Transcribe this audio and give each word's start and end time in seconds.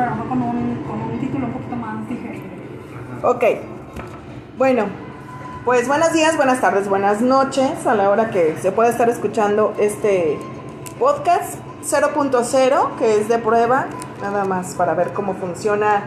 pero 0.00 0.14
no 0.14 0.28
con 0.28 0.42
un, 0.42 0.84
con 0.88 1.02
un 1.02 1.20
título 1.20 1.46
un 1.46 1.52
poquito 1.52 1.76
más. 1.76 1.96
Ok. 3.22 3.44
Bueno, 4.56 4.84
pues 5.64 5.88
buenos 5.88 6.12
días, 6.14 6.36
buenas 6.36 6.60
tardes, 6.60 6.88
buenas 6.88 7.20
noches 7.20 7.86
a 7.86 7.94
la 7.94 8.08
hora 8.08 8.30
que 8.30 8.56
se 8.60 8.72
puede 8.72 8.90
estar 8.90 9.10
escuchando 9.10 9.74
este 9.78 10.38
podcast 10.98 11.58
0.0 11.84 12.96
que 12.96 13.20
es 13.20 13.28
de 13.28 13.38
prueba, 13.38 13.86
nada 14.22 14.44
más 14.44 14.74
para 14.74 14.94
ver 14.94 15.12
cómo 15.12 15.34
funciona, 15.34 16.04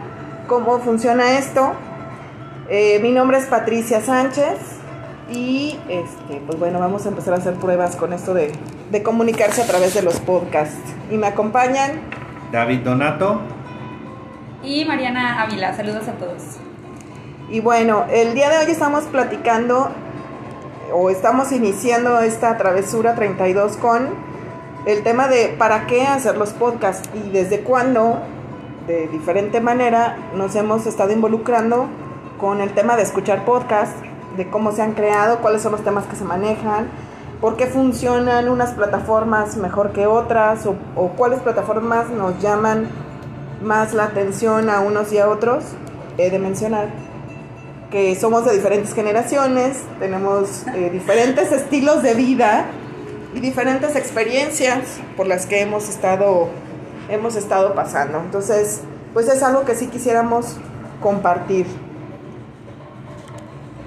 cómo 0.48 0.80
funciona 0.80 1.38
esto. 1.38 1.74
Eh, 2.70 3.00
mi 3.00 3.12
nombre 3.12 3.38
es 3.38 3.46
Patricia 3.46 4.02
Sánchez 4.02 4.58
y 5.32 5.78
este, 5.88 6.42
pues 6.48 6.58
bueno, 6.58 6.80
vamos 6.80 7.06
a 7.06 7.10
empezar 7.10 7.36
a 7.36 7.38
hacer 7.38 7.56
pruebas 7.56 7.96
con 7.96 8.14
esto 8.14 8.34
de, 8.34 8.52
de 8.92 9.04
comunicarse 9.04 9.62
a 9.62 9.68
través 9.68 9.94
de 9.94 10.02
los 10.02 10.20
podcasts. 10.20 10.94
Y 11.12 11.18
me 11.18 11.28
acompañan 11.28 12.02
David 12.52 12.80
Donato. 12.80 13.42
Y 14.64 14.86
Mariana 14.86 15.42
Ávila, 15.42 15.76
saludos 15.76 16.08
a 16.08 16.14
todos. 16.14 16.42
Y 17.50 17.60
bueno, 17.60 18.06
el 18.10 18.34
día 18.34 18.50
de 18.50 18.60
hoy 18.60 18.72
estamos 18.72 19.04
platicando 19.04 19.90
o 20.94 21.10
estamos 21.10 21.52
iniciando 21.52 22.22
esta 22.22 22.58
travesura 22.58 23.14
32 23.14 23.76
con 23.76 24.08
el 24.86 25.04
tema 25.04 25.28
de 25.28 25.50
para 25.58 25.86
qué 25.86 26.04
hacer 26.08 26.38
los 26.38 26.52
podcasts 26.52 27.10
y 27.14 27.30
desde 27.32 27.60
cuándo, 27.60 28.20
de 28.88 29.08
diferente 29.10 29.60
manera, 29.60 30.18
nos 30.34 30.56
hemos 30.56 30.86
estado 30.86 31.12
involucrando 31.12 31.88
con 32.40 32.62
el 32.62 32.72
tema 32.72 32.96
de 32.96 33.04
escuchar 33.04 33.44
podcasts, 33.44 33.96
de 34.38 34.50
cómo 34.50 34.72
se 34.72 34.82
han 34.82 34.94
creado, 34.94 35.40
cuáles 35.40 35.62
son 35.62 35.74
los 35.74 35.84
temas 35.84 36.06
que 36.06 36.16
se 36.16 36.24
manejan, 36.24 36.88
por 37.42 37.58
qué 37.58 37.68
funcionan 37.68 38.48
unas 38.48 38.72
plataformas 38.72 39.58
mejor 39.58 39.92
que 39.92 40.08
otras 40.08 40.66
o, 40.66 40.76
o 40.96 41.10
cuáles 41.10 41.42
plataformas 41.42 42.10
nos 42.10 42.42
llaman 42.42 42.88
más 43.64 43.94
la 43.94 44.06
atención 44.06 44.70
a 44.70 44.80
unos 44.80 45.12
y 45.14 45.20
a 45.20 45.30
otros. 45.30 45.64
He 46.18 46.30
de 46.30 46.40
mencionar 46.40 46.90
que 47.94 48.16
somos 48.16 48.44
de 48.46 48.54
diferentes 48.54 48.94
generaciones, 48.96 49.84
tenemos 50.00 50.66
eh, 50.74 50.90
diferentes 50.92 51.52
estilos 51.52 52.02
de 52.02 52.16
vida 52.16 52.66
y 53.36 53.40
diferentes 53.40 53.96
experiencias 53.96 55.00
por 55.16 55.28
las 55.28 55.46
que 55.46 55.62
hemos 55.62 55.90
estado, 55.90 56.50
hemos 57.08 57.36
estado 57.36 57.76
pasando. 57.76 58.20
Entonces, 58.20 58.82
pues 59.14 59.28
es 59.28 59.44
algo 59.44 59.64
que 59.64 59.76
sí 59.76 59.88
quisiéramos 59.88 60.58
compartir. 61.02 61.68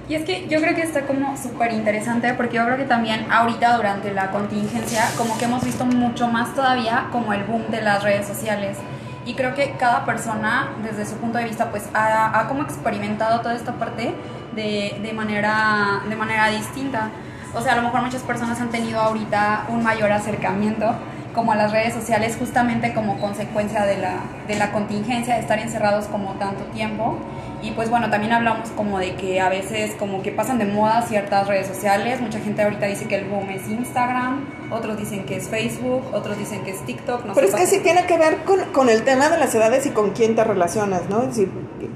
Y 0.09 0.15
es 0.15 0.25
que 0.25 0.47
yo 0.47 0.61
creo 0.61 0.77
que 0.77 0.83
está 0.83 1.05
como 1.05 1.37
súper 1.37 1.72
interesante 1.72 2.33
porque 2.34 2.59
yo 2.59 2.65
creo 2.65 2.77
que 2.77 2.84
también 2.84 3.27
ahorita 3.28 3.77
durante 3.77 4.12
la 4.15 4.31
contingencia 4.31 5.03
como 5.19 5.37
que 5.37 5.47
hemos 5.47 5.65
visto 5.65 5.84
mucho 5.84 6.28
más 6.28 6.55
todavía 6.55 7.09
como 7.11 7.33
el 7.33 7.43
boom 7.43 7.72
de 7.72 7.83
las 7.83 8.05
redes 8.05 8.25
sociales. 8.25 8.78
Y 9.27 9.34
creo 9.34 9.55
que 9.55 9.72
cada 9.72 10.06
persona 10.06 10.70
desde 10.82 11.05
su 11.05 11.16
punto 11.16 11.36
de 11.38 11.44
vista 11.44 11.70
pues 11.70 11.88
ha, 11.92 12.38
ha 12.38 12.48
como 12.48 12.62
experimentado 12.62 13.41
toda 13.41 13.55
esta 13.55 13.72
parte 13.72 14.14
de, 14.55 14.98
de, 15.02 15.12
manera, 15.12 16.00
de 16.08 16.16
manera 16.16 16.48
distinta. 16.48 17.10
O 17.52 17.60
sea, 17.60 17.72
a 17.72 17.77
lo 17.77 17.82
mejor 17.82 18.02
muchas 18.02 18.22
personas 18.22 18.60
han 18.60 18.70
tenido 18.70 19.00
ahorita 19.00 19.66
un 19.69 19.82
mayor 19.82 20.12
acercamiento 20.12 20.94
como 21.34 21.52
a 21.52 21.56
las 21.56 21.70
redes 21.70 21.92
sociales 21.92 22.36
justamente 22.38 22.94
como 22.94 23.19
consecuencia 23.19 23.84
de 23.84 23.98
la, 23.98 24.20
de 24.47 24.54
la 24.56 24.72
contingencia, 24.72 25.34
de 25.34 25.41
estar 25.41 25.58
encerrados 25.58 26.06
como 26.06 26.32
tanto 26.34 26.64
tiempo. 26.66 27.19
Y 27.62 27.71
pues 27.73 27.89
bueno, 27.91 28.11
también 28.11 28.33
hablamos 28.33 28.69
como 28.71 28.99
de 28.99 29.15
que 29.15 29.41
a 29.41 29.49
veces 29.49 29.93
como 29.99 30.23
que 30.23 30.31
pasan 30.31 30.59
de 30.59 30.67
moda 30.67 31.03
ciertas 31.03 31.47
redes 31.49 31.67
sociales. 31.67 32.21
Mucha 32.21 32.39
gente 32.41 32.62
ahorita 32.62 32.87
dice 32.87 33.07
que 33.07 33.17
el 33.17 33.25
boom 33.25 33.49
es 33.51 33.67
Instagram, 33.69 34.45
otros 34.71 34.99
dicen 34.99 35.25
que 35.25 35.37
es 35.37 35.49
Facebook, 35.49 36.03
otros 36.12 36.39
dicen 36.39 36.62
que 36.65 36.73
es 36.73 36.84
TikTok. 36.84 37.25
No 37.25 37.34
Pero 37.34 37.47
es 37.47 37.55
que 37.55 37.67
sí 37.67 37.81
tiene 37.81 38.05
que 38.07 38.19
ver 38.19 38.45
con, 38.45 38.61
con, 38.73 38.89
el 38.89 39.03
tema 39.03 39.29
de 39.31 39.39
las 39.39 39.55
edades 39.55 39.87
y 39.87 39.91
con 39.91 40.11
quién 40.11 40.37
te 40.37 40.45
relacionas, 40.45 41.09
¿no? 41.09 41.23
Es 41.23 41.29
decir, 41.29 41.51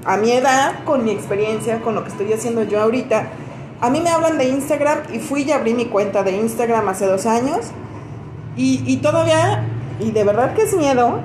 a 0.05 0.17
mi 0.17 0.31
edad, 0.31 0.83
con 0.83 1.03
mi 1.03 1.11
experiencia, 1.11 1.79
con 1.81 1.95
lo 1.95 2.03
que 2.03 2.09
estoy 2.09 2.33
haciendo 2.33 2.63
yo 2.63 2.81
ahorita, 2.81 3.27
a 3.81 3.89
mí 3.89 4.01
me 4.01 4.09
hablan 4.09 4.37
de 4.37 4.45
Instagram 4.45 4.99
y 5.13 5.19
fui 5.19 5.43
y 5.43 5.51
abrí 5.51 5.73
mi 5.73 5.85
cuenta 5.85 6.23
de 6.23 6.31
Instagram 6.31 6.87
hace 6.89 7.05
dos 7.05 7.25
años 7.25 7.71
y, 8.55 8.83
y 8.85 8.97
todavía, 8.97 9.63
y 9.99 10.11
de 10.11 10.23
verdad 10.23 10.53
que 10.53 10.63
es 10.63 10.75
miedo, 10.75 11.19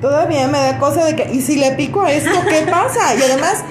todavía 0.00 0.46
me 0.48 0.58
da 0.58 0.78
cosa 0.78 1.04
de 1.04 1.16
que, 1.16 1.32
y 1.32 1.40
si 1.40 1.56
le 1.56 1.72
pico 1.72 2.02
a 2.02 2.12
esto, 2.12 2.30
¿qué 2.48 2.66
pasa? 2.70 3.14
Y 3.14 3.22
además, 3.22 3.64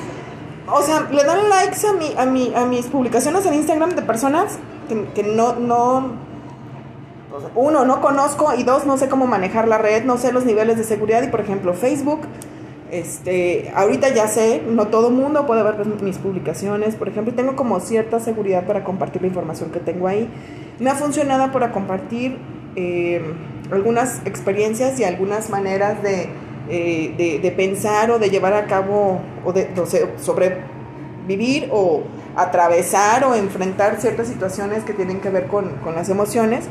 o 0.71 0.81
sea, 0.81 1.07
le 1.11 1.23
dan 1.23 1.49
likes 1.49 1.85
a, 1.87 1.93
mi, 1.93 2.13
a, 2.17 2.25
mi, 2.25 2.53
a 2.55 2.65
mis 2.65 2.85
publicaciones 2.87 3.45
en 3.45 3.53
Instagram 3.53 3.91
de 3.91 4.01
personas 4.01 4.57
que, 4.89 5.05
que 5.13 5.23
no, 5.23 5.53
no, 5.55 6.11
uno, 7.55 7.85
no 7.85 8.01
conozco 8.01 8.53
y 8.57 8.63
dos, 8.63 8.85
no 8.85 8.97
sé 8.97 9.09
cómo 9.09 9.27
manejar 9.27 9.67
la 9.67 9.77
red, 9.77 10.03
no 10.05 10.17
sé 10.17 10.31
los 10.31 10.45
niveles 10.45 10.77
de 10.77 10.83
seguridad 10.83 11.23
y 11.23 11.27
por 11.27 11.41
ejemplo 11.41 11.73
Facebook, 11.73 12.21
este, 12.91 13.71
ahorita 13.75 14.13
ya 14.13 14.27
sé, 14.27 14.61
no 14.65 14.87
todo 14.87 15.09
mundo 15.09 15.45
puede 15.45 15.61
ver 15.63 15.85
mis 16.01 16.17
publicaciones, 16.17 16.95
por 16.95 17.09
ejemplo, 17.09 17.33
tengo 17.33 17.55
como 17.55 17.79
cierta 17.79 18.19
seguridad 18.19 18.65
para 18.65 18.83
compartir 18.83 19.21
la 19.21 19.27
información 19.27 19.71
que 19.71 19.79
tengo 19.79 20.07
ahí. 20.07 20.29
Me 20.79 20.89
ha 20.89 20.95
funcionado 20.95 21.51
para 21.51 21.71
compartir 21.71 22.37
eh, 22.75 23.21
algunas 23.71 24.21
experiencias 24.25 24.99
y 24.99 25.03
algunas 25.03 25.49
maneras 25.49 26.01
de, 26.03 26.29
eh, 26.69 27.13
de, 27.17 27.39
de, 27.39 27.51
pensar 27.51 28.11
o 28.11 28.19
de 28.19 28.29
llevar 28.29 28.53
a 28.53 28.65
cabo 28.65 29.19
o 29.45 29.53
de, 29.53 29.69
sobrevivir 30.17 31.69
o 31.71 32.03
atravesar 32.35 33.23
o 33.25 33.35
enfrentar 33.35 33.99
ciertas 33.99 34.27
situaciones 34.27 34.83
que 34.83 34.93
tienen 34.93 35.19
que 35.19 35.29
ver 35.29 35.47
con, 35.47 35.69
con 35.83 35.95
las 35.95 36.09
emociones. 36.09 36.65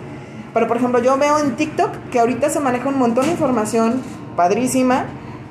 Pero 0.55 0.69
por 0.69 0.79
ejemplo, 0.79 1.03
yo 1.03 1.19
veo 1.19 1.39
en 1.39 1.57
TikTok 1.57 1.91
que 2.11 2.19
ahorita 2.19 2.49
se 2.49 2.61
maneja 2.61 2.89
un 2.89 2.99
montón 2.99 3.27
de 3.27 3.33
información 3.33 4.03
padrísima, 4.37 5.07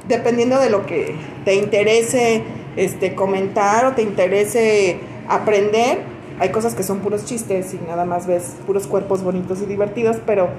dependiendo 0.07 0.59
de 0.59 0.69
lo 0.69 0.85
que 0.85 1.15
te 1.43 1.55
interese 1.55 2.43
este, 2.75 3.15
comentar 3.15 3.85
o 3.85 3.93
te 3.93 4.01
interese 4.01 4.99
aprender. 5.27 5.99
Hay 6.39 6.49
cosas 6.49 6.75
que 6.75 6.83
son 6.83 6.99
puros 6.99 7.25
chistes 7.25 7.73
y 7.73 7.79
nada 7.87 8.05
más 8.05 8.27
ves 8.27 8.55
puros 8.65 8.87
cuerpos 8.87 9.23
bonitos 9.23 9.61
y 9.61 9.65
divertidos, 9.65 10.17
pero, 10.25 10.49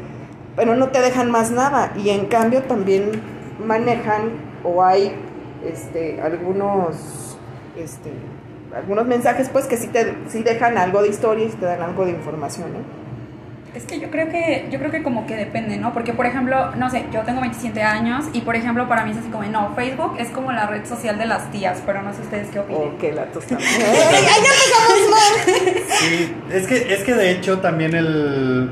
pero 0.57 0.75
no 0.75 0.89
te 0.89 1.01
dejan 1.01 1.31
más 1.31 1.51
nada. 1.51 1.93
Y 1.97 2.11
en 2.11 2.27
cambio 2.27 2.63
también 2.63 3.13
manejan 3.65 4.31
o 4.65 4.83
hay 4.83 5.13
este, 5.65 6.21
algunos, 6.21 7.37
este, 7.77 8.11
algunos 8.75 9.07
mensajes 9.07 9.49
pues 9.51 9.67
que 9.67 9.77
sí, 9.77 9.89
te, 9.89 10.15
sí 10.29 10.43
dejan 10.43 10.79
algo 10.79 11.03
de 11.03 11.09
historia 11.09 11.45
y 11.45 11.49
te 11.49 11.67
dan 11.67 11.83
algo 11.83 12.05
de 12.05 12.13
información. 12.13 12.73
¿no? 12.73 13.07
Es 13.77 13.85
que 13.85 14.01
yo 14.01 14.11
creo 14.11 14.31
que 14.31 14.69
yo 14.71 14.79
creo 14.79 14.91
que 14.91 15.03
como 15.03 15.27
que 15.27 15.37
depende, 15.37 15.77
¿no? 15.77 15.93
Porque 15.93 16.15
por 16.15 16.25
ejemplo, 16.25 16.75
no 16.77 16.89
sé, 16.89 17.05
yo 17.13 17.21
tengo 17.25 17.43
27 17.43 17.83
años 17.83 18.25
y 18.33 18.41
por 18.41 18.57
ejemplo 18.57 18.89
para 18.89 19.05
mí 19.05 19.11
es 19.11 19.19
así 19.19 19.29
como, 19.29 19.45
no, 19.45 19.75
Facebook 19.75 20.17
es 20.19 20.29
como 20.31 20.51
la 20.51 20.67
red 20.67 20.87
social 20.87 21.19
de 21.19 21.27
las 21.27 21.51
tías, 21.51 21.83
pero 21.85 22.01
no 22.01 22.15
sé 22.15 22.23
ustedes 22.23 22.49
qué 22.49 22.61
opinan. 22.61 22.83
Oh, 22.83 22.99
qué 22.99 23.13
latos 23.13 23.45
también. 23.45 23.69
¡Ay, 23.79 24.25
ya 24.25 24.51
empezamos 24.55 25.11
mal! 25.11 25.85
Sí, 25.99 26.35
es 26.53 26.67
que, 26.67 26.95
es 26.95 27.05
que 27.05 27.15
de 27.15 27.31
hecho 27.33 27.59
también 27.59 27.95
el... 27.95 28.71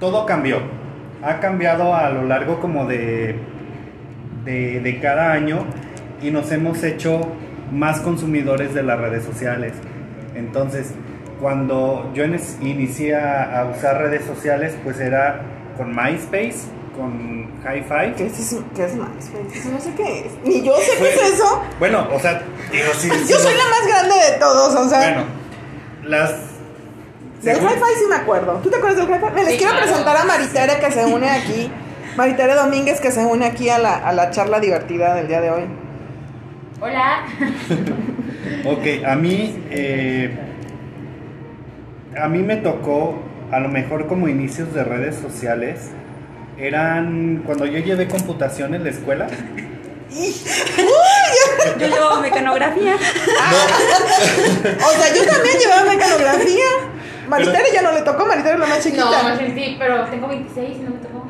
Todo 0.00 0.24
cambió. 0.24 0.83
Ha 1.24 1.40
cambiado 1.40 1.94
a 1.94 2.10
lo 2.10 2.24
largo 2.24 2.60
como 2.60 2.86
de, 2.86 3.36
de, 4.44 4.80
de 4.80 5.00
cada 5.00 5.32
año 5.32 5.64
y 6.20 6.30
nos 6.30 6.52
hemos 6.52 6.82
hecho 6.82 7.20
más 7.72 8.00
consumidores 8.00 8.74
de 8.74 8.82
las 8.82 9.00
redes 9.00 9.24
sociales. 9.24 9.72
Entonces, 10.34 10.92
cuando 11.40 12.10
yo 12.14 12.24
inicié 12.24 13.16
a 13.16 13.70
usar 13.74 14.02
redes 14.02 14.24
sociales, 14.24 14.74
pues 14.84 15.00
era 15.00 15.40
con 15.76 15.94
MySpace, 15.94 16.68
con 16.96 17.50
Hi-Fi. 17.62 18.14
¿Qué 18.16 18.26
es, 18.26 18.56
¿Qué 18.74 18.84
es 18.84 18.94
MySpace? 18.94 19.68
No 19.70 19.80
sé 19.80 19.94
qué 19.96 20.26
es. 20.26 20.32
Ni 20.44 20.62
yo 20.62 20.74
sé 20.76 20.92
pues, 20.98 21.14
qué 21.14 21.26
es 21.26 21.34
eso. 21.34 21.62
Bueno, 21.78 22.06
o 22.12 22.18
sea, 22.18 22.42
sí, 22.70 22.78
yo 22.78 22.92
sí, 22.94 23.08
soy 23.08 23.52
no. 23.52 23.58
la 23.58 23.70
más 23.70 23.86
grande 23.86 24.14
de 24.14 24.38
todos, 24.38 24.74
o 24.74 24.88
sea. 24.88 24.98
Bueno, 24.98 25.24
las. 26.04 26.53
Del 27.44 27.56
Hi-Fi 27.58 27.98
sí 27.98 28.04
me 28.08 28.16
acuerdo. 28.16 28.60
¿Tú 28.62 28.70
te 28.70 28.76
acuerdas 28.76 28.98
del 29.06 29.08
Hi-Fi? 29.16 29.34
Me 29.34 29.42
les 29.44 29.52
Sí, 29.52 29.58
quiero 29.58 29.72
claro. 29.72 29.86
presentar 29.86 30.16
a 30.16 30.24
Maritere 30.24 30.78
que 30.80 30.90
se 30.90 31.04
une 31.14 31.30
aquí. 31.30 31.70
Maritere 32.16 32.54
Domínguez 32.54 33.00
que 33.00 33.10
se 33.10 33.24
une 33.24 33.44
aquí 33.44 33.68
a 33.68 33.78
la, 33.78 33.96
a 33.96 34.12
la 34.12 34.30
charla 34.30 34.60
divertida 34.60 35.14
del 35.14 35.28
día 35.28 35.40
de 35.40 35.50
hoy. 35.50 35.64
Hola. 36.80 37.24
Ok, 38.66 39.04
a 39.06 39.14
mí. 39.16 39.62
eh, 39.70 40.30
a 42.20 42.28
mí 42.28 42.38
me 42.40 42.56
tocó, 42.56 43.18
a 43.50 43.58
lo 43.58 43.68
mejor 43.68 44.06
como 44.06 44.28
inicios 44.28 44.72
de 44.74 44.84
redes 44.84 45.16
sociales, 45.16 45.90
eran 46.58 47.42
cuando 47.46 47.66
yo 47.66 47.78
llevé 47.78 48.06
computación 48.06 48.74
en 48.74 48.84
la 48.84 48.90
escuela. 48.90 49.26
Yo 51.78 51.86
llevo 51.88 52.20
mecanografía. 52.20 52.94
O 52.94 52.98
sea, 55.00 55.14
yo 55.14 55.24
también 55.26 55.58
llevaba 55.58 55.84
mecanografía. 55.90 56.64
Maritere 57.28 57.64
ya 57.72 57.82
no 57.82 57.92
le 57.92 58.02
tocó, 58.02 58.26
Maritere 58.26 58.54
es 58.54 58.60
la 58.60 58.66
más 58.66 58.82
chiquita. 58.82 59.04
No, 59.04 59.36
sí, 59.38 59.52
sí, 59.54 59.76
pero 59.78 60.04
tengo 60.04 60.28
26 60.28 60.76
y 60.76 60.82
no 60.82 60.90
me 60.90 60.96
tocó. 60.98 61.26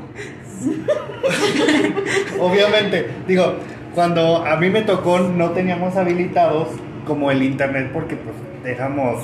Obviamente, 2.40 3.10
digo, 3.26 3.56
cuando 3.94 4.44
a 4.44 4.56
mí 4.56 4.70
me 4.70 4.82
tocó 4.82 5.20
no 5.20 5.50
teníamos 5.50 5.96
habilitados 5.96 6.68
como 7.06 7.30
el 7.30 7.42
internet 7.42 7.90
porque 7.92 8.16
pues 8.16 8.34
dejamos, 8.62 9.22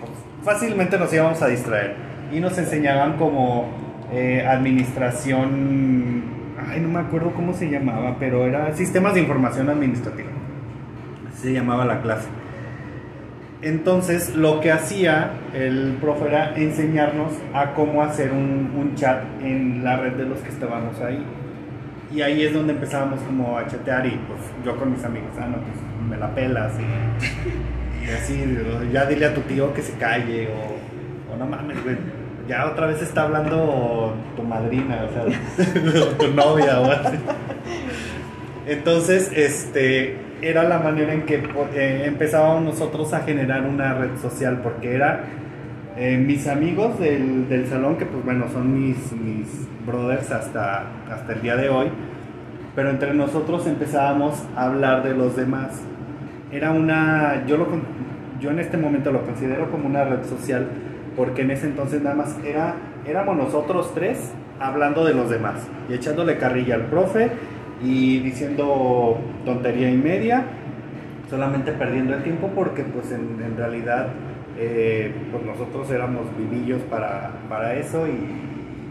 pues, 0.00 0.12
fácilmente 0.42 0.98
nos 0.98 1.12
íbamos 1.12 1.40
a 1.42 1.46
distraer 1.46 1.94
y 2.32 2.40
nos 2.40 2.58
enseñaban 2.58 3.16
como 3.16 3.70
eh, 4.12 4.44
administración, 4.46 6.32
Ay, 6.68 6.80
no 6.80 6.88
me 6.88 7.00
acuerdo 7.00 7.32
cómo 7.34 7.52
se 7.52 7.68
llamaba, 7.68 8.16
pero 8.18 8.46
era 8.46 8.72
Sistemas 8.74 9.14
de 9.14 9.20
Información 9.20 9.68
Administrativa. 9.68 10.30
Así 11.28 11.48
se 11.48 11.52
llamaba 11.52 11.84
la 11.84 12.00
clase. 12.00 12.28
Entonces, 13.62 14.34
lo 14.34 14.60
que 14.60 14.72
hacía 14.72 15.30
el 15.54 15.96
profe 16.00 16.26
era 16.26 16.54
enseñarnos 16.56 17.32
a 17.54 17.74
cómo 17.74 18.02
hacer 18.02 18.32
un, 18.32 18.72
un 18.76 18.94
chat 18.96 19.22
en 19.40 19.84
la 19.84 19.96
red 19.96 20.14
de 20.14 20.24
los 20.24 20.38
que 20.40 20.48
estábamos 20.48 21.00
ahí. 21.00 21.24
Y 22.12 22.22
ahí 22.22 22.42
es 22.42 22.52
donde 22.52 22.72
empezábamos 22.72 23.20
como 23.20 23.56
a 23.56 23.66
chatear 23.66 24.04
y 24.06 24.10
pues 24.10 24.40
yo 24.64 24.76
con 24.76 24.92
mis 24.92 25.04
amigos, 25.04 25.30
ah, 25.40 25.46
no, 25.46 25.58
pues 25.58 25.76
me 26.08 26.16
la 26.16 26.34
pelas 26.34 26.72
y, 26.78 28.04
y 28.06 28.10
así, 28.10 28.58
ya 28.92 29.06
dile 29.06 29.26
a 29.26 29.34
tu 29.34 29.40
tío 29.42 29.72
que 29.72 29.80
se 29.80 29.94
calle 29.94 30.48
o, 30.48 31.32
o 31.32 31.36
no 31.36 31.46
mames, 31.46 31.82
güey, 31.82 31.96
ya 32.48 32.66
otra 32.66 32.86
vez 32.86 33.00
está 33.00 33.22
hablando 33.22 34.14
tu 34.36 34.42
madrina, 34.42 35.06
o 35.08 35.12
sea, 35.14 36.08
tu 36.18 36.28
novia 36.28 36.80
o 36.80 36.90
así. 36.90 37.16
Entonces, 38.66 39.30
este, 39.34 40.16
era 40.42 40.64
la 40.64 40.80
manera 40.80 41.14
en 41.14 41.22
que 41.22 41.42
eh, 41.74 42.02
empezábamos 42.04 42.64
nosotros 42.64 43.12
a 43.14 43.20
generar 43.20 43.62
una 43.62 43.94
red 43.94 44.16
social, 44.20 44.60
porque 44.62 44.94
era 44.94 45.20
eh, 45.96 46.18
mis 46.18 46.48
amigos 46.48 46.98
del, 46.98 47.48
del 47.48 47.68
salón, 47.68 47.96
que 47.96 48.06
pues 48.06 48.24
bueno, 48.24 48.46
son 48.52 48.74
mis, 48.74 49.12
mis 49.12 49.46
brothers 49.86 50.32
hasta, 50.32 50.86
hasta 51.10 51.32
el 51.32 51.42
día 51.42 51.56
de 51.56 51.68
hoy, 51.68 51.86
pero 52.74 52.90
entre 52.90 53.14
nosotros 53.14 53.66
empezábamos 53.66 54.42
a 54.56 54.66
hablar 54.66 55.04
de 55.04 55.14
los 55.14 55.36
demás. 55.36 55.80
Era 56.50 56.72
una, 56.72 57.46
yo, 57.46 57.56
lo, 57.56 57.68
yo 58.40 58.50
en 58.50 58.58
este 58.58 58.76
momento 58.76 59.12
lo 59.12 59.22
considero 59.22 59.70
como 59.70 59.86
una 59.86 60.04
red 60.04 60.24
social, 60.24 60.66
porque 61.16 61.42
en 61.42 61.52
ese 61.52 61.66
entonces 61.66 62.02
nada 62.02 62.16
más 62.16 62.36
era, 62.44 62.74
éramos 63.06 63.36
nosotros 63.36 63.92
tres 63.94 64.32
hablando 64.58 65.04
de 65.04 65.14
los 65.14 65.30
demás 65.30 65.66
y 65.88 65.94
echándole 65.94 66.38
carrilla 66.38 66.76
al 66.76 66.86
profe 66.86 67.30
y 67.82 68.20
diciendo 68.20 69.18
tontería 69.44 69.90
y 69.90 69.96
media, 69.96 70.44
solamente 71.28 71.72
perdiendo 71.72 72.14
el 72.14 72.22
tiempo 72.22 72.50
porque 72.54 72.84
pues 72.84 73.10
en, 73.12 73.56
realidad 73.56 74.08
eh, 74.58 75.12
pues 75.30 75.44
nosotros 75.44 75.90
éramos 75.90 76.26
vivillos 76.36 76.82
para, 76.82 77.32
para 77.48 77.74
eso 77.74 78.06
y 78.06 78.18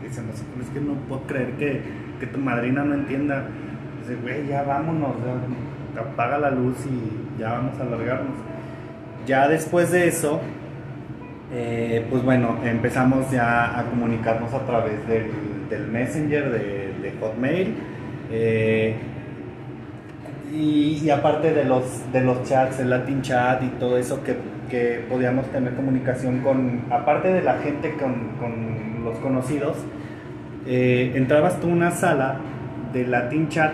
decíamos, 0.04 0.44
"Pues 0.56 0.68
es 0.68 0.74
que 0.74 0.82
no 0.82 0.94
puedo 1.08 1.22
creer 1.22 1.52
que, 1.52 1.82
que 2.20 2.28
tu 2.28 2.40
madrina 2.40 2.84
no 2.84 2.94
entienda. 2.96 3.46
Dice, 4.02 4.16
güey, 4.22 4.48
ya 4.48 4.64
vámonos, 4.64 5.16
apaga 6.00 6.38
la 6.38 6.52
luz 6.52 6.78
y 6.86 7.40
ya 7.40 7.54
vamos 7.54 7.80
a 7.80 7.84
alargarnos. 7.84 8.36
Ya 9.26 9.48
después 9.48 9.92
de 9.92 10.08
eso, 10.08 10.42
eh, 11.54 12.06
pues 12.10 12.24
bueno, 12.24 12.58
empezamos 12.64 13.30
ya 13.32 13.78
a 13.78 13.86
comunicarnos 13.86 14.54
a 14.54 14.66
través 14.66 15.08
del, 15.08 15.32
del 15.70 15.88
Messenger, 15.88 16.52
de, 16.52 16.94
de 17.02 17.14
Hotmail. 17.20 17.76
Eh, 18.32 18.96
y, 20.54 21.10
aparte 21.10 21.54
de 21.54 21.64
los, 21.64 22.12
de 22.12 22.22
los 22.22 22.44
chats, 22.44 22.80
el 22.80 22.90
Latin 22.90 23.22
Chat 23.22 23.64
y 23.64 23.68
todo 23.80 23.98
eso 23.98 24.24
que, 24.24 24.36
que 24.70 25.06
podíamos 25.10 25.46
tener 25.48 25.74
comunicación 25.76 26.40
con, 26.40 26.82
aparte 26.90 27.30
de 27.30 27.42
la 27.42 27.56
gente 27.60 27.94
con, 27.94 28.36
con 28.40 29.04
los 29.04 29.18
conocidos, 29.20 29.78
eh, 30.66 31.14
entrabas 31.16 31.60
tú 31.60 31.68
a 31.68 31.72
una 31.72 31.92
sala 31.92 32.38
de 32.94 33.08
Latin 33.08 33.48
Chat 33.50 33.74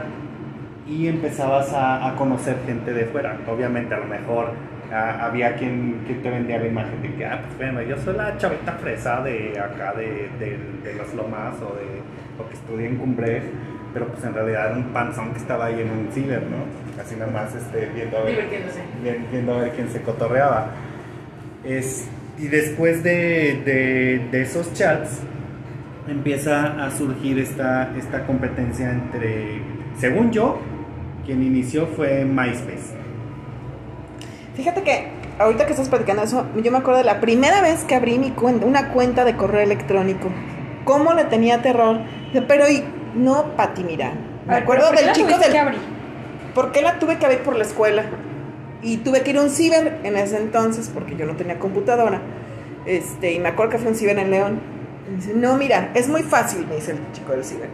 y 0.88 1.08
empezabas 1.08 1.74
a, 1.74 2.08
a 2.08 2.16
conocer 2.16 2.58
gente 2.66 2.94
de 2.94 3.06
fuera. 3.06 3.38
Obviamente, 3.48 3.94
a 3.94 4.00
lo 4.00 4.06
mejor 4.06 4.52
había 4.94 5.56
quien, 5.56 6.06
te 6.06 6.30
vendía 6.30 6.60
la 6.60 6.68
imagen 6.68 7.02
de 7.02 7.14
que, 7.16 7.26
ah, 7.26 7.42
pues 7.46 7.58
bueno, 7.58 7.82
yo 7.82 7.98
soy 7.98 8.16
la 8.16 8.38
chavita 8.38 8.74
fresa 8.74 9.22
de 9.22 9.60
acá, 9.60 9.94
de, 9.94 10.30
de, 10.40 10.58
de 10.84 10.96
Las 10.98 11.14
Lomas 11.14 11.56
o 11.62 11.76
de 11.76 12.02
o 12.40 12.48
que 12.48 12.54
estudié 12.54 12.88
en 12.88 12.98
Cumbres, 12.98 13.44
pero 13.98 14.12
pues 14.12 14.24
en 14.24 14.34
realidad 14.36 14.68
era 14.68 14.76
un 14.76 14.94
panzón 14.94 15.32
que 15.32 15.40
estaba 15.40 15.66
ahí 15.66 15.82
en 15.82 15.90
un 15.90 16.12
ciber, 16.14 16.44
¿no? 16.44 17.02
Así 17.02 17.16
nada 17.16 17.32
más 17.32 17.56
este, 17.56 17.88
viendo 17.96 18.20
a 18.20 18.22
ver 18.22 18.48
viendo 19.32 19.56
a 19.56 19.58
ver 19.58 19.72
quién 19.72 19.90
se 19.90 20.04
cotorreaba. 20.04 20.68
Es, 21.64 22.08
y 22.38 22.48
después 22.48 23.02
de, 23.02 23.60
de- 23.66 24.28
de 24.32 24.42
esos 24.44 24.72
chats, 24.76 25.22
empieza 26.08 26.86
a 26.86 26.92
surgir 26.92 27.40
esta, 27.40 27.92
esta 27.98 28.24
competencia 28.28 28.92
entre, 28.92 29.62
según 29.98 30.32
yo, 30.32 30.60
quien 31.26 31.42
inició 31.42 31.88
fue 31.88 32.24
MySpace. 32.24 32.94
Fíjate 34.56 34.84
que 34.84 35.08
ahorita 35.40 35.66
que 35.66 35.72
estás 35.72 35.90
platicando 35.90 36.22
eso, 36.22 36.46
yo 36.64 36.72
me 36.72 36.78
acuerdo 36.78 37.00
de 37.00 37.06
la 37.06 37.20
primera 37.20 37.62
vez 37.64 37.84
que 37.84 37.96
abrí 37.96 38.20
mi 38.20 38.30
cuenta, 38.30 38.68
una 38.68 38.90
cuenta 38.90 39.26
de 39.26 39.36
correo 39.36 39.62
electrónico. 39.62 40.30
¿Cómo 40.86 41.16
le 41.16 41.24
tenía 41.26 41.64
terror? 41.64 42.02
Pero 42.48 42.70
y 42.70 42.84
no, 43.18 43.56
Pati, 43.56 43.84
mira. 43.84 44.14
Me 44.46 44.54
ver, 44.54 44.64
acuerdo 44.64 44.86
¿pero 44.90 44.96
por 44.96 45.00
qué 45.00 45.06
del 45.06 45.14
chico 45.14 45.52
que 45.52 45.58
abrir? 45.58 45.80
¿Por 46.54 46.72
qué 46.72 46.82
la 46.82 47.00
tuve 47.00 47.18
que 47.18 47.26
abrir 47.26 47.42
por 47.42 47.56
la 47.56 47.64
escuela? 47.64 48.04
Y 48.82 48.98
tuve 48.98 49.22
que 49.22 49.32
ir 49.32 49.38
a 49.38 49.42
un 49.42 49.50
ciber 49.50 50.00
en 50.04 50.16
ese 50.18 50.38
entonces 50.38 50.90
porque 50.94 51.16
yo 51.16 51.26
no 51.26 51.36
tenía 51.36 51.60
computadora. 51.60 52.22
Este, 52.86 53.34
y 53.34 53.40
me 53.40 53.50
acuerdo 53.50 53.74
que 53.74 53.78
fue 53.80 53.90
un 53.90 53.96
ciber 53.96 54.18
en 54.18 54.32
León. 54.32 54.62
Y 55.12 55.16
dice, 55.16 55.34
no, 55.34 55.58
mira, 55.58 55.92
es 55.94 56.08
muy 56.08 56.24
fácil, 56.24 56.66
me 56.68 56.76
dice 56.76 56.92
el 56.92 57.00
chico 57.14 57.32
del 57.34 57.44
ciber. 57.44 57.70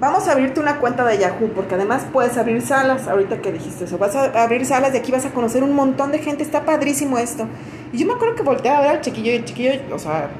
Vamos 0.00 0.26
a 0.28 0.32
abrirte 0.32 0.60
una 0.60 0.78
cuenta 0.78 1.04
de 1.04 1.18
Yahoo, 1.18 1.50
porque 1.54 1.74
además 1.74 2.06
puedes 2.10 2.38
abrir 2.38 2.62
salas, 2.62 3.06
ahorita 3.06 3.42
que 3.42 3.52
dijiste 3.52 3.84
eso, 3.84 3.98
vas 3.98 4.16
a 4.16 4.42
abrir 4.42 4.64
salas 4.64 4.94
y 4.94 4.96
aquí 4.96 5.12
vas 5.12 5.26
a 5.26 5.30
conocer 5.30 5.62
un 5.62 5.74
montón 5.74 6.10
de 6.10 6.20
gente, 6.20 6.42
está 6.42 6.64
padrísimo 6.64 7.18
esto. 7.18 7.46
Y 7.92 7.98
yo 7.98 8.06
me 8.06 8.14
acuerdo 8.14 8.34
que 8.34 8.42
volteé 8.42 8.70
a 8.70 8.80
ver 8.80 8.90
al 8.90 9.00
chiquillo 9.02 9.30
y 9.30 9.36
el 9.36 9.44
chiquillo, 9.44 9.72
o 9.92 9.98
sea, 9.98 10.30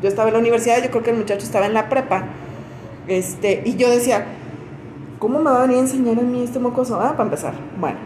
yo 0.00 0.08
estaba 0.08 0.28
en 0.28 0.34
la 0.34 0.40
universidad, 0.40 0.82
yo 0.82 0.90
creo 0.90 1.02
que 1.02 1.10
el 1.10 1.18
muchacho 1.18 1.44
estaba 1.44 1.66
en 1.66 1.74
la 1.74 1.90
prepa. 1.90 2.24
Este, 3.08 3.62
y 3.64 3.76
yo 3.76 3.90
decía, 3.90 4.26
¿cómo 5.18 5.38
me 5.38 5.50
va 5.50 5.58
a 5.58 5.62
venir 5.62 5.78
a 5.78 5.80
enseñar 5.80 6.18
a 6.18 6.22
mí 6.22 6.42
este 6.42 6.58
mocoso? 6.58 7.00
Ah, 7.00 7.12
para 7.12 7.24
empezar. 7.24 7.54
Bueno. 7.78 7.98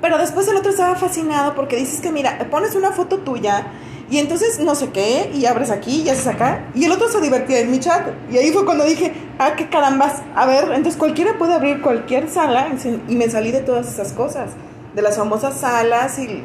Pero 0.00 0.18
después 0.18 0.46
el 0.48 0.56
otro 0.56 0.70
estaba 0.70 0.94
fascinado 0.94 1.54
porque 1.54 1.76
dices 1.76 2.00
que, 2.00 2.12
mira, 2.12 2.38
pones 2.50 2.74
una 2.74 2.92
foto 2.92 3.18
tuya 3.18 3.66
y 4.10 4.18
entonces 4.18 4.58
no 4.60 4.74
sé 4.74 4.88
qué, 4.88 5.30
y 5.34 5.44
abres 5.44 5.70
aquí 5.70 6.02
y 6.02 6.08
haces 6.08 6.26
acá. 6.26 6.64
Y 6.74 6.84
el 6.84 6.92
otro 6.92 7.08
se 7.08 7.20
divertía 7.20 7.60
en 7.60 7.70
mi 7.70 7.78
chat. 7.78 8.08
Y 8.30 8.38
ahí 8.38 8.50
fue 8.50 8.64
cuando 8.64 8.84
dije, 8.84 9.12
ah, 9.38 9.52
qué 9.54 9.68
carambas. 9.68 10.22
A 10.34 10.46
ver, 10.46 10.64
entonces 10.64 10.96
cualquiera 10.96 11.36
puede 11.36 11.54
abrir 11.54 11.82
cualquier 11.82 12.28
sala 12.30 12.68
y 13.08 13.16
me 13.16 13.28
salí 13.28 13.52
de 13.52 13.60
todas 13.60 13.92
esas 13.92 14.12
cosas. 14.12 14.52
De 14.94 15.02
las 15.02 15.16
famosas 15.18 15.60
salas 15.60 16.18
y 16.18 16.42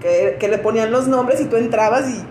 que, 0.00 0.36
que 0.38 0.48
le 0.48 0.58
ponían 0.58 0.92
los 0.92 1.08
nombres 1.08 1.40
y 1.40 1.46
tú 1.46 1.56
entrabas 1.56 2.08
y 2.08 2.22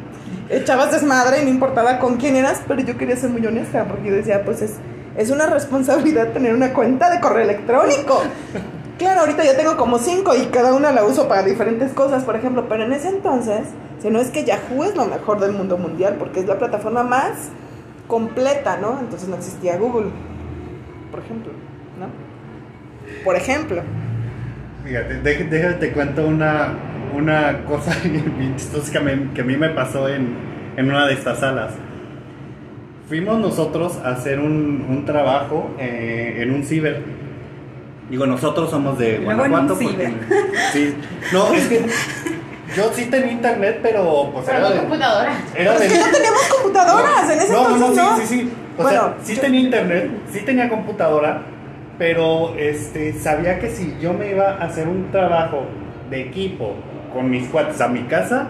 echabas 0.52 0.92
desmadre 0.92 1.42
y 1.42 1.46
no 1.46 1.50
importaba 1.50 1.98
con 2.00 2.18
quién 2.18 2.36
eras, 2.36 2.62
pero 2.68 2.82
yo 2.82 2.98
quería 2.98 3.16
ser 3.16 3.30
muy 3.30 3.46
honesta 3.46 3.86
porque 3.86 4.10
yo 4.10 4.16
decía, 4.16 4.44
pues 4.44 4.62
es, 4.62 4.74
es 5.18 5.30
una 5.32 5.48
responsabilidad 5.48 6.28
tener 6.34 6.54
una 6.54 6.74
cuenta 6.74 7.10
de 7.10 7.20
correo 7.20 7.44
electrónico. 7.44 8.22
Claro, 8.98 9.22
ahorita 9.22 9.44
ya 9.44 9.58
tengo 9.58 9.78
como 9.78 9.98
cinco 9.98 10.36
y 10.36 10.46
cada 10.48 10.74
una 10.76 10.92
la 10.92 11.04
uso 11.04 11.28
para 11.28 11.42
diferentes 11.44 11.92
cosas, 11.94 12.24
por 12.24 12.36
ejemplo, 12.36 12.68
pero 12.70 12.84
en 12.84 12.94
ese 12.94 13.10
entonces, 13.10 13.62
si 14.00 14.10
no 14.12 14.20
es 14.20 14.30
que 14.30 14.44
Yahoo 14.44 14.84
es 14.84 14.96
lo 14.96 15.06
mejor 15.06 15.40
del 15.40 15.54
mundo 15.54 15.78
mundial 15.78 16.18
porque 16.20 16.42
es 16.42 16.46
la 16.46 16.60
plataforma 16.60 17.02
más 17.02 17.32
completa, 18.08 18.78
¿no? 18.78 19.00
Entonces 19.00 19.28
no 19.28 19.38
existía 19.38 19.78
Google, 19.78 20.08
por 21.10 21.22
ejemplo, 21.22 21.52
¿no? 22.00 22.08
Por 23.24 23.36
ejemplo. 23.36 23.82
Fíjate, 24.86 25.22
dej- 25.24 25.50
déjame 25.50 25.74
te 25.76 25.92
cuento 25.94 26.28
una, 26.28 26.74
una 27.14 27.64
cosa 27.66 27.96
bien 28.04 28.56
chistosa 28.56 28.92
que, 28.92 29.00
me- 29.00 29.34
que 29.34 29.42
a 29.42 29.44
mí 29.44 29.58
me 29.58 29.70
pasó 29.70 30.08
en, 30.10 30.36
en 30.78 30.90
una 30.90 31.06
de 31.08 31.14
estas 31.14 31.40
salas. 31.40 31.74
Fuimos 33.08 33.40
nosotros 33.40 33.98
a 34.06 34.12
hacer 34.12 34.40
un, 34.40 34.86
un 34.90 35.06
trabajo 35.06 35.72
eh, 35.80 36.38
en 36.40 36.52
un 36.54 36.64
ciber. 36.64 37.02
Digo, 38.10 38.26
nosotros 38.26 38.70
somos 38.70 38.98
de 38.98 39.18
Guanajuato. 39.20 39.74
porque- 39.74 39.88
ciber. 39.88 40.14
sí. 40.74 40.96
No, 41.34 41.54
es 41.54 41.68
que 41.68 41.86
yo 42.76 42.90
sí 42.94 43.06
tenía 43.06 43.32
internet, 43.34 43.80
pero 43.84 44.30
pues 44.34 44.46
Pero 44.46 44.58
era 44.60 44.68
no 44.70 44.74
de, 44.74 44.80
computadora. 44.80 45.34
era 45.56 45.74
Es 45.74 45.80
de- 45.82 45.88
que 45.90 46.00
no 46.00 46.06
teníamos 46.12 46.42
computadoras, 46.54 47.30
en 47.30 47.40
ese 47.40 47.52
no, 47.52 47.62
entonces 47.76 47.98
no, 47.98 48.10
no. 48.12 48.18
sí, 48.18 48.22
sí, 48.26 48.36
sí. 48.42 48.52
O 48.78 48.84
bueno, 48.84 49.00
sea, 49.00 49.16
sí 49.24 49.36
yo- 49.36 49.42
tenía 49.42 49.60
internet, 49.60 50.10
sí 50.32 50.40
tenía 50.46 50.70
computadora, 50.70 51.42
pero 51.98 52.56
este, 52.58 53.12
sabía 53.14 53.60
que 53.60 53.70
si 53.70 53.98
yo 54.02 54.14
me 54.14 54.32
iba 54.32 54.52
a 54.52 54.64
hacer 54.66 54.88
un 54.88 55.12
trabajo 55.12 55.66
de 56.10 56.22
equipo 56.22 56.76
con 57.14 57.30
mis 57.30 57.48
cuates 57.50 57.80
a 57.82 57.88
mi 57.88 58.04
casa, 58.04 58.48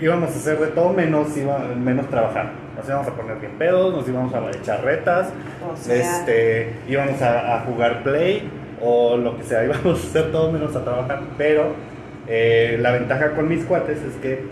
íbamos 0.00 0.30
a 0.30 0.32
hacer 0.34 0.58
de 0.58 0.66
todo 0.68 0.92
menos, 0.92 1.36
iba, 1.36 1.58
menos 1.58 2.08
trabajar. 2.08 2.52
Nos 2.76 2.86
íbamos 2.88 3.08
a 3.08 3.10
poner 3.12 3.36
bien 3.38 3.52
pedos, 3.58 3.94
nos 3.94 4.08
íbamos 4.08 4.32
a 4.34 4.50
echar 4.50 4.82
retas, 4.84 5.28
O 5.72 5.76
sea- 5.76 5.94
este, 5.96 6.74
íbamos 6.88 7.20
a, 7.22 7.56
a 7.56 7.60
jugar 7.60 8.02
play 8.02 8.48
o 8.80 9.16
lo 9.16 9.36
que 9.36 9.44
sea, 9.44 9.64
íbamos 9.68 9.86
a 10.04 10.08
hacer 10.08 10.32
todo 10.32 10.50
menos 10.52 10.74
a 10.76 10.82
trabajar. 10.84 11.20
Pero 11.36 11.74
eh, 12.26 12.78
la 12.80 12.92
ventaja 12.92 13.32
con 13.32 13.48
mis 13.48 13.64
cuates 13.64 13.98
es 14.02 14.14
que 14.22 14.44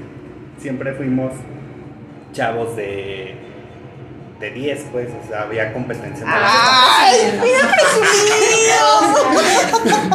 siempre 0.59 0.93
fuimos 0.95 1.33
chavos 2.33 2.77
de, 2.77 3.35
de 4.41 4.51
10, 4.51 4.87
pues, 4.93 5.09
o 5.25 5.29
sea, 5.29 5.43
había 5.43 5.73
competencia. 5.73 6.25
¡Ay! 6.29 7.39
¡Mira 7.43 7.61
presumido! 7.75 8.89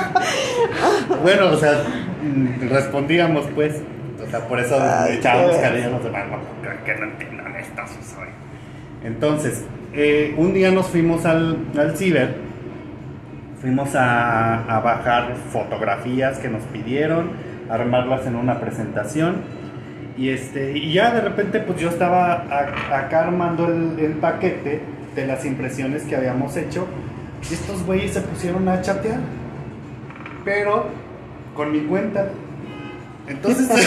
Bueno, 1.24 1.52
o 1.52 1.58
sea, 1.58 1.82
respondíamos, 2.70 3.46
pues, 3.56 3.82
o 4.26 4.30
sea, 4.30 4.40
por 4.48 4.60
eso 4.60 4.76
echábamos 5.10 5.56
a 5.58 5.70
los 5.90 6.04
demás, 6.04 6.24
que 6.86 6.96
no 6.96 7.04
entiendan 7.06 7.56
esto, 7.56 7.82
soy. 8.16 8.28
Entonces, 9.04 9.66
eh, 9.94 10.34
un 10.38 10.54
día 10.54 10.72
nos 10.72 10.88
fuimos 10.88 11.26
al, 11.26 11.58
al 11.78 11.98
ciber, 11.98 12.36
fuimos 13.62 13.96
a, 13.96 14.64
a 14.66 14.80
bajar 14.80 15.36
fotografías 15.52 16.38
que 16.40 16.50
nos 16.50 16.64
pidieron, 16.64 17.32
armarlas 17.70 18.26
en 18.28 18.36
una 18.36 18.60
presentación. 18.60 19.38
Y, 20.18 20.30
este, 20.30 20.78
y 20.78 20.94
ya 20.94 21.12
de 21.12 21.22
repente 21.22 21.60
pues 21.60 21.80
yo 21.80 21.90
estaba 21.90 22.34
a- 22.34 22.98
acá 23.00 23.22
armando 23.26 23.68
el, 23.68 23.98
el 24.00 24.12
paquete 24.14 24.80
de 25.16 25.26
las 25.28 25.44
impresiones 25.46 26.04
que 26.04 26.16
habíamos 26.16 26.56
hecho. 26.56 26.88
Y 27.50 27.54
estos 27.54 27.84
güeyes 27.86 28.14
se 28.14 28.22
pusieron 28.22 28.68
a 28.70 28.82
chatear. 28.82 29.20
Pero 30.46 30.86
con 31.56 31.72
mi 31.72 31.82
cuenta. 31.82 32.28
Entonces... 33.28 33.68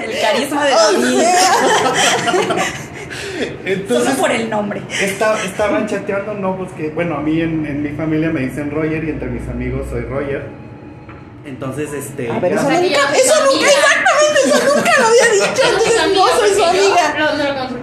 El 0.00 0.20
carisma 0.20 0.64
de 0.64 0.72
O 0.74 0.76
David. 0.76 1.20
sea, 1.20 1.40
entonces 3.64 4.08
Solo 4.08 4.20
por 4.20 4.30
el 4.30 4.48
nombre. 4.50 4.82
Esta- 5.00 5.42
estaban 5.44 5.86
chateando, 5.86 6.34
no, 6.34 6.56
pues 6.56 6.70
que, 6.72 6.90
bueno, 6.90 7.16
a 7.16 7.20
mí 7.20 7.40
en, 7.40 7.66
en 7.66 7.82
mi 7.82 7.90
familia 7.90 8.30
me 8.30 8.40
dicen 8.40 8.70
Roger 8.70 9.02
y 9.04 9.10
entre 9.10 9.28
mis 9.28 9.48
amigos 9.48 9.86
soy 9.90 10.02
Roger. 10.02 10.44
Entonces, 11.44 11.92
este. 11.92 12.30
A 12.30 12.38
ver, 12.40 12.52
eso 12.54 12.62
nunca, 12.70 12.80
eso. 13.16 13.34
Eso 14.46 14.74
nunca 14.74 14.90
lo 14.98 15.06
había 15.06 15.26
dicho. 15.32 15.62
No 15.62 15.68
Entonces, 15.68 16.00
amiga 16.00 16.20
no 16.20 16.38
soy 16.38 16.50
su 16.50 16.58
yo 16.58 16.66
amiga. 16.66 17.14
No, 17.18 17.24
no 17.36 17.44
lo 17.44 17.54
conozco 17.54 17.76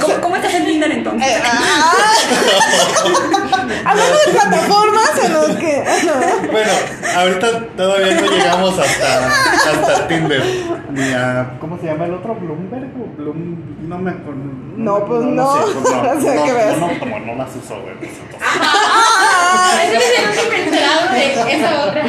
¿Cómo, 0.00 0.20
cómo 0.20 0.36
estás 0.36 0.54
en 0.54 0.64
Tinder 0.66 0.90
entonces? 0.90 1.28
Eh, 1.28 1.42
ah. 1.44 1.92
Hablando 3.84 4.16
de 4.18 4.32
plataformas 4.32 5.10
en 5.24 5.32
los 5.32 5.48
que. 5.56 5.84
Bueno, 6.50 6.72
ahorita 7.16 7.66
todavía 7.76 8.20
no 8.20 8.26
llegamos 8.26 8.78
hasta, 8.78 9.26
hasta 9.26 10.08
Tinder. 10.08 10.42
Ni 10.90 11.12
a. 11.12 11.56
¿Cómo 11.60 11.78
se 11.78 11.86
llama 11.86 12.06
el 12.06 12.14
otro? 12.14 12.34
¿Bloomberg? 12.34 12.90
o 13.00 13.16
Bloom, 13.16 13.88
no 13.88 13.98
me 13.98 14.10
acuerdo. 14.10 14.40
No, 14.76 15.04
pues 15.04 15.22
no. 15.22 15.66
sé, 15.66 15.72
pues 15.72 15.90
no, 15.90 16.04
No 16.14 16.86
no, 16.86 16.92
no, 16.92 16.98
como 16.98 17.18
no 17.20 17.34
las 17.36 17.56
uso, 17.56 17.80
güey. 17.80 17.94
pues, 17.98 18.10
entonces. 18.10 18.48
Ese 19.84 19.96
es 19.96 20.18
el 20.18 20.28
único 20.30 20.62
enterado 20.64 21.14
de 21.14 21.54
esa 21.54 21.84
otra. 21.86 22.04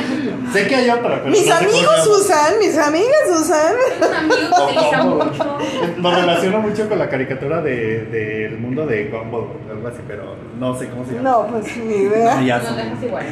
Sé 0.53 0.67
que 0.67 0.75
hay 0.75 0.89
otra, 0.89 1.19
pero. 1.23 1.27
Mis 1.31 1.47
no 1.47 1.55
amigos 1.55 2.07
usan, 2.07 2.59
mis 2.59 2.77
amigas 2.77 3.29
usan. 3.39 3.73
Tengo 3.99 4.11
un 4.11 4.15
amigo 4.17 4.55
que 4.55 4.63
utiliza 4.73 5.03
mucho. 5.03 5.57
Lo 6.01 6.11
relaciono 6.15 6.59
mucho 6.59 6.89
con 6.89 6.99
la 6.99 7.09
caricatura 7.09 7.61
de- 7.61 8.05
del 8.05 8.57
mundo 8.57 8.85
de 8.85 9.05
Gumball 9.05 9.43
o 9.43 9.71
algo 9.71 9.87
así, 9.87 9.99
pero 10.07 10.35
no 10.59 10.77
sé 10.77 10.87
cómo 10.89 11.05
se 11.05 11.13
llama. 11.15 11.29
No, 11.29 11.47
pues 11.47 11.77
ni 11.77 11.93
idea. 11.95 12.35
No, 12.35 12.41
ya 12.45 12.57
Nos 12.57 12.67
sé. 12.67 12.75
dejas 12.75 13.03
igual. 13.03 13.25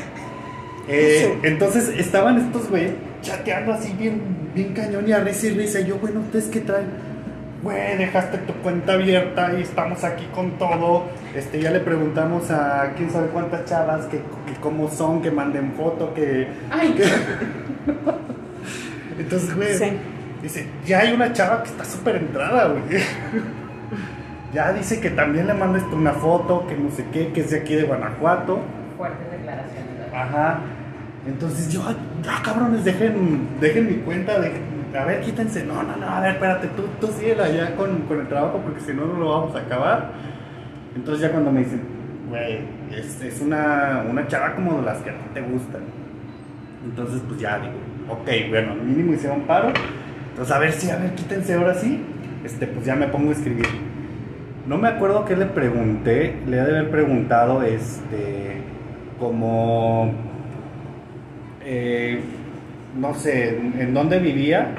Eh, 0.88 1.32
Sí. 1.34 1.39
Entonces 1.48 1.89
estaban 1.89 2.38
estos 2.39 2.70
güey 2.70 2.92
chateando 3.22 3.74
así 3.74 3.94
bien, 4.00 4.22
bien 4.56 4.74
cañón 4.74 5.08
y 5.08 5.12
a 5.12 5.20
risa 5.20 5.48
y 5.48 5.50
risa. 5.51 5.82
Y 5.82 5.86
yo, 5.88 5.98
bueno, 5.98 6.22
¿ustedes 6.22 6.46
qué 6.46 6.62
traen? 6.62 6.88
Güey, 7.62 7.98
dejaste 7.98 8.38
tu 8.39 8.54
cuenta 8.62 8.94
abierta 8.94 9.51
y 9.58 9.62
estamos 9.63 10.04
aquí 10.06 10.25
con 10.34 10.51
todo. 10.51 11.04
Este, 11.36 11.60
ya 11.62 11.72
le 11.72 11.82
preguntamos 11.82 12.50
a 12.51 12.94
quién 12.96 13.10
sabe 13.10 13.28
cuántas 13.28 13.66
chavas, 13.66 14.06
que, 14.06 14.18
que 14.18 14.54
cómo 14.62 14.89
son, 14.89 15.22
que 15.22 15.30
manden 15.30 15.74
foto, 15.74 16.13
que... 16.13 16.48
Ay, 16.70 16.96
Entonces, 19.20 19.56
güey, 19.56 19.74
Sí. 19.75 19.92
dice, 20.42 20.68
ya 20.86 21.00
hay 21.00 21.13
una 21.13 21.34
chava 21.34 21.63
que 21.63 21.70
está 21.70 21.84
súper 21.84 22.16
entrada, 22.18 22.68
güey. 22.70 22.84
ya 24.54 24.72
dice 24.72 25.00
que 25.01 25.10
también 25.10 25.48
le 25.48 25.54
mandes 25.54 25.84
una 25.92 26.13
foto, 26.13 26.66
que 26.68 26.75
no 26.75 26.89
sé 26.92 27.06
qué, 27.12 27.32
que 27.34 27.42
es 27.42 27.50
de 27.51 27.58
aquí 27.60 27.75
de 27.75 27.84
Guanajuato. 27.84 28.60
fuertes 28.98 29.32
declaraciones. 29.32 30.00
¿verdad? 30.00 30.22
Ajá. 30.24 30.60
Entonces 31.28 31.72
yo, 31.72 31.84
ya 32.24 32.42
cabrones, 32.42 32.86
dejen, 32.86 33.50
dejen 33.60 33.88
mi 33.88 33.96
cuenta, 33.96 34.39
dejen- 34.39 34.78
a 34.96 35.05
ver, 35.05 35.22
quítense. 35.22 35.63
No, 35.63 35.84
no, 35.84 35.96
no, 35.96 36.08
a 36.08 36.22
ver, 36.22 36.31
espérate, 36.31 36.67
tú, 36.69 36.84
tú 37.00 37.08
síguela 37.08 37.50
ya 37.50 37.75
con, 37.75 38.01
con 38.01 38.19
el 38.19 38.27
trabajo 38.27 38.60
porque 38.63 38.81
si 38.81 38.93
no, 38.93 39.05
no 39.05 39.19
lo 39.19 39.29
vamos 39.29 39.55
a 39.55 39.60
acabar. 39.60 40.12
Entonces 40.96 41.22
ya 41.22 41.31
cuando 41.31 41.51
me 41.51 41.60
dicen, 41.60 41.81
güey, 42.29 42.60
es, 42.91 43.22
es 43.22 43.41
una, 43.41 44.03
una 44.10 44.27
chava 44.27 44.55
como 44.55 44.79
de 44.79 44.86
las 44.86 44.98
que 45.00 45.10
a 45.12 45.13
ti 45.13 45.25
te 45.34 45.41
gustan. 45.41 45.81
Entonces 46.84 47.22
pues 47.27 47.39
ya 47.39 47.60
digo, 47.60 47.74
ok, 48.10 48.50
bueno, 48.50 48.75
mínimo 48.75 49.13
hicieron 49.13 49.41
paro. 49.41 49.72
Entonces 50.29 50.55
a 50.55 50.60
ver 50.60 50.72
si, 50.72 50.89
a 50.89 50.98
ver, 50.98 51.13
quítense 51.15 51.53
ahora 51.53 51.74
sí. 51.75 52.03
Este, 52.43 52.67
pues 52.67 52.86
ya 52.86 52.96
me 52.96 53.08
pongo 53.08 53.29
a 53.29 53.34
escribir. 53.34 53.67
No 54.65 54.77
me 54.77 54.88
acuerdo 54.88 55.25
qué 55.25 55.36
le 55.36 55.46
pregunté, 55.46 56.39
le 56.48 56.58
he 56.58 56.62
de 56.63 56.77
haber 56.77 56.91
preguntado, 56.91 57.63
este, 57.63 58.62
como, 59.19 60.12
eh, 61.62 62.22
no 62.98 63.13
sé, 63.13 63.50
en, 63.58 63.75
en 63.79 63.93
dónde 63.93 64.19
vivía 64.19 64.69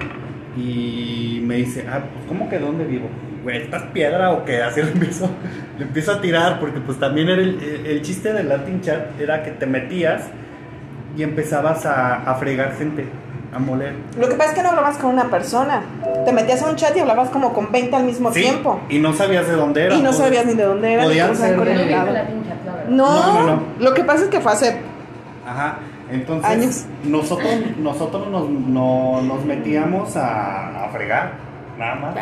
y 0.57 1.41
me 1.45 1.57
dice, 1.57 1.87
ah, 1.91 2.01
pues 2.13 2.27
¿cómo 2.27 2.49
que 2.49 2.59
dónde 2.59 2.85
vivo? 2.85 3.09
Güey, 3.43 3.63
¿estás 3.63 3.85
piedra 3.95 4.33
o 4.33 4.45
qué? 4.45 4.63
Así 4.63 4.83
le 4.85 4.91
empiezo, 4.93 5.29
le 5.79 5.85
empiezo 5.85 6.13
a 6.13 6.21
tirar 6.21 6.61
porque 6.61 6.81
pues 6.81 6.99
también 6.99 7.29
era 7.29 7.41
el, 7.41 7.59
el- 7.63 7.87
el 7.87 8.03
chiste 8.03 8.33
del 8.33 8.49
Latin 8.49 8.81
Chat 8.81 9.21
era 9.21 9.43
que 9.43 9.53
te 9.53 9.67
metías 9.67 10.25
y 11.17 11.23
empezabas 11.23 11.87
a, 11.87 12.17
a 12.31 12.35
fregar 12.37 12.75
gente, 12.77 13.07
a 13.55 13.59
moler. 13.59 13.95
Lo 14.19 14.29
que 14.29 14.35
pasa 14.35 14.51
es 14.51 14.57
que 14.57 14.63
no 14.63 14.69
hablabas 14.71 14.97
con 14.99 15.11
una 15.13 15.25
persona. 15.25 15.83
Te 16.25 16.33
metías 16.33 16.63
a 16.63 16.69
un 16.71 16.77
chat 16.77 16.97
y 16.97 17.01
hablabas 17.01 17.31
como 17.31 17.53
con 17.53 17.73
20 17.73 17.97
al 17.97 18.05
mismo 18.05 18.33
Sí, 18.33 18.43
tiempo. 18.43 18.81
Y 18.89 18.99
no 19.01 19.13
sabías 19.13 19.47
de 19.49 19.55
dónde 19.55 19.85
era. 19.87 19.95
Y 19.95 19.99
no 19.99 20.11
pues. 20.11 20.17
sabías 20.19 20.47
ni 20.47 20.55
de 20.55 20.63
dónde 20.65 20.93
era, 20.93 21.07
verdad. 21.07 22.29
No, 22.89 23.07
No, 23.17 23.33
no, 23.43 23.47
no. 23.57 23.63
lo 23.81 23.95
que 23.95 24.05
pasa 24.05 24.25
es 24.25 24.31
que 24.31 24.41
fue 24.41 24.53
hace 24.53 24.77
Ajá. 25.47 25.79
Entonces, 26.13 26.51
Años. 26.51 26.87
nosotros, 27.05 27.51
nosotros 27.79 28.29
nos, 28.29 28.49
no- 28.49 29.23
nos 29.23 29.45
metíamos 29.45 30.17
a, 30.17 30.85
a 30.85 30.89
fregar, 30.89 31.33
nada 31.79 31.95
más. 31.97 32.15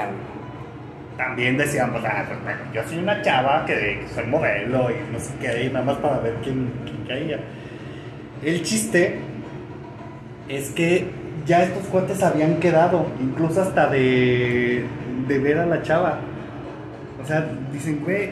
También 1.17 1.57
decíamos, 1.57 2.03
ah, 2.05 2.25
pues, 2.29 2.43
bueno, 2.45 2.61
yo 2.73 2.83
soy 2.89 2.99
una 2.99 3.21
chava 3.23 3.65
que, 3.67 4.07
soy 4.15 4.27
modelo 4.27 4.89
y 4.91 5.13
no 5.13 5.19
sé 5.19 5.33
qué, 5.41 5.65
y 5.65 5.71
nada 5.71 5.85
más 5.85 5.97
para 5.97 6.19
ver 6.21 6.35
quién, 6.45 6.71
quién 6.85 7.05
caía. 7.09 7.41
El 8.45 8.63
chiste 8.63 9.19
es 10.49 10.71
que 10.71 11.11
ya 11.45 11.65
estos 11.65 11.85
cuates 11.87 12.23
habían 12.23 12.57
quedado, 12.61 13.07
incluso 13.21 13.63
hasta 13.63 13.89
de, 13.89 14.85
de 15.27 15.39
ver 15.41 15.59
a 15.59 15.67
la 15.67 15.83
chava. 15.83 16.19
O 17.23 17.27
sea, 17.27 17.47
dicen, 17.73 18.01
güey, 18.05 18.31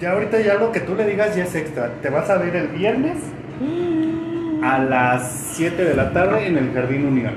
ya 0.00 0.12
ahorita 0.12 0.40
ya 0.40 0.54
lo 0.54 0.72
que 0.72 0.80
tú 0.80 0.94
le 0.94 1.06
digas 1.06 1.34
ya 1.34 1.44
es 1.44 1.54
extra. 1.54 1.90
Te 2.02 2.10
vas 2.10 2.28
a 2.28 2.36
ver 2.36 2.54
el 2.54 2.68
viernes 2.68 3.16
a 4.62 4.78
las 4.78 5.50
7 5.54 5.84
de 5.84 5.94
la 5.94 6.12
tarde 6.12 6.46
en 6.46 6.56
el 6.58 6.72
Jardín 6.72 7.06
Unión. 7.06 7.32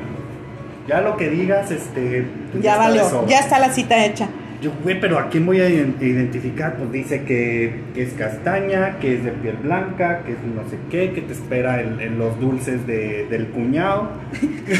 Ya 0.88 1.02
lo 1.02 1.16
que 1.18 1.30
digas, 1.30 1.72
este. 1.72 2.26
pues, 2.52 2.64
ya 2.64 2.78
valió, 2.78 3.26
ya 3.28 3.40
está 3.40 3.60
la 3.60 3.70
cita 3.72 4.04
hecha. 4.06 4.28
Yo, 4.62 4.72
güey, 4.82 4.98
pero 5.00 5.20
¿a 5.20 5.30
quién 5.30 5.46
voy 5.46 5.60
a 5.60 5.68
ident- 5.70 6.02
identificar? 6.02 6.76
Pues 6.78 6.92
dice 6.94 7.24
que, 7.24 7.82
que 7.94 8.04
es 8.04 8.14
castaña, 8.14 8.98
que 9.00 9.16
es 9.16 9.24
de 9.26 9.32
piel 9.32 9.58
blanca, 9.58 10.22
que 10.26 10.32
es 10.34 10.38
no 10.56 10.62
sé 10.70 10.78
qué, 10.90 11.12
que 11.12 11.22
te 11.22 11.34
espera 11.34 11.82
en, 11.82 12.00
en 12.00 12.18
los 12.18 12.40
dulces 12.40 12.86
de- 12.88 13.28
del 13.30 13.48
cuñado. 13.48 14.10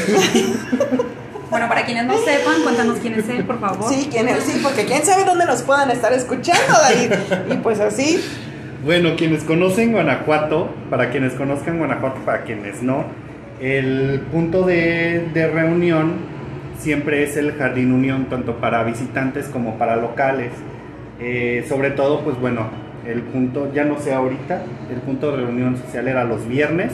Bueno, 1.50 1.68
para 1.68 1.84
quienes 1.84 2.06
no 2.06 2.14
sepan, 2.18 2.62
cuéntanos 2.64 2.98
quién 2.98 3.14
es 3.14 3.28
él, 3.28 3.44
por 3.44 3.60
favor. 3.60 3.88
Sí, 3.92 4.08
quién 4.10 4.26
es, 4.28 4.42
sí, 4.42 4.58
porque 4.60 4.86
quién 4.86 5.04
sabe 5.04 5.24
dónde 5.24 5.44
nos 5.44 5.62
puedan 5.62 5.88
estar 5.90 6.12
escuchando, 6.12 6.72
David. 6.82 7.12
Y 7.52 7.56
pues 7.58 7.78
así, 7.78 8.18
Bueno, 8.84 9.16
quienes 9.16 9.44
conocen 9.44 9.92
Guanajuato, 9.92 10.68
para 10.90 11.08
quienes 11.08 11.32
conozcan 11.32 11.78
Guanajuato, 11.78 12.20
para 12.26 12.42
quienes 12.42 12.82
no, 12.82 13.04
el 13.58 14.20
punto 14.30 14.66
de, 14.66 15.26
de 15.32 15.46
reunión 15.46 16.12
siempre 16.78 17.22
es 17.22 17.38
el 17.38 17.52
Jardín 17.52 17.92
Unión, 17.94 18.26
tanto 18.26 18.56
para 18.56 18.84
visitantes 18.84 19.46
como 19.46 19.78
para 19.78 19.96
locales. 19.96 20.50
Eh, 21.18 21.64
sobre 21.66 21.92
todo, 21.92 22.20
pues 22.24 22.38
bueno, 22.38 22.66
el 23.06 23.22
punto, 23.22 23.72
ya 23.72 23.84
no 23.84 23.98
sé 23.98 24.12
ahorita, 24.12 24.64
el 24.92 25.00
punto 25.00 25.30
de 25.30 25.38
reunión 25.38 25.78
social 25.78 26.06
era 26.06 26.24
los 26.24 26.46
viernes. 26.46 26.92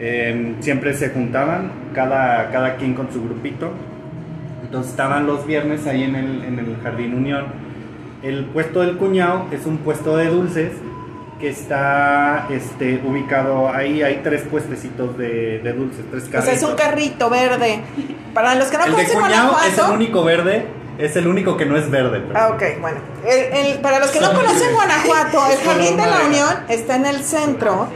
Eh, 0.00 0.56
siempre 0.58 0.94
se 0.94 1.10
juntaban, 1.10 1.70
cada, 1.94 2.50
cada 2.50 2.74
quien 2.74 2.94
con 2.94 3.12
su 3.12 3.22
grupito. 3.22 3.70
Entonces 4.64 4.90
estaban 4.90 5.28
los 5.28 5.46
viernes 5.46 5.86
ahí 5.86 6.02
en 6.02 6.16
el, 6.16 6.42
en 6.42 6.58
el 6.58 6.76
Jardín 6.82 7.14
Unión. 7.14 7.44
El 8.24 8.46
puesto 8.46 8.80
del 8.80 8.96
cuñado 8.96 9.46
es 9.52 9.64
un 9.64 9.76
puesto 9.76 10.16
de 10.16 10.26
dulces 10.26 10.72
que 11.40 11.48
está 11.50 12.46
este, 12.50 13.02
ubicado 13.04 13.68
ahí. 13.68 14.02
Hay 14.02 14.20
tres 14.22 14.42
puestecitos 14.42 15.16
de, 15.18 15.58
de 15.60 15.72
dulces, 15.72 16.04
tres 16.10 16.24
o 16.24 16.30
carritos. 16.30 16.44
sea, 16.44 16.54
es 16.54 16.62
un 16.62 16.76
carrito 16.76 17.28
verde. 17.30 17.80
Para 18.32 18.54
los 18.54 18.68
que 18.68 18.78
no 18.78 18.84
el 18.84 18.90
de 18.90 18.96
conocen 18.96 19.20
cuñado 19.20 19.50
es 19.58 19.64
el 19.66 19.70
Guanajuato. 19.72 19.94
único 19.94 20.24
verde, 20.24 20.66
es 20.98 21.16
el 21.16 21.26
único 21.26 21.56
que 21.56 21.66
no 21.66 21.76
es 21.76 21.90
verde. 21.90 22.22
pero- 22.26 22.38
Ah, 22.38 22.48
ok, 22.48 22.62
bueno. 22.80 22.98
El- 23.26 23.66
el- 23.66 23.78
para 23.80 23.98
los 23.98 24.10
que 24.10 24.20
no 24.20 24.32
conocen 24.32 24.72
Guanajuato, 24.74 25.46
el 25.50 25.58
Jardín 25.58 25.96
de 25.96 26.06
la 26.06 26.20
Unión 26.26 26.54
está 26.68 26.96
en 26.96 27.06
el 27.06 27.22
centro, 27.24 27.88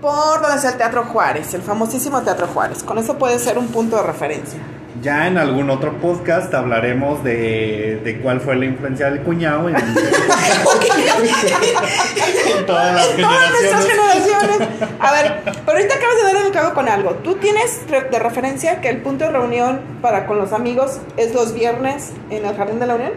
por 0.00 0.40
donde 0.40 0.56
está 0.56 0.70
el 0.70 0.76
Teatro 0.76 1.04
Juárez, 1.04 1.52
el 1.54 1.62
famosísimo 1.62 2.22
Teatro 2.22 2.46
Juárez. 2.46 2.82
Con 2.82 2.98
eso 2.98 3.18
puede 3.18 3.38
ser 3.38 3.58
un 3.58 3.68
punto 3.68 3.96
de 3.96 4.02
referencia. 4.02 4.58
Ya 5.02 5.28
en 5.28 5.38
algún 5.38 5.70
otro 5.70 5.92
podcast 5.98 6.52
hablaremos 6.52 7.22
de, 7.24 8.00
de 8.04 8.18
cuál 8.20 8.40
fue 8.40 8.56
la 8.56 8.64
influencia 8.66 9.08
del 9.10 9.20
cuñado 9.20 9.68
en, 9.68 9.76
en 12.56 12.66
todas 12.66 12.94
las 12.94 13.16
Todas 13.16 13.50
nuestras 13.50 13.86
generaciones. 13.86 14.58
generaciones. 14.58 14.68
A 15.00 15.12
ver, 15.12 15.40
pero 15.44 15.76
ahorita 15.78 15.94
acabas 15.94 16.16
de 16.16 16.22
dar 16.24 16.36
el 16.46 16.50
clavo 16.52 16.74
con 16.74 16.88
algo. 16.88 17.10
¿Tú 17.22 17.34
tienes 17.36 17.86
de 17.88 18.18
referencia 18.18 18.80
que 18.80 18.88
el 18.88 18.98
punto 18.98 19.24
de 19.24 19.30
reunión 19.30 19.80
para 20.02 20.26
con 20.26 20.38
los 20.38 20.52
amigos 20.52 20.98
es 21.16 21.34
los 21.34 21.54
viernes 21.54 22.12
en 22.30 22.44
el 22.44 22.56
Jardín 22.56 22.80
de 22.80 22.86
la 22.86 22.94
Unión? 22.96 23.12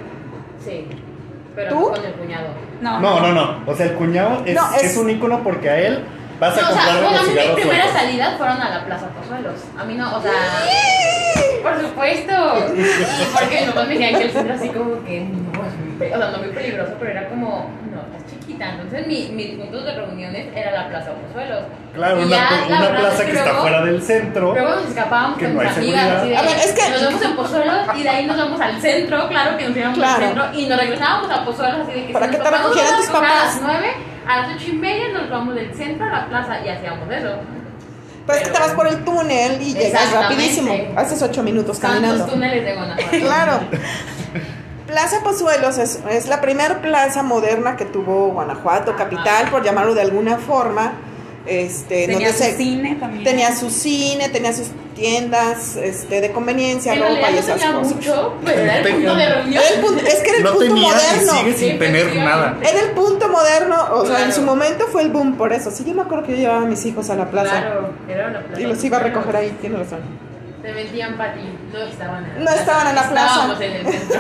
Sí. 0.64 0.88
Pero 1.56 1.70
¿Tú? 1.70 1.80
no 1.82 1.88
con 1.92 2.06
el 2.06 2.14
cuñado. 2.14 2.48
No, 2.82 3.00
No, 3.00 3.20
no, 3.20 3.32
no. 3.34 3.60
O 3.66 3.76
sea, 3.76 3.86
el 3.88 3.94
cuñado 3.94 4.42
es, 4.46 4.56
No, 4.56 4.74
es- 4.76 4.84
es 4.84 4.98
un 4.98 5.10
ícono 5.10 5.42
porque 5.44 5.70
a 5.70 5.80
él 5.80 6.04
vas 6.40 6.58
a 6.58 6.62
No, 6.62 6.70
o 6.70 6.74
sea, 6.74 7.02
bueno, 7.02 7.20
a 7.20 7.24
mí 7.24 7.30
mis 7.34 7.52
primeras 7.52 7.92
salidas 7.92 8.38
fueron 8.38 8.62
a 8.62 8.70
la 8.70 8.86
Plaza 8.86 9.08
Pozuelos. 9.08 9.62
A 9.80 9.84
mí 9.84 9.96
no, 9.96 10.18
o 10.18 10.22
sea. 10.22 10.32
Por 11.62 11.80
supuesto. 11.82 12.34
Porque 13.40 13.56
mis 13.62 13.70
papás 13.70 13.88
me 13.88 13.94
decían 13.94 14.20
que 14.20 14.26
el 14.26 14.32
centro 14.32 14.54
así 14.54 14.70
como 14.70 15.04
que 15.06 15.22
no, 15.22 15.66
es 15.66 15.74
muy 15.80 15.98
pe- 15.98 16.14
o 16.14 16.18
sea, 16.18 16.32
no 16.32 16.38
muy 16.40 16.50
peligroso, 16.50 16.94
pero 17.00 17.12
era 17.12 17.30
como, 17.30 17.70
no, 17.92 18.02
estás 18.18 18.30
chiquita. 18.32 18.70
Entonces 18.72 19.08
mi, 19.08 19.30
mis 19.30 19.48
puntos 19.58 19.86
de 19.86 19.94
reuniones 19.96 20.48
era 20.56 20.72
la 20.72 20.90
Plaza 20.90 21.12
Pozuelos. 21.14 21.64
Claro, 21.96 22.20
Y 22.22 22.24
una, 22.26 22.36
ya, 22.36 22.66
una 22.68 22.90
plaza 22.90 23.08
es 23.14 23.22
que 23.22 23.32
que 23.32 23.38
está 23.38 23.54
fuera 23.54 23.82
del 23.86 24.02
centro. 24.02 24.54
Luego 24.54 24.70
nos 24.76 24.86
escapábamos 24.90 25.38
Que 25.38 25.46
con 25.46 25.54
no 25.56 25.62
amigas 25.70 26.24
de, 26.26 26.36
A 26.38 26.42
ver, 26.42 26.58
es 26.58 26.72
que- 26.74 26.90
nos 26.90 27.02
vemos 27.02 27.22
en 27.22 27.36
Pozuelos 27.38 27.78
y 27.96 28.04
de 28.04 28.10
ahí 28.10 28.26
nos 28.26 28.38
vamos 28.38 28.60
al 28.62 28.82
centro, 28.82 29.28
claro 29.30 29.58
que 29.58 29.68
nos 29.70 29.78
íbamos 29.78 29.98
Claro. 29.98 30.14
al 30.16 30.22
centro 30.22 30.46
y 30.54 30.66
nos 30.68 30.80
regresábamos 30.80 31.32
a 31.32 31.46
Pozuelos 31.46 31.80
así 31.88 32.00
de 32.02 32.08
que 32.08 32.14
Para 32.14 32.26
si 32.26 32.32
nos 32.32 32.40
te 32.40 32.44
tocamos 32.50 32.70
recogieran 32.76 32.98
tus 33.00 33.10
papás. 33.10 33.32
A 33.32 33.46
las 33.46 33.62
9, 33.62 33.94
a 34.28 34.38
las 34.38 34.56
8 34.56 34.66
y 34.68 34.74
media 34.74 35.08
nos 35.24 35.32
vamos 35.32 35.56
del 35.56 35.74
centro 35.74 36.06
a 36.06 36.10
la 36.10 36.30
plaza 36.30 36.66
y 36.66 36.70
hacíamos 36.70 37.10
eso. 37.12 37.30
Pero 38.26 38.52
te 38.54 38.60
vas 38.60 38.72
por 38.72 38.88
el 38.88 39.04
túnel 39.04 39.62
y 39.62 39.74
llegas 39.74 40.12
rapidísimo. 40.14 40.74
Haces 40.96 41.22
ocho 41.22 41.44
minutos 41.44 41.78
caminando. 41.80 42.20
Tantos 42.20 42.34
túneles 42.34 42.64
de 42.64 42.74
Guanajuato. 42.76 43.18
Claro. 43.20 43.60
Plaza 44.88 45.22
Pozuelos 45.24 45.78
es, 45.78 46.00
es 46.10 46.28
la 46.28 46.40
primera 46.42 46.82
plaza 46.82 47.24
moderna 47.24 47.76
que 47.78 47.86
tuvo 47.86 48.28
Guanajuato, 48.30 48.96
capital, 48.96 49.50
por 49.50 49.64
llamarlo 49.64 49.94
de 49.96 50.02
alguna 50.02 50.38
forma. 50.38 50.94
Este, 51.46 52.06
Tenía 52.08 52.28
donde 52.30 52.32
su 52.34 52.38
se- 52.44 52.58
cine 52.58 52.96
también. 52.96 53.24
tenía 53.24 53.54
su 53.56 53.70
cine, 53.70 54.30
tenía 54.30 54.54
sus 54.54 54.68
tiendas 55.04 55.76
este, 55.76 56.22
de 56.22 56.32
conveniencia, 56.32 56.94
En 56.94 57.02
ropa 57.02 57.30
y 57.30 57.34
no 57.34 57.40
esas 57.40 57.62
cosas. 57.62 57.94
mucho, 57.96 58.34
pero 58.46 58.62
era 58.62 58.78
el 58.80 58.94
punto 58.96 59.16
de 59.16 59.26
reunión. 59.30 59.64
Era 59.64 59.76
el 59.76 59.82
punto- 59.82 60.06
es 60.06 60.16
que 60.16 60.30
era 60.30 60.38
el 60.38 60.44
No 60.46 60.50
punto 60.52 60.66
tenía 60.66 60.82
y 60.82 60.86
moderno. 60.94 61.34
sigue 61.34 61.54
sin 61.58 61.72
Sí, 61.74 61.78
tener 61.80 62.16
nada. 62.16 62.58
Era 62.62 62.80
el 62.80 62.92
punto 62.92 63.28
moderno, 63.28 63.76
o 63.92 64.06
sea, 64.06 64.16
en 64.20 64.26
Claro. 64.26 64.32
su 64.34 64.42
momento 64.44 64.88
fue 64.88 65.02
el 65.02 65.10
boom 65.10 65.36
por 65.36 65.52
eso. 65.52 65.72
Sí, 65.72 65.84
yo 65.86 65.94
me 65.94 66.04
acuerdo 66.04 66.24
que 66.26 66.32
yo 66.32 66.38
llevaba 66.38 66.62
a 66.62 66.66
mis 66.66 66.86
hijos 66.86 67.10
a 67.10 67.16
la 67.16 67.30
plaza 67.30 67.50
Claro, 67.62 67.90
era 68.08 68.28
una 68.30 68.40
plaza. 68.42 68.62
y 68.62 68.66
los 68.66 68.84
iba 68.84 68.98
a 68.98 69.00
recoger 69.02 69.36
ahí, 69.36 69.58
tiene 69.60 69.78
razón. 69.78 70.00
Se 70.64 70.72
metían 70.72 71.18
para 71.18 71.34
ti, 71.34 71.42
no 71.74 71.80
estaban 71.82 72.24
en 72.24 72.30
la 72.30 72.40
No 72.40 72.46
plaza, 72.46 72.60
estaban 72.62 72.88
en 72.88 72.96
la 72.96 73.10
plaza. 73.10 73.26
Estábamos 73.28 73.62
en 73.62 73.72
el 73.74 73.86
centro. 73.86 74.20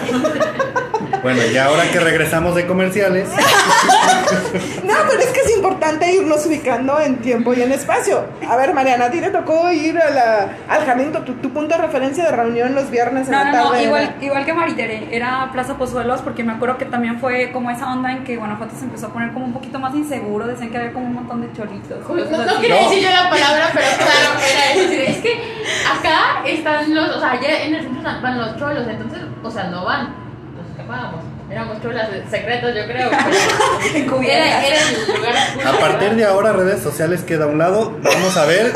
Bueno, 1.22 1.42
y 1.46 1.56
ahora 1.58 1.90
que 1.90 2.02
regresamos 2.02 2.54
de 2.54 2.68
comerciales, 2.68 3.30
No, 4.84 4.94
pero 5.10 5.22
es 5.22 5.30
que 5.30 5.40
es 5.40 5.56
importante 5.56 6.12
irnos 6.12 6.46
ubicando 6.46 7.00
en 7.00 7.18
tiempo 7.20 7.54
y 7.54 7.62
en 7.62 7.72
espacio. 7.72 8.26
A 8.50 8.58
ver, 8.58 8.74
Mariana, 8.74 9.06
¿a 9.06 9.12
ti 9.12 9.22
te 9.22 9.30
tocó 9.30 9.72
ir 9.72 9.98
a 9.98 10.10
la, 10.10 10.58
al 10.68 10.86
jardín, 10.86 11.14
tu, 11.14 11.34
tu 11.36 11.50
punto 11.52 11.76
de 11.78 11.82
referencia 11.82 12.26
de 12.26 12.32
reunión 12.32 12.76
los 12.76 12.90
viernes 12.90 13.28
en 13.28 13.34
No, 13.34 13.44
la 13.44 13.52
no, 13.52 13.82
igual, 13.82 14.16
igual 14.20 14.46
que 14.46 14.54
Maritere, 14.54 15.08
era 15.12 15.50
Plaza 15.54 15.78
Pozuelos 15.78 16.22
porque 16.22 16.44
me 16.44 16.52
acuerdo 16.54 16.78
que 16.78 16.86
también 16.86 17.20
fue 17.20 17.52
como 17.54 17.72
esa 17.72 17.92
onda 17.94 18.12
en 18.12 18.26
que 18.26 18.36
Guanajuato 18.36 18.76
se 18.76 18.84
empezó 18.84 19.08
a 19.08 19.14
poner 19.14 19.32
como 19.32 19.46
un 19.46 19.54
poquito 19.54 19.80
más 19.80 19.96
inseguro, 19.96 20.46
decían 20.46 20.72
que 20.72 20.78
había 20.78 20.92
como 20.92 21.06
un 21.06 21.14
montón 21.14 21.42
de 21.42 21.54
cholitos. 21.54 22.00
No, 22.10 22.16
no 22.46 22.60
quería 22.62 22.84
decir 22.84 23.02
yo 23.02 23.10
la 23.10 23.30
palabra, 23.30 23.70
pero 23.74 23.86
claro, 23.98 24.40
era 24.52 24.74
eso. 24.74 25.12
Es 25.12 25.18
que 25.20 25.42
acá 25.90 26.33
están 26.46 26.94
los, 26.94 27.16
o 27.16 27.20
sea, 27.20 27.32
allá 27.32 27.64
en 27.64 27.76
el 27.76 27.82
centro 27.84 28.02
van 28.22 28.38
los 28.38 28.58
cholos, 28.58 28.86
entonces, 28.88 29.20
o 29.44 29.52
sea, 29.52 29.66
no 29.66 29.86
van, 29.86 30.14
nos 30.56 30.70
escapábamos. 30.72 31.24
Éramos 31.52 31.82
cholas 31.84 32.10
secretos, 32.32 32.74
yo 32.74 32.86
creo. 32.86 33.12
Era, 34.24 34.66
era 34.68 34.78
el 34.90 35.16
lugar 35.16 35.36
a 35.68 35.80
partir 35.80 36.16
de 36.16 36.26
ahora 36.26 36.52
redes 36.54 36.82
sociales 36.82 37.22
queda 37.22 37.44
a 37.46 37.48
un 37.48 37.58
lado. 37.60 37.98
Vamos 38.02 38.36
a 38.38 38.46
ver 38.46 38.72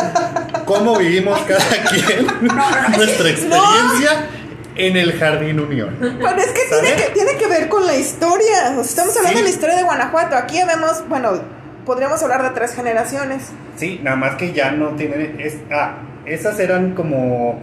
cómo 0.65 0.95
vivimos 0.97 1.39
cada 1.41 1.59
quien 1.89 2.27
nuestra 2.97 3.29
experiencia 3.29 4.25
en 4.75 4.95
el 4.97 5.13
Jardín 5.17 5.59
Unión. 5.59 5.95
Pero 5.99 6.35
es 6.37 6.47
que 6.51 6.61
tiene, 6.69 6.95
que 6.97 7.09
tiene 7.13 7.31
que 7.37 7.47
ver 7.47 7.67
con 7.69 7.87
la 7.87 7.95
historia. 7.95 8.71
O 8.77 8.83
sea, 8.83 8.83
estamos 8.83 9.17
hablando 9.17 9.39
Sí. 9.39 9.43
de 9.43 9.49
la 9.49 9.55
historia 9.55 9.75
de 9.77 9.83
Guanajuato. 9.83 10.35
Aquí 10.35 10.59
vemos, 10.67 11.07
bueno, 11.07 11.31
podríamos 11.85 12.21
hablar 12.21 12.43
de 12.43 12.49
tres 12.51 12.75
generaciones. 12.75 13.49
Sí, 13.77 13.99
nada 14.03 14.17
más 14.17 14.35
que 14.35 14.53
ya 14.53 14.69
no 14.71 14.89
tienen. 14.89 15.39
Es, 15.39 15.55
ah, 15.71 15.93
esas 16.27 16.59
eran 16.59 16.93
como 16.93 17.59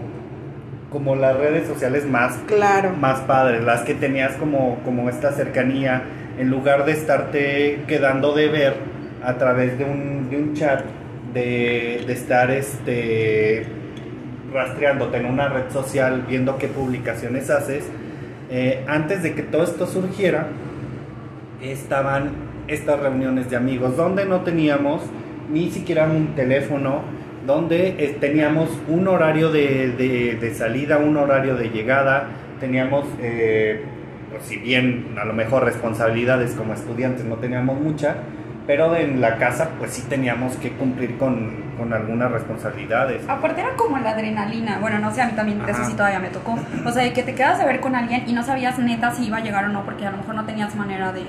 como 0.90 1.16
las 1.16 1.36
redes 1.36 1.66
sociales 1.66 2.06
más 2.06 2.36
Claro. 2.46 2.92
más 3.00 3.18
padres, 3.22 3.64
las 3.64 3.82
que 3.82 3.94
tenías 3.94 4.34
como, 4.36 4.78
como 4.84 5.08
esta 5.08 5.32
cercanía, 5.32 6.02
en 6.38 6.50
lugar 6.50 6.84
de 6.84 6.92
estarte 6.92 7.82
quedando 7.88 8.32
de 8.32 8.48
ver 8.48 8.74
a 9.24 9.34
través 9.34 9.76
de 9.76 9.84
un, 9.84 10.30
de 10.30 10.36
un 10.36 10.54
chat, 10.54 10.84
de, 11.32 12.04
de 12.06 12.12
estar 12.12 12.52
este, 12.52 13.66
rastreándote 14.52 15.16
en 15.16 15.26
una 15.26 15.48
red 15.48 15.68
social, 15.72 16.26
viendo 16.28 16.58
qué 16.58 16.68
publicaciones 16.68 17.50
haces, 17.50 17.84
eh, 18.50 18.84
antes 18.86 19.24
de 19.24 19.34
que 19.34 19.42
todo 19.42 19.64
esto 19.64 19.88
surgiera, 19.88 20.46
estaban 21.60 22.30
estas 22.68 23.00
reuniones 23.00 23.50
de 23.50 23.56
amigos 23.56 23.96
donde 23.96 24.26
no 24.26 24.42
teníamos 24.42 25.02
ni 25.52 25.70
siquiera 25.72 26.04
un 26.06 26.34
teléfono, 26.36 27.02
donde 27.46 27.88
eh, 27.98 28.16
teníamos 28.20 28.70
un 28.88 29.06
horario 29.08 29.50
de, 29.50 29.92
de- 29.92 30.36
de 30.40 30.54
salida, 30.54 30.98
un 30.98 31.16
horario 31.16 31.56
de 31.56 31.68
llegada, 31.70 32.28
teníamos, 32.60 33.06
eh, 33.20 33.82
pues, 34.30 34.44
si 34.44 34.56
bien 34.56 35.14
a 35.20 35.24
lo 35.24 35.34
mejor 35.34 35.64
responsabilidades 35.64 36.52
como 36.52 36.72
estudiantes 36.74 37.24
no 37.24 37.36
teníamos 37.36 37.80
mucha, 37.80 38.16
pero 38.66 38.96
en 38.96 39.20
la 39.20 39.36
casa 39.38 39.70
pues 39.78 39.90
sí 39.92 40.02
teníamos 40.08 40.56
que 40.56 40.70
cumplir 40.70 41.16
con, 41.18 41.63
con 41.76 41.92
algunas 41.92 42.30
responsabilidades. 42.30 43.28
Aparte 43.28 43.60
era 43.60 43.70
como 43.76 43.98
la 43.98 44.10
adrenalina, 44.10 44.78
bueno, 44.80 44.98
no 44.98 45.10
sé, 45.12 45.22
a 45.22 45.26
mí 45.26 45.32
también 45.32 45.60
eso 45.62 45.72
Ajá. 45.72 45.84
sí 45.84 45.92
todavía 45.94 46.18
me 46.20 46.28
tocó. 46.28 46.56
O 46.84 46.90
sea, 46.92 47.02
de 47.02 47.12
que 47.12 47.22
te 47.22 47.34
quedas 47.34 47.60
a 47.60 47.66
ver 47.66 47.80
con 47.80 47.94
alguien 47.94 48.24
y 48.26 48.32
no 48.32 48.42
sabías 48.42 48.78
neta 48.78 49.12
si 49.12 49.26
iba 49.26 49.38
a 49.38 49.40
llegar 49.40 49.64
o 49.64 49.68
no, 49.68 49.82
porque 49.84 50.06
a 50.06 50.10
lo 50.10 50.18
mejor 50.18 50.34
no 50.34 50.44
tenías 50.44 50.74
manera 50.74 51.12
de, 51.12 51.24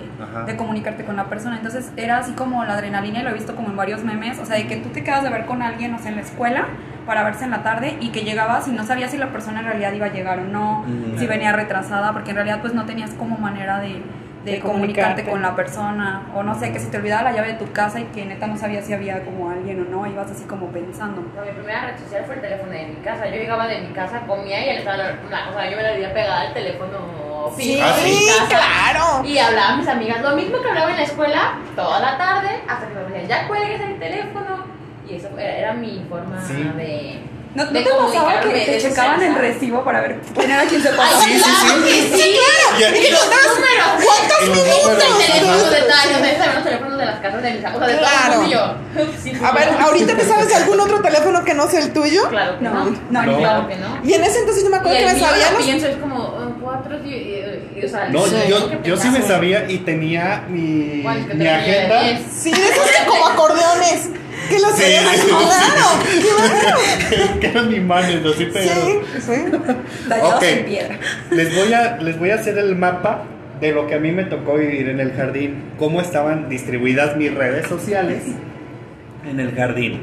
comunicarte 0.55 1.03
con 1.03 1.15
la 1.15 1.25
persona. 1.25 1.57
Entonces 1.57 1.91
era 1.97 2.17
así 2.19 2.31
como 2.33 2.63
la 2.63 2.73
adrenalina 2.73 3.19
y 3.19 3.23
lo 3.23 3.29
he 3.29 3.33
visto 3.33 3.55
como 3.55 3.69
en 3.69 3.75
varios 3.75 4.03
memes. 4.03 4.39
O 4.39 4.45
sea, 4.45 4.55
de 4.57 4.67
que 4.67 4.77
tú 4.77 4.89
te 4.89 5.03
quedas 5.03 5.23
de 5.23 5.29
ver 5.29 5.45
con 5.45 5.61
alguien, 5.61 5.93
o 5.93 5.99
sea, 5.99 6.09
en 6.09 6.15
la 6.15 6.21
escuela 6.21 6.65
para 7.05 7.23
verse 7.23 7.43
en 7.45 7.51
la 7.51 7.61
tarde 7.61 7.97
y 8.01 8.09
que 8.09 8.21
llegabas 8.21 8.67
y 8.67 8.71
no 8.71 8.83
sabías 8.83 9.11
si 9.11 9.17
la 9.17 9.27
persona 9.27 9.59
en 9.59 9.65
realidad 9.67 9.93
iba 9.93 10.07
a 10.07 10.11
llegar 10.11 10.39
o 10.39 10.43
no, 10.45 10.83
Mm. 10.87 11.19
si 11.19 11.27
venía 11.27 11.51
retrasada, 11.51 12.13
porque 12.13 12.31
en 12.31 12.37
realidad 12.37 12.59
pues 12.61 12.73
no 12.73 12.85
tenías 12.85 13.11
como 13.11 13.37
manera 13.37 13.79
de, 13.79 14.01
de 14.45 14.51
De 14.51 14.59
comunicarte 14.59 15.23
con 15.25 15.41
la 15.41 15.55
persona 15.55 16.27
o 16.35 16.43
no 16.43 16.57
sé, 16.57 16.71
que 16.71 16.79
se 16.79 16.87
te 16.91 16.97
olvidaba 16.97 17.23
la 17.23 17.31
llave 17.35 17.47
de 17.53 17.53
tu 17.55 17.71
casa 17.73 17.99
y 17.99 18.03
que 18.05 18.25
neta 18.25 18.45
no 18.47 18.57
sabías 18.57 18.85
si 18.85 18.93
había 18.93 19.23
como 19.25 19.49
alguien 19.49 19.81
o 19.81 19.89
no, 19.89 20.05
ibas 20.07 20.29
así 20.31 20.43
como 20.45 20.67
pensando. 20.67 21.21
Mi 21.21 21.51
primera 21.51 21.87
red 21.87 21.97
social 21.99 22.23
fue 22.25 22.35
el 22.35 22.41
teléfono 22.41 22.71
de 22.71 22.85
mi 22.85 22.95
casa. 23.03 23.25
Yo 23.27 23.35
llegaba 23.35 23.67
de 23.67 23.81
mi 23.81 23.87
casa, 23.93 24.21
comía 24.27 24.63
y 24.65 24.69
él 24.69 24.77
estaba, 24.77 24.97
la- 24.97 25.15
o 25.49 25.53
sea, 25.53 25.69
yo 25.69 25.75
me 25.77 25.83
la 25.83 25.91
vivía 25.91 26.13
pegada 26.13 26.41
al 26.41 26.53
teléfono 26.53 27.25
Sí, 27.57 27.79
Ah, 27.81 28.45
claro. 28.49 29.23
Y 29.27 29.37
hablaba 29.37 29.73
a 29.73 29.77
mis 29.77 29.87
amigas, 29.87 30.21
lo 30.21 30.35
mismo 30.35 30.61
que 30.61 30.67
hablaba 30.69 30.89
en 30.91 30.97
la 30.97 31.03
escuela, 31.03 31.53
toda 31.75 31.99
la 31.99 32.17
tarde, 32.17 32.49
hasta 32.67 32.87
que 32.87 32.93
me 32.95 33.01
decían, 33.01 33.27
ya 33.27 33.47
cuelgues 33.47 33.81
el 33.81 33.99
teléfono. 33.99 34.65
Y 35.07 35.15
eso 35.15 35.29
era, 35.37 35.55
era 35.57 35.73
mi 35.73 36.03
forma 36.09 36.41
Sí. 36.41 36.63
de. 36.75 37.19
¿No, 37.55 37.63
¿no 37.63 37.71
de 37.71 37.81
te 37.83 37.89
pasaba 37.89 38.41
que 38.41 38.49
te 38.65 38.77
checaban 38.81 39.21
el 39.23 39.35
recibo 39.35 39.83
para 39.83 40.01
ver 40.01 40.19
quién 40.37 40.51
era 40.51 40.63
quien 40.65 40.81
se 40.83 40.89
pasaba? 40.89 41.21
Sí, 41.23 41.33
sí, 41.33 41.39
claro 41.39 41.85
sí. 41.87 42.11
sí. 42.13 42.21
Y- 42.21 43.07
Y 43.07 43.11
los 43.11 43.25
números. 43.25 44.05
¿Cuántos 44.05 44.49
minutos? 44.49 45.71
de 45.71 45.81
tal, 45.83 46.09
yo 46.09 46.19
los 46.55 46.63
teléfonos 46.65 46.97
de 46.97 47.05
las 47.05 47.19
casas 47.21 47.41
de 47.41 47.51
mis 47.53 47.63
amigos, 47.65 47.87
de 47.87 47.97
Claro. 47.97 48.75
A 49.45 49.51
ver. 49.51 49.69
¿ahorita 49.79 50.17
te 50.17 50.25
sabes 50.25 50.47
de 50.49 50.55
algún 50.55 50.79
otro 50.81 51.01
teléfono 51.01 51.43
que 51.45 51.53
no 51.53 51.67
sea 51.69 51.79
el 51.79 51.93
tuyo? 51.93 52.27
Claro 52.29 52.57
que 52.57 52.63
No, 52.65 52.85
no. 53.09 53.37
Claro 53.37 53.67
que 53.69 53.75
no. 53.77 53.99
Y 54.03 54.13
en 54.13 54.23
ese 54.25 54.39
entonces 54.39 54.63
yo 54.63 54.69
me 54.69 54.77
acuerdo 54.77 54.97
que 54.97 55.05
me 55.05 55.19
sabía 55.19 55.51
lo 55.51 55.57
los... 55.57 55.65
pienso, 55.65 55.87
es 55.87 55.95
como 55.97 56.55
cuatro, 56.61 56.97
y, 57.05 57.09
y- 57.09 57.69
y- 57.81 57.85
o 57.85 57.89
sea, 57.89 58.09
No, 58.09 58.25
sí, 58.25 58.35
yo, 58.49 58.81
yo 58.83 58.97
sí 58.97 59.09
me 59.09 59.21
sabía 59.21 59.69
y 59.69 59.77
tenía 59.79 60.43
mi, 60.49 61.03
agenda. 61.07 62.01
Sí, 62.37 62.51
de 62.51 62.57
esos 62.69 62.85
que 62.85 63.05
como 63.07 63.27
acordeones. 63.27 64.09
Que 64.49 64.59
los 64.59 64.71
Sí. 64.75 64.83
tenías 64.83 65.23
claro. 65.25 66.69
Qué 67.09 67.39
que 67.39 67.47
eran 67.47 67.73
imanes, 67.73 68.25
así 68.25 68.45
bueno. 68.45 68.71
Sí, 68.71 69.21
sí. 69.21 69.31
Tallados 70.09 70.33
Ok. 70.35 70.43
en 70.43 70.65
piedra. 70.65 70.99
Les 71.31 71.55
voy, 71.55 71.73
a, 71.73 71.97
les 71.97 72.19
voy 72.19 72.29
a 72.31 72.35
hacer 72.35 72.57
el 72.57 72.75
mapa 72.75 73.23
de 73.59 73.71
lo 73.71 73.87
que 73.87 73.95
a 73.95 73.99
mí 73.99 74.11
me 74.11 74.23
tocó 74.25 74.55
vivir 74.55 74.89
en 74.89 74.99
el 74.99 75.13
jardín, 75.13 75.63
cómo 75.77 76.01
estaban 76.01 76.49
distribuidas 76.49 77.15
mis 77.17 77.33
redes 77.33 77.67
sociales 77.67 78.23
en 79.29 79.39
el 79.39 79.53
jardín. 79.55 80.01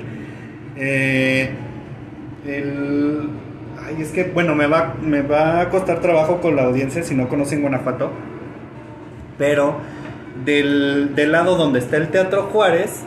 Eh, 0.77 1.51
el- 2.47 3.29
ay, 3.87 3.97
es 4.01 4.09
que, 4.09 4.25
bueno, 4.25 4.55
me 4.55 4.67
va, 4.67 4.95
me 5.03 5.21
va 5.23 5.61
a 5.61 5.69
costar 5.69 6.01
trabajo 6.01 6.41
con 6.41 6.57
la 6.57 6.63
audiencia 6.65 7.03
si 7.03 7.15
no 7.15 7.29
conocen 7.29 7.61
Guanajuato, 7.61 8.11
pero 9.39 9.77
del, 10.45 11.15
del 11.15 11.33
lado 11.33 11.57
donde 11.57 11.79
está 11.79 11.99
el 11.99 12.09
Teatro 12.09 12.45
Juárez, 12.53 13.03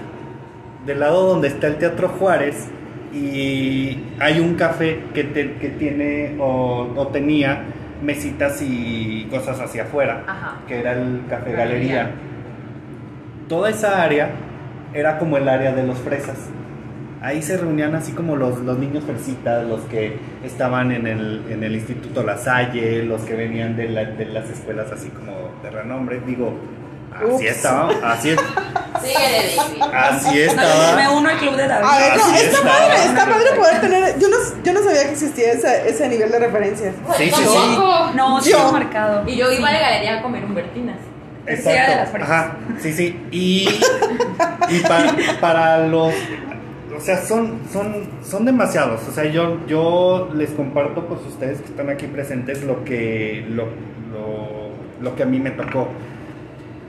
del 0.85 0.99
lado 0.99 1.27
donde 1.27 1.47
está 1.47 1.67
el 1.67 1.75
Teatro 1.77 2.07
Juárez, 2.09 2.67
y 3.13 3.97
hay 4.19 4.39
un 4.39 4.55
café 4.55 4.99
que, 5.13 5.23
te- 5.23 5.53
que 5.53 5.69
tiene 5.69 6.35
o, 6.39 6.91
o 6.95 7.07
tenía 7.07 7.63
mesitas 8.03 8.61
y 8.61 9.25
cosas 9.31 9.59
hacia 9.61 9.83
afuera, 9.83 10.23
Ajá. 10.27 10.57
que 10.67 10.79
era 10.79 10.93
el 10.93 11.21
Café 11.29 11.53
Galería. 11.53 11.95
Galería. 11.95 12.11
Toda 13.47 13.69
esa 13.69 14.01
área 14.03 14.29
era 14.93 15.17
como 15.17 15.37
el 15.37 15.47
área 15.47 15.73
de 15.73 15.83
los 15.85 15.97
fresas. 15.99 16.49
Ahí 17.21 17.41
se 17.41 17.57
reunían 17.57 17.95
así 17.95 18.11
como 18.11 18.35
los, 18.35 18.59
los 18.59 18.77
niños 18.77 19.03
fresitas, 19.05 19.65
los 19.65 19.81
que 19.81 20.17
estaban 20.43 20.91
en 20.91 21.07
el, 21.07 21.41
en 21.49 21.63
el 21.63 21.73
Instituto 21.75 22.21
La 22.21 22.37
Salle, 22.37 23.03
los 23.03 23.21
que 23.21 23.35
venían 23.35 23.75
de, 23.75 23.89
la- 23.89 24.05
de 24.05 24.25
las 24.25 24.49
escuelas 24.49 24.91
así 24.91 25.09
como 25.09 25.31
de 25.63 25.69
renombre. 25.71 26.19
Digo, 26.27 26.53
Así 27.15 27.47
estaba, 27.47 27.89
así, 28.11 28.29
es- 28.31 28.39
Síguele, 29.01 29.59
así 29.93 30.25
No, 30.27 30.33
me 30.33 30.45
estaba. 30.45 31.11
uno 31.11 31.29
al 31.29 31.37
club 31.37 31.55
de 31.55 31.67
David. 31.67 31.85
A 31.87 31.99
ver, 31.99 32.17
no, 32.17 32.23
Así 32.25 32.45
está 32.45 32.57
está. 32.57 32.69
padre, 32.69 32.95
está 33.05 33.25
padre 33.25 33.45
poder 33.55 33.81
tener. 33.81 34.19
Yo 34.19 34.27
no, 34.29 34.35
yo 34.63 34.73
no 34.73 34.83
sabía 34.83 35.03
que 35.03 35.11
existía 35.11 35.51
ese, 35.51 35.89
ese 35.89 36.07
nivel 36.09 36.31
de 36.31 36.39
referencias. 36.39 36.95
Sí, 37.17 37.29
sí, 37.29 37.43
sí. 37.45 37.77
No, 38.15 38.41
sí 38.41 38.51
Yo. 38.51 38.71
marcado. 38.71 39.23
Y 39.27 39.35
yo 39.35 39.51
iba 39.51 39.67
a 39.67 39.71
la 39.73 39.79
galería 39.79 40.19
a 40.19 40.21
comer 40.23 40.43
humbertinas. 40.45 40.97
Era 41.45 41.89
de 41.89 41.95
las. 41.97 42.15
Ajá, 42.15 42.57
sí, 42.81 42.91
sí. 42.93 43.27
Y, 43.31 43.69
y 44.69 44.79
pa- 44.79 45.15
para 45.39 45.79
los. 45.87 46.13
O 46.97 46.99
sea, 47.01 47.21
son, 47.23 47.59
son, 47.71 48.07
son 48.27 48.45
demasiados. 48.45 49.01
O 49.07 49.11
sea, 49.11 49.25
yo, 49.25 49.59
yo 49.67 50.29
les 50.33 50.49
comparto, 50.51 51.05
pues 51.05 51.19
ustedes 51.27 51.59
que 51.59 51.65
están 51.67 51.89
aquí 51.89 52.07
presentes, 52.07 52.63
lo 52.63 52.83
que, 52.85 53.45
lo, 53.49 53.65
lo, 54.11 54.69
lo 55.01 55.15
que 55.15 55.23
a 55.23 55.25
mí 55.25 55.39
me 55.39 55.51
tocó. 55.51 55.89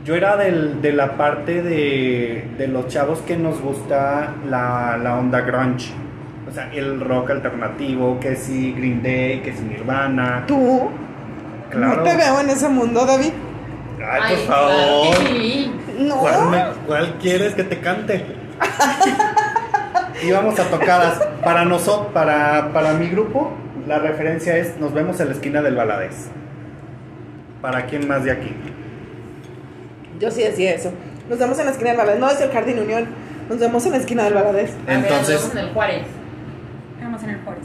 Yo 0.07 0.15
era 0.15 0.37
del- 0.37 0.81
de 0.81 0.93
la 0.93 1.17
parte 1.17 1.63
de, 1.63 2.49
de 2.57 2.69
los 2.69 2.87
chavos 2.87 3.19
que 3.21 3.37
nos 3.37 3.61
gusta 3.61 4.35
la, 4.49 4.97
la 5.03 5.19
onda 5.19 5.41
grunge. 5.41 5.93
O 6.49 6.53
sea, 6.53 6.71
el 6.73 7.01
rock 7.01 7.31
alternativo, 7.31 8.19
que 8.21 8.37
si 8.37 8.73
Green 8.73 9.03
Day, 9.03 9.41
que 9.41 9.53
si 9.53 9.63
Nirvana. 9.63 10.45
Tú 10.47 10.89
Claro. 11.71 11.97
no 11.97 12.03
te 12.05 12.17
veo 12.17 12.41
en 12.41 12.51
ese 12.51 12.69
mundo, 12.69 13.05
David. 13.05 13.33
Ay, 14.09 14.37
por 14.37 14.47
favor. 14.47 15.17
sí. 15.27 15.73
No. 15.99 16.17
¿Cuál, 16.19 16.51
me- 16.51 16.65
cuál 16.87 17.15
quieres 17.21 17.55
que 17.55 17.65
te 17.65 17.81
cante? 17.81 18.25
Íbamos 20.23 20.59
a 20.61 20.65
tocadas. 20.71 21.19
Para 21.45 21.65
nosotros, 21.65 22.13
para, 22.13 22.71
para 22.73 22.93
mi 22.95 23.09
grupo, 23.09 23.53
la 23.89 23.99
referencia 23.99 24.57
es 24.57 24.79
nos 24.79 24.93
vemos 24.95 25.19
en 25.21 25.29
la 25.29 25.35
esquina 25.35 25.63
del 25.63 25.75
Baladés. 25.75 26.29
¿Para 27.61 27.87
quién 27.87 28.07
más 28.07 28.23
de 28.25 28.31
aquí? 28.31 28.55
Yo 30.21 30.31
sí 30.31 30.43
decía 30.43 30.73
eso. 30.75 30.93
Nos 31.29 31.39
vemos 31.39 31.59
en 31.59 31.67
la 31.67 31.73
esquina 31.73 31.91
del 31.91 31.99
Valadez. 31.99 32.21
No 32.21 32.31
es 32.31 32.41
el 32.41 32.51
Jardín 32.51 32.79
Unión. 32.79 33.07
Nos 33.49 33.59
vemos 33.59 33.85
en 33.87 33.93
la 33.93 33.99
esquina 33.99 34.25
del 34.25 34.35
Valadez. 34.35 34.71
A 34.87 34.91
ver, 34.91 34.97
nos 35.01 35.05
Entonces, 35.11 35.37
vemos 35.41 35.53
en 35.53 35.59
el 35.59 35.69
Juárez. 35.73 36.03
Éramos 37.01 37.23
en 37.23 37.31
el 37.31 37.41
Juárez. 37.43 37.65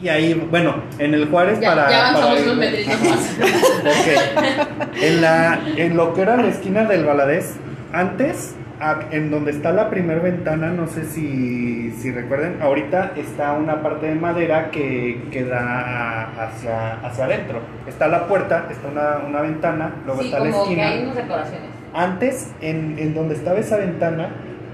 y 0.00 0.08
ahí, 0.08 0.34
bueno, 0.50 0.82
en 0.98 1.14
el 1.14 1.28
Juárez 1.28 1.60
Ya, 1.60 1.68
para. 1.70 1.90
ya 1.90 1.96
para 1.98 2.08
avanzamos 2.10 2.38
ir- 2.40 2.42
unos 2.44 2.56
metritos 2.56 3.00
más. 3.08 3.36
Ok. 3.84 5.02
En, 5.02 5.20
la, 5.22 5.58
en 5.76 5.96
lo 5.96 6.12
que 6.14 6.22
era 6.22 6.36
la 6.36 6.48
esquina 6.48 6.84
del 6.84 7.04
Baladés, 7.04 7.54
antes, 7.92 8.54
en 9.12 9.30
donde 9.30 9.52
está 9.52 9.72
la 9.72 9.88
primera 9.88 10.20
ventana, 10.20 10.68
no 10.70 10.86
sé 10.86 11.04
si, 11.04 11.90
si 11.92 12.10
recuerden, 12.10 12.60
ahorita 12.60 13.12
está 13.16 13.52
una 13.52 13.82
parte 13.82 14.06
de 14.06 14.14
madera 14.16 14.70
que, 14.70 15.28
que 15.30 15.44
da 15.44 16.22
hacia, 16.44 16.94
hacia 17.04 17.24
adentro. 17.24 17.60
Está 17.86 18.08
la 18.08 18.26
puerta, 18.26 18.66
está 18.70 18.88
una, 18.88 19.26
una 19.26 19.40
ventana, 19.42 19.92
luego 20.04 20.20
Sí, 20.22 20.26
está 20.28 20.40
la 20.40 20.50
como 20.50 20.64
que 20.64 20.70
esquina. 20.72 20.88
hay 20.88 21.02
unas 21.04 21.16
decoraciones. 21.16 21.68
Antes, 21.94 22.52
en, 22.60 22.98
en 22.98 23.14
donde 23.14 23.34
estaba 23.36 23.58
esa 23.60 23.76
ventana, 23.76 24.28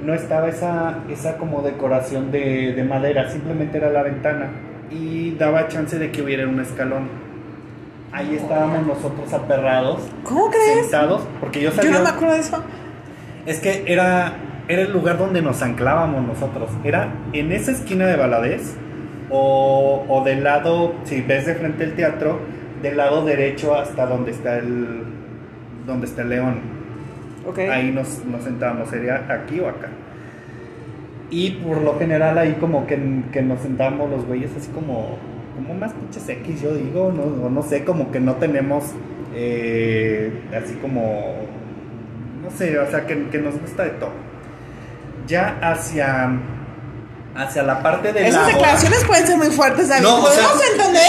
no 0.04 0.14
estaba 0.14 0.48
esa, 0.48 1.00
esa 1.10 1.36
como 1.36 1.60
decoración 1.60 2.32
de, 2.32 2.72
de 2.72 2.84
madera, 2.84 3.28
simplemente 3.28 3.76
era 3.76 3.90
la 3.90 4.02
ventana 4.02 4.48
y 4.90 5.32
daba 5.36 5.68
chance 5.68 5.98
de 5.98 6.10
que 6.10 6.22
hubiera 6.22 6.48
un 6.48 6.58
escalón. 6.58 7.08
Ahí 8.12 8.34
estábamos 8.34 8.86
nosotros 8.86 9.32
aperrados, 9.32 10.00
¿Cómo 10.24 10.50
crees? 10.50 10.80
sentados, 10.88 11.22
porque 11.38 11.60
yo 11.60 11.70
Yo 11.70 11.76
sabía... 11.76 11.90
no 11.92 12.02
me 12.02 12.08
acuerdo 12.08 12.34
de 12.34 12.40
eso. 12.40 12.64
Es 13.46 13.60
que 13.60 13.84
era, 13.86 14.34
era 14.68 14.82
el 14.82 14.92
lugar 14.92 15.18
donde 15.18 15.42
nos 15.42 15.62
anclábamos 15.62 16.26
nosotros. 16.26 16.70
Era 16.84 17.12
en 17.32 17.52
esa 17.52 17.72
esquina 17.72 18.06
de 18.06 18.16
Baladés 18.16 18.76
o, 19.30 20.04
o 20.08 20.24
del 20.24 20.44
lado, 20.44 20.94
si 21.04 21.22
ves 21.22 21.46
de 21.46 21.54
frente 21.54 21.84
el 21.84 21.94
teatro, 21.94 22.38
del 22.82 22.96
lado 22.96 23.24
derecho 23.24 23.74
hasta 23.74 24.06
donde 24.06 24.32
está 24.32 24.58
el, 24.58 25.04
donde 25.86 26.06
está 26.06 26.22
el 26.22 26.28
león. 26.30 26.60
Ok. 27.46 27.58
Ahí 27.70 27.90
nos, 27.90 28.24
nos 28.24 28.44
sentábamos, 28.44 28.88
sería 28.90 29.26
aquí 29.28 29.60
o 29.60 29.68
acá. 29.68 29.88
Y 31.30 31.52
por 31.52 31.80
lo 31.80 31.98
general 31.98 32.38
ahí 32.38 32.56
como 32.60 32.86
que, 32.86 32.98
que 33.32 33.42
nos 33.42 33.60
sentábamos 33.60 34.10
los 34.10 34.26
güeyes 34.26 34.50
así 34.56 34.68
como, 34.70 35.16
como 35.54 35.74
más 35.74 35.92
pinches 35.92 36.28
X, 36.28 36.62
yo 36.62 36.74
digo, 36.74 37.12
no, 37.14 37.46
o 37.46 37.48
no 37.48 37.62
sé, 37.62 37.84
como 37.84 38.10
que 38.10 38.18
no 38.18 38.34
tenemos 38.34 38.92
eh, 39.34 40.32
así 40.52 40.74
como, 40.74 41.36
sé, 42.50 42.78
o 42.78 42.90
sea, 42.90 43.06
que, 43.06 43.28
que 43.28 43.38
nos 43.38 43.58
gusta 43.60 43.84
de 43.84 43.90
todo. 43.90 44.12
Ya 45.26 45.58
hacia, 45.62 46.30
hacia 47.36 47.62
la 47.62 47.82
parte 47.82 48.12
de 48.12 48.26
Esas 48.28 48.42
la... 48.42 48.52
declaraciones 48.52 49.04
pueden 49.04 49.26
ser 49.26 49.36
muy 49.36 49.46
fuertes, 49.48 49.88
David. 49.88 50.02
No, 50.02 50.22
o 50.24 50.26
sea, 50.30 50.44
¿Podemos 50.44 50.70
entender? 50.72 51.02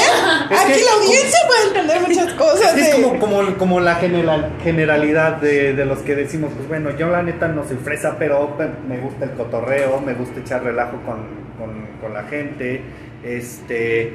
es 0.51 0.59
Aquí 0.59 0.73
que- 0.73 0.85
la 0.85 0.91
audiencia 0.93 1.39
puede 1.47 1.67
entender 1.67 2.01
muchas 2.07 2.33
cosas. 2.37 2.77
Es 2.77 2.95
de- 2.97 3.01
como, 3.03 3.19
como, 3.19 3.57
como 3.57 3.79
la 3.79 3.95
general, 3.95 4.51
generalidad 4.63 5.37
de, 5.37 5.73
de 5.73 5.85
los 5.85 5.99
que 5.99 6.15
decimos, 6.15 6.51
pues 6.55 6.67
bueno, 6.67 6.91
yo 6.97 7.09
la 7.09 7.23
neta 7.23 7.47
no 7.47 7.63
soy 7.67 7.77
fresa, 7.77 8.15
pero 8.19 8.55
pe- 8.57 8.69
me 8.87 8.97
gusta 8.99 9.25
el 9.25 9.31
cotorreo, 9.31 9.99
me 10.01 10.13
gusta 10.13 10.39
echar 10.39 10.63
relajo 10.63 10.97
con, 11.05 11.25
con- 11.57 11.87
con 12.01 12.13
la 12.13 12.23
gente, 12.23 12.81
este, 13.23 14.13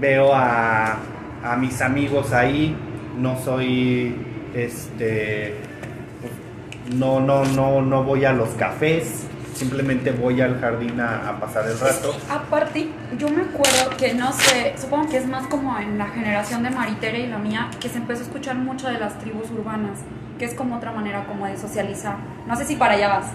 veo 0.00 0.32
a, 0.34 0.96
a 1.42 1.56
mis 1.56 1.80
amigos 1.80 2.32
ahí, 2.32 2.76
no 3.16 3.36
soy, 3.42 4.14
este, 4.54 5.54
no, 6.94 7.20
no, 7.20 7.44
no, 7.44 7.82
no 7.82 8.04
voy 8.04 8.24
a 8.24 8.32
los 8.32 8.50
cafés, 8.50 9.24
simplemente 9.54 10.12
voy 10.12 10.40
al 10.40 10.60
jardín 10.60 11.00
a, 11.00 11.28
a 11.28 11.40
pasar 11.40 11.66
el 11.68 11.78
rato. 11.78 12.14
Aparte, 12.30 12.88
yo 13.18 13.28
me 13.28 13.42
acuerdo 13.42 13.96
que 13.96 14.14
no 14.14 14.32
sé, 14.32 14.74
supongo 14.80 15.08
que 15.08 15.18
es 15.18 15.26
más 15.26 15.46
como 15.48 15.76
en 15.78 15.98
la 15.98 16.06
generación 16.06 16.62
de 16.62 16.70
Maritere 16.70 17.20
y 17.20 17.26
la 17.26 17.38
mía, 17.38 17.68
que 17.80 17.88
se 17.88 17.98
empezó 17.98 18.20
a 18.20 18.24
escuchar 18.24 18.56
mucho 18.56 18.88
de 18.88 18.98
las 18.98 19.18
tribus 19.18 19.50
urbanas, 19.50 19.98
que 20.38 20.44
es 20.44 20.54
como 20.54 20.76
otra 20.76 20.92
manera 20.92 21.24
como 21.26 21.46
de 21.46 21.56
socializar. 21.56 22.16
No 22.46 22.56
sé 22.56 22.64
si 22.64 22.76
para 22.76 22.94
allá 22.94 23.08
vas. 23.08 23.26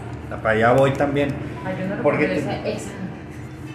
Para 0.42 0.50
allá 0.56 0.72
voy 0.74 0.92
también. 0.94 1.30
Ay, 1.66 1.76
yo 1.80 1.96
no 1.96 2.02
Porque 2.02 2.26
te- 2.28 2.38
esa, 2.39 2.56
esa. 2.68 2.89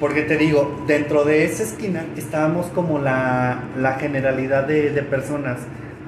Porque 0.00 0.22
te 0.22 0.36
digo, 0.36 0.84
dentro 0.86 1.24
de 1.24 1.44
esa 1.44 1.64
esquina 1.64 2.04
estábamos 2.16 2.66
como 2.66 2.98
la, 3.00 3.58
la 3.76 3.94
generalidad 3.94 4.64
de, 4.64 4.90
de 4.90 5.02
personas. 5.02 5.58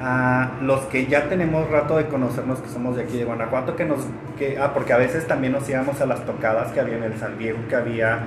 A 0.02 0.52
los 0.62 0.80
que 0.86 1.06
ya 1.06 1.28
tenemos 1.28 1.68
rato 1.70 1.98
de 1.98 2.06
conocernos, 2.06 2.60
que 2.60 2.70
somos 2.70 2.96
de 2.96 3.02
aquí 3.02 3.18
de 3.18 3.24
Guanajuato, 3.24 3.76
que 3.76 3.84
nos. 3.84 4.00
Que, 4.38 4.58
ah, 4.58 4.72
porque 4.72 4.94
a 4.94 4.96
veces 4.96 5.26
también 5.26 5.52
nos 5.52 5.68
íbamos 5.68 6.00
a 6.00 6.06
las 6.06 6.24
tocadas 6.24 6.72
que 6.72 6.80
había 6.80 6.96
en 6.96 7.04
el 7.04 7.18
San 7.18 7.38
Diego, 7.38 7.58
que 7.68 7.76
había. 7.76 8.20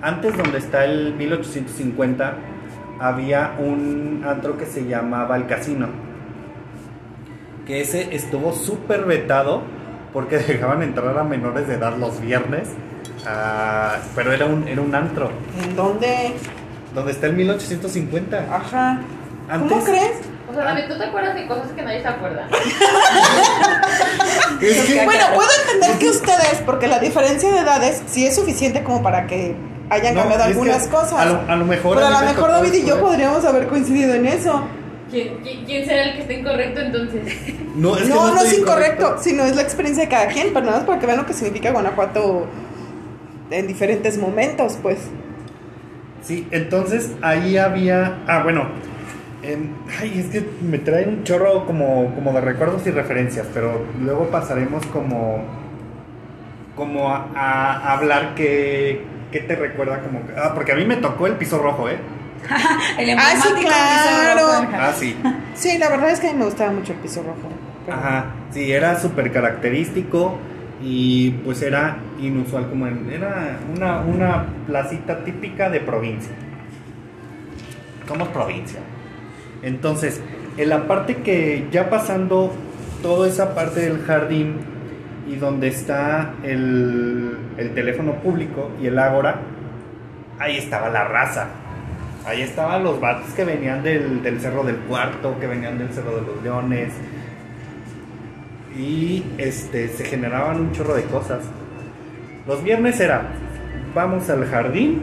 Antes, 0.00 0.36
donde 0.36 0.58
está 0.58 0.84
el 0.84 1.14
1850, 1.14 2.34
había 2.98 3.54
un 3.58 4.24
antro 4.26 4.58
que 4.58 4.66
se 4.66 4.84
llamaba 4.86 5.36
El 5.36 5.46
Casino. 5.46 5.88
Que 7.66 7.82
ese 7.82 8.14
estuvo 8.14 8.52
súper 8.52 9.04
vetado 9.04 9.62
porque 10.12 10.38
dejaban 10.48 10.82
entrar 10.82 11.16
a 11.16 11.24
menores 11.24 11.68
de 11.68 11.74
edad 11.74 11.96
los 11.96 12.20
viernes. 12.20 12.68
Ah, 13.26 13.98
pero 14.14 14.32
era 14.32 14.46
un, 14.46 14.66
era 14.66 14.80
un 14.80 14.94
antro. 14.94 15.30
¿En 15.62 15.76
dónde? 15.76 16.32
Donde 16.94 17.12
está 17.12 17.26
el 17.26 17.34
1850. 17.34 18.54
Ajá. 18.54 19.00
¿Cómo 19.48 19.84
crees? 19.84 20.21
O 20.52 20.54
sea, 20.54 20.64
David, 20.64 20.82
¿tú 20.86 20.98
te 20.98 21.04
acuerdas 21.04 21.34
de 21.34 21.46
cosas 21.46 21.72
que 21.72 21.82
nadie 21.82 22.02
se 22.02 22.08
acuerda? 22.08 22.46
Es 24.60 24.84
que- 24.84 25.04
Bueno, 25.04 25.24
puedo 25.34 25.48
entender 25.66 25.98
que 25.98 26.10
ustedes, 26.10 26.62
porque 26.64 26.86
la 26.86 26.98
diferencia 27.00 27.50
de 27.50 27.58
edades 27.58 28.02
sí 28.06 28.26
es 28.26 28.36
suficiente 28.36 28.84
como 28.84 29.02
para 29.02 29.26
que 29.26 29.56
hayan 29.90 30.14
No, 30.14 30.20
cambiado 30.20 30.44
algunas 30.44 30.86
cosas. 30.86 31.14
A 31.14 31.24
lo, 31.24 31.40
a 31.48 31.56
lo 31.56 31.64
mejor. 31.64 31.96
Pero 31.96 32.06
a 32.06 32.10
lo 32.10 32.20
me 32.20 32.26
mejor 32.26 32.50
David 32.50 32.72
y 32.74 32.86
yo 32.86 33.00
podríamos 33.00 33.44
haber 33.44 33.66
coincidido 33.66 34.14
en 34.14 34.26
eso. 34.26 34.62
¿Quién, 35.10 35.40
quién, 35.66 35.84
será 35.84 36.04
el 36.04 36.14
que 36.14 36.20
esté 36.22 36.34
incorrecto 36.38 36.80
entonces? 36.80 37.22
No, 37.74 37.96
es, 37.96 38.04
que 38.04 38.08
no, 38.08 38.28
no, 38.28 38.36
es 38.38 38.44
estoy 38.44 38.60
incorrecto, 38.60 39.16
sino 39.20 39.44
es 39.44 39.56
la 39.56 39.62
experiencia 39.62 40.04
de 40.04 40.10
cada 40.10 40.26
quien, 40.28 40.54
pero 40.54 40.64
nada 40.64 40.78
más 40.78 40.86
para 40.86 40.98
que 41.00 41.06
vean 41.06 41.18
lo 41.18 41.26
que 41.26 41.34
significa 41.34 41.70
Guanajuato 41.70 42.46
en 43.50 43.66
diferentes 43.66 44.16
momentos, 44.16 44.78
pues. 44.80 44.98
Sí, 46.22 46.46
entonces 46.50 47.10
ahí 47.20 47.58
había. 47.58 48.18
Ah, 48.26 48.42
bueno. 48.42 48.68
Em, 49.42 49.70
ay, 50.00 50.18
es 50.20 50.26
que 50.26 50.46
me 50.62 50.78
trae 50.78 51.06
un 51.08 51.24
chorro 51.24 51.66
como, 51.66 52.14
como 52.14 52.32
de 52.32 52.40
recuerdos 52.40 52.86
y 52.86 52.90
referencias, 52.90 53.46
pero 53.52 53.84
luego 54.00 54.28
pasaremos 54.30 54.84
como. 54.86 55.42
Como 56.76 57.08
a, 57.10 57.26
a 57.34 57.92
hablar 57.94 58.34
que. 58.34 59.04
¿Qué 59.30 59.40
te 59.40 59.56
recuerda? 59.56 60.00
Como, 60.00 60.26
que- 60.26 60.34
ah, 60.36 60.52
porque 60.54 60.72
a 60.72 60.74
mí 60.76 60.84
me 60.84 60.96
tocó 60.96 61.26
el 61.26 61.34
piso 61.34 61.58
rojo, 61.58 61.88
¿eh? 61.88 61.96
El 62.98 63.16
Ah, 63.18 63.32
sí, 63.40 63.48
claro. 63.60 64.48
piso 64.48 64.62
rojo. 64.66 64.72
Ah, 64.74 64.92
sí. 64.94 65.16
Sí, 65.54 65.76
la 65.78 65.90
verdad 65.90 66.10
es 66.10 66.18
que 66.20 66.28
a 66.28 66.32
mí 66.32 66.38
me 66.38 66.46
gustaba 66.46 66.72
mucho 66.72 66.92
el 66.92 66.98
piso 66.98 67.22
rojo. 67.22 67.48
pero- 67.86 67.96
Ajá, 67.96 68.24
sí, 68.52 68.72
era 68.72 68.98
súper 68.98 69.30
característico 69.32 70.38
y 70.82 71.30
pues 71.44 71.60
era 71.62 71.98
inusual, 72.20 72.68
como 72.70 72.86
en- 72.86 73.10
era 73.12 73.58
una, 73.76 74.00
una 74.00 74.46
placita 74.66 75.24
típica 75.24 75.68
de 75.70 75.80
provincia. 75.80 76.32
Somos 78.08 78.28
provincia. 78.28 78.80
Entonces, 79.62 80.20
en 80.56 80.68
la 80.68 80.86
parte 80.86 81.16
que 81.16 81.66
ya 81.70 81.88
pasando 81.88 82.52
toda 83.02 83.28
esa 83.28 83.54
parte 83.54 83.80
del 83.80 84.02
jardín 84.02 84.56
y 85.28 85.36
donde 85.36 85.68
está 85.68 86.34
el, 86.42 87.36
el 87.56 87.74
teléfono 87.74 88.14
público 88.16 88.70
y 88.80 88.86
el 88.88 88.98
ágora, 88.98 89.36
ahí 90.38 90.58
estaba 90.58 90.88
la 90.88 91.04
raza. 91.04 91.46
Ahí 92.24 92.42
estaban 92.42 92.84
los 92.84 93.00
vatos 93.00 93.32
que 93.34 93.44
venían 93.44 93.82
del, 93.82 94.22
del 94.22 94.40
Cerro 94.40 94.62
del 94.62 94.76
Cuarto, 94.76 95.38
que 95.40 95.46
venían 95.46 95.78
del 95.78 95.88
Cerro 95.90 96.16
de 96.16 96.22
los 96.22 96.42
Leones. 96.42 96.92
y 98.76 99.24
este, 99.38 99.88
se 99.88 100.04
generaban 100.04 100.60
un 100.60 100.72
chorro 100.72 100.94
de 100.94 101.02
cosas. 101.04 101.40
Los 102.46 102.62
viernes 102.62 102.98
era, 103.00 103.22
vamos 103.94 104.28
al 104.30 104.44
jardín 104.46 105.02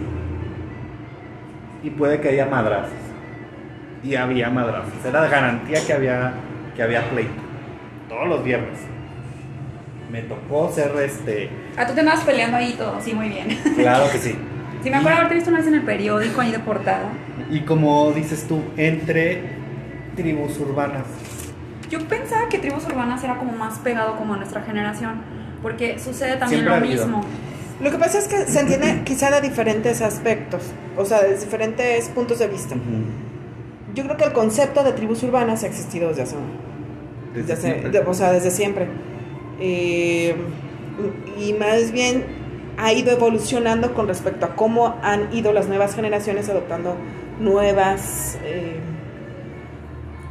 y 1.83 1.89
puede 1.89 2.19
que 2.19 2.29
haya 2.29 2.45
madrazos. 2.45 2.98
Y 4.03 4.15
había 4.15 4.49
madrazos. 4.49 4.93
Era 5.05 5.23
de 5.23 5.29
garantía 5.29 5.85
que 5.85 5.93
había, 5.93 6.33
que 6.75 6.83
había 6.83 7.09
pleito. 7.09 7.33
Todos 8.07 8.27
los 8.27 8.43
viernes. 8.43 8.79
Me 10.11 10.21
tocó 10.23 10.71
ser 10.71 10.91
este. 11.03 11.49
Ah, 11.77 11.85
tú 11.85 11.93
te 11.93 11.99
andabas 11.99 12.23
peleando 12.23 12.57
ahí 12.57 12.73
todo, 12.77 12.99
sí, 13.01 13.13
muy 13.13 13.29
bien. 13.29 13.57
Claro 13.75 14.11
que 14.11 14.17
sí. 14.17 14.35
Sí, 14.81 14.89
me 14.89 14.95
acuerdo 14.95 15.17
haberte 15.17 15.35
visto 15.35 15.49
una 15.49 15.59
vez 15.59 15.67
en 15.67 15.73
el 15.73 15.81
periódico 15.81 16.39
ahí 16.39 16.53
de 16.53 16.59
portada. 16.59 17.09
Y 17.51 17.61
como 17.61 18.13
dices 18.13 18.47
tú, 18.47 18.61
entre 18.77 19.41
tribus 20.15 20.57
urbanas. 20.57 21.03
Yo 21.89 21.99
pensaba 22.07 22.47
que 22.47 22.59
tribus 22.59 22.85
urbanas 22.85 23.21
era 23.23 23.37
como 23.37 23.51
más 23.51 23.79
pegado 23.79 24.15
como 24.15 24.35
a 24.35 24.37
nuestra 24.37 24.61
generación, 24.61 25.21
porque 25.61 25.99
sucede 25.99 26.37
también 26.37 26.61
Siempre 26.61 26.79
lo 26.79 26.85
mismo. 26.85 27.25
Lo 27.81 27.91
que 27.91 27.97
pasa 27.97 28.19
es 28.19 28.27
que 28.29 28.45
se 28.45 28.59
entiende 28.61 29.01
quizá 29.03 29.31
de 29.31 29.41
diferentes 29.41 30.01
aspectos, 30.01 30.63
o 30.95 31.03
sea, 31.03 31.23
de 31.23 31.37
diferentes 31.37 32.07
puntos 32.09 32.39
de 32.39 32.47
vista. 32.47 32.75
Yo 33.95 34.03
creo 34.03 34.17
que 34.17 34.23
el 34.25 34.33
concepto 34.33 34.83
de 34.83 34.91
tribus 34.93 35.23
urbanas 35.23 35.63
ha 35.63 35.67
existido 35.67 36.09
desde 36.09 36.23
hace, 36.23 36.35
desde 37.33 37.41
Desde 37.41 37.53
hace- 37.53 37.61
siempre. 37.79 37.91
de- 37.91 37.99
o 38.07 38.13
sea, 38.13 38.31
desde 38.31 38.51
siempre. 38.51 38.87
Eh, 39.59 40.35
y 41.39 41.53
más 41.53 41.91
bien 41.91 42.25
ha 42.77 42.93
ido 42.93 43.11
evolucionando 43.11 43.93
con 43.93 44.07
respecto 44.07 44.45
a 44.45 44.55
cómo 44.55 44.95
han 45.01 45.33
ido 45.35 45.51
las 45.53 45.67
nuevas 45.67 45.95
generaciones 45.95 46.47
adoptando 46.49 46.95
nuevas 47.39 48.37
eh, 48.43 48.79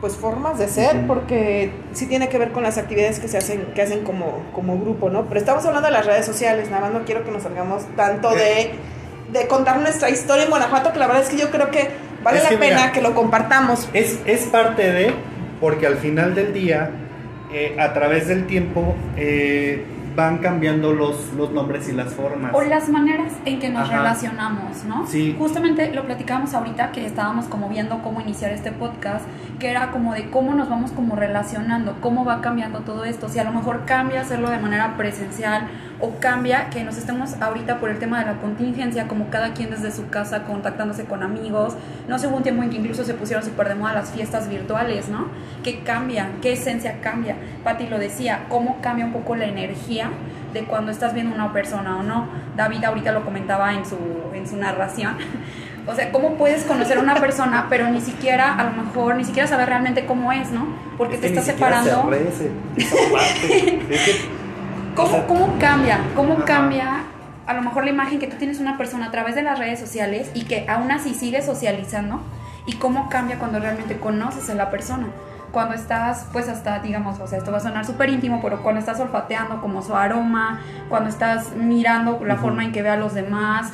pues 0.00 0.14
formas 0.14 0.58
de 0.58 0.68
ser, 0.68 1.06
porque 1.08 1.72
sí 1.92 2.06
tiene 2.06 2.28
que 2.28 2.38
ver 2.38 2.52
con 2.52 2.62
las 2.62 2.78
actividades 2.78 3.18
que 3.18 3.26
se 3.26 3.36
hacen, 3.36 3.66
que 3.74 3.82
hacen 3.82 4.04
como, 4.04 4.44
como 4.54 4.78
grupo, 4.78 5.10
¿no? 5.10 5.26
Pero 5.26 5.40
estamos 5.40 5.64
hablando 5.66 5.88
de 5.88 5.92
las 5.92 6.06
redes 6.06 6.24
sociales, 6.24 6.70
nada 6.70 6.82
más 6.82 6.92
no 6.92 7.04
quiero 7.04 7.24
que 7.24 7.32
nos 7.32 7.42
salgamos 7.42 7.82
tanto 7.96 8.30
de, 8.30 8.70
de 9.32 9.46
contar 9.48 9.80
nuestra 9.80 10.08
historia 10.08 10.44
en 10.44 10.50
Guanajuato, 10.50 10.92
que 10.92 11.00
la 11.00 11.08
verdad 11.08 11.24
es 11.24 11.30
que 11.30 11.36
yo 11.38 11.50
creo 11.50 11.70
que 11.72 11.88
vale 12.22 12.38
Es 12.38 12.44
la 12.44 12.50
que 12.50 12.56
pena 12.58 12.76
mira, 12.76 12.92
que 12.92 13.00
lo 13.02 13.14
compartamos. 13.14 13.88
Es, 13.92 14.20
es 14.26 14.42
parte 14.46 14.90
de, 14.92 15.12
porque 15.60 15.86
al 15.86 15.96
final 15.96 16.34
del 16.34 16.52
día, 16.52 16.90
eh, 17.52 17.76
a 17.78 17.92
través 17.92 18.28
del 18.28 18.46
tiempo, 18.46 18.94
eh, 19.16 19.84
van 20.18 20.38
cambiando 20.38 20.92
los, 20.92 21.32
los 21.34 21.52
nombres 21.52 21.88
y 21.88 21.92
las 21.92 22.12
formas. 22.12 22.52
O 22.52 22.60
las 22.62 22.88
maneras 22.88 23.32
en 23.44 23.60
que 23.60 23.68
nos 23.68 23.88
Ajá. 23.88 23.98
relacionamos, 23.98 24.84
¿no? 24.84 25.06
Sí. 25.06 25.36
Justamente 25.38 25.94
lo 25.94 26.06
platicábamos 26.06 26.54
ahorita 26.54 26.90
que 26.90 27.06
estábamos 27.06 27.44
como 27.44 27.68
viendo 27.68 28.02
cómo 28.02 28.20
iniciar 28.20 28.50
este 28.50 28.72
podcast, 28.72 29.24
que 29.60 29.70
era 29.70 29.92
como 29.92 30.14
de 30.14 30.28
cómo 30.28 30.54
nos 30.54 30.68
vamos 30.68 30.90
como 30.90 31.14
relacionando, 31.14 31.98
cómo 32.00 32.24
va 32.24 32.40
cambiando 32.40 32.80
todo 32.80 33.04
esto. 33.04 33.28
Si 33.28 33.38
a 33.38 33.44
lo 33.44 33.52
mejor 33.52 33.84
cambia 33.84 34.22
hacerlo 34.22 34.50
de 34.50 34.58
manera 34.58 34.96
presencial 34.96 35.68
o 36.00 36.20
cambia 36.20 36.70
que 36.70 36.84
nos 36.84 36.96
estemos 36.96 37.34
ahorita 37.40 37.80
por 37.80 37.90
el 37.90 37.98
tema 37.98 38.20
de 38.20 38.26
la 38.26 38.34
contingencia, 38.40 39.08
como 39.08 39.30
cada 39.30 39.52
quien 39.52 39.70
desde 39.70 39.90
su 39.90 40.08
casa 40.08 40.44
contactándose 40.44 41.04
con 41.04 41.22
amigos. 41.22 41.74
No 42.06 42.18
sé, 42.18 42.28
hubo 42.28 42.36
un 42.36 42.42
tiempo 42.44 42.62
en 42.62 42.70
que 42.70 42.76
incluso 42.76 43.04
se 43.04 43.14
pusieron 43.14 43.44
súper 43.44 43.68
de 43.68 43.74
moda 43.74 43.94
las 43.94 44.10
fiestas 44.10 44.48
virtuales, 44.48 45.08
¿no? 45.08 45.26
¿Qué 45.64 45.80
cambia? 45.80 46.28
¿Qué 46.40 46.52
esencia 46.52 47.00
cambia? 47.00 47.36
Patti 47.64 47.88
lo 47.88 47.98
decía, 47.98 48.44
cómo 48.48 48.80
cambia 48.80 49.06
un 49.06 49.12
poco 49.12 49.34
la 49.34 49.46
energía 49.46 50.10
de 50.52 50.64
cuando 50.64 50.92
estás 50.92 51.14
viendo 51.14 51.34
una 51.34 51.52
persona 51.52 51.98
o 51.98 52.02
no. 52.02 52.28
David 52.56 52.84
ahorita 52.84 53.10
lo 53.12 53.24
comentaba 53.24 53.74
en 53.74 53.84
su, 53.84 53.98
en 54.34 54.48
su 54.48 54.56
narración. 54.56 55.16
O 55.90 55.94
sea, 55.94 56.12
¿cómo 56.12 56.34
puedes 56.34 56.64
conocer 56.64 56.98
a 56.98 57.00
una 57.00 57.14
persona, 57.14 57.64
pero 57.70 57.88
ni 57.88 58.02
siquiera, 58.02 58.56
a 58.56 58.64
lo 58.64 58.72
mejor, 58.72 59.16
ni 59.16 59.24
siquiera 59.24 59.48
saber 59.48 59.70
realmente 59.70 60.04
cómo 60.04 60.30
es, 60.32 60.50
¿no? 60.50 60.66
Porque 60.98 61.14
Es 61.14 61.22
te 61.22 61.26
estás 61.28 61.46
se 61.46 61.52
separando. 61.52 62.10
Es 62.76 64.04
que- 64.04 64.28
o 64.34 64.37
¿Cómo, 64.98 65.28
¿Cómo 65.28 65.58
cambia? 65.60 66.00
¿Cómo 66.16 66.34
Ajá. 66.34 66.44
cambia 66.44 67.02
a 67.46 67.54
lo 67.54 67.62
mejor 67.62 67.84
la 67.84 67.90
imagen 67.90 68.18
que 68.18 68.26
tú 68.26 68.36
tienes 68.36 68.58
de 68.58 68.64
una 68.64 68.76
persona 68.76 69.06
a 69.06 69.10
través 69.12 69.36
de 69.36 69.42
las 69.42 69.56
redes 69.56 69.78
sociales 69.78 70.28
y 70.34 70.42
que 70.46 70.66
aún 70.68 70.90
así 70.90 71.14
sigues 71.14 71.46
socializando? 71.46 72.20
¿Y 72.66 72.74
cómo 72.74 73.08
cambia 73.08 73.38
cuando 73.38 73.60
realmente 73.60 74.00
conoces 74.00 74.50
a 74.50 74.54
la 74.54 74.70
persona? 74.72 75.06
Cuando 75.52 75.76
estás, 75.76 76.26
pues 76.32 76.48
hasta, 76.48 76.80
digamos, 76.80 77.20
o 77.20 77.28
sea, 77.28 77.38
esto 77.38 77.52
va 77.52 77.58
a 77.58 77.60
sonar 77.60 77.86
súper 77.86 78.10
íntimo, 78.10 78.40
pero 78.42 78.60
cuando 78.60 78.80
estás 78.80 78.98
olfateando 78.98 79.60
como 79.60 79.82
su 79.82 79.94
aroma, 79.94 80.62
cuando 80.88 81.10
estás 81.10 81.54
mirando 81.54 82.18
la 82.24 82.34
forma 82.34 82.64
en 82.64 82.72
que 82.72 82.82
ve 82.82 82.90
a 82.90 82.96
los 82.96 83.14
demás, 83.14 83.70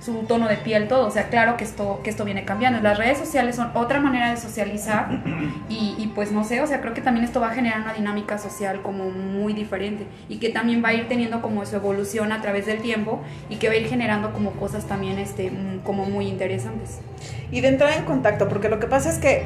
su 0.00 0.12
tono 0.24 0.48
de 0.48 0.56
piel, 0.56 0.88
todo. 0.88 1.06
O 1.06 1.10
sea, 1.10 1.28
claro 1.28 1.56
que 1.56 1.64
esto, 1.64 2.00
que 2.02 2.10
esto 2.10 2.24
viene 2.24 2.44
cambiando. 2.44 2.80
Las 2.80 2.98
redes 2.98 3.18
sociales 3.18 3.56
son 3.56 3.70
otra 3.74 4.00
manera 4.00 4.30
de 4.30 4.36
socializar 4.36 5.22
y, 5.68 5.94
y, 5.98 6.12
pues 6.14 6.32
no 6.32 6.44
sé, 6.44 6.60
o 6.60 6.66
sea, 6.66 6.80
creo 6.80 6.94
que 6.94 7.00
también 7.00 7.24
esto 7.24 7.40
va 7.40 7.48
a 7.48 7.54
generar 7.54 7.80
una 7.82 7.94
dinámica 7.94 8.38
social 8.38 8.82
como 8.82 9.10
muy 9.10 9.52
diferente 9.52 10.06
y 10.28 10.38
que 10.38 10.50
también 10.50 10.82
va 10.84 10.88
a 10.88 10.94
ir 10.94 11.08
teniendo 11.08 11.42
como 11.42 11.64
su 11.66 11.76
evolución 11.76 12.32
a 12.32 12.40
través 12.40 12.66
del 12.66 12.80
tiempo 12.80 13.20
y 13.48 13.56
que 13.56 13.68
va 13.68 13.74
a 13.74 13.76
ir 13.76 13.88
generando 13.88 14.32
como 14.32 14.52
cosas 14.52 14.86
también 14.86 15.18
este, 15.18 15.50
mm, 15.50 15.80
como 15.84 16.06
muy 16.06 16.26
interesantes. 16.26 16.98
Y 17.50 17.60
de 17.60 17.68
entrar 17.68 17.92
en 17.98 18.04
contacto, 18.04 18.48
porque 18.48 18.68
lo 18.68 18.78
que 18.78 18.86
pasa 18.86 19.10
es 19.10 19.18
que, 19.18 19.44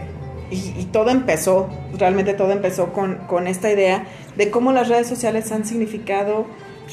y, 0.51 0.75
y 0.79 0.85
todo 0.93 1.11
empezó, 1.11 1.71
realmente 1.99 2.35
todo 2.35 2.53
empezó 2.53 2.93
con, 2.93 3.17
con 3.27 3.47
esta 3.47 3.71
idea 3.71 4.05
de 4.37 4.51
cómo 4.51 4.73
las 4.73 4.89
redes 4.89 5.07
sociales 5.07 5.51
han 5.51 5.65
significado 5.65 6.47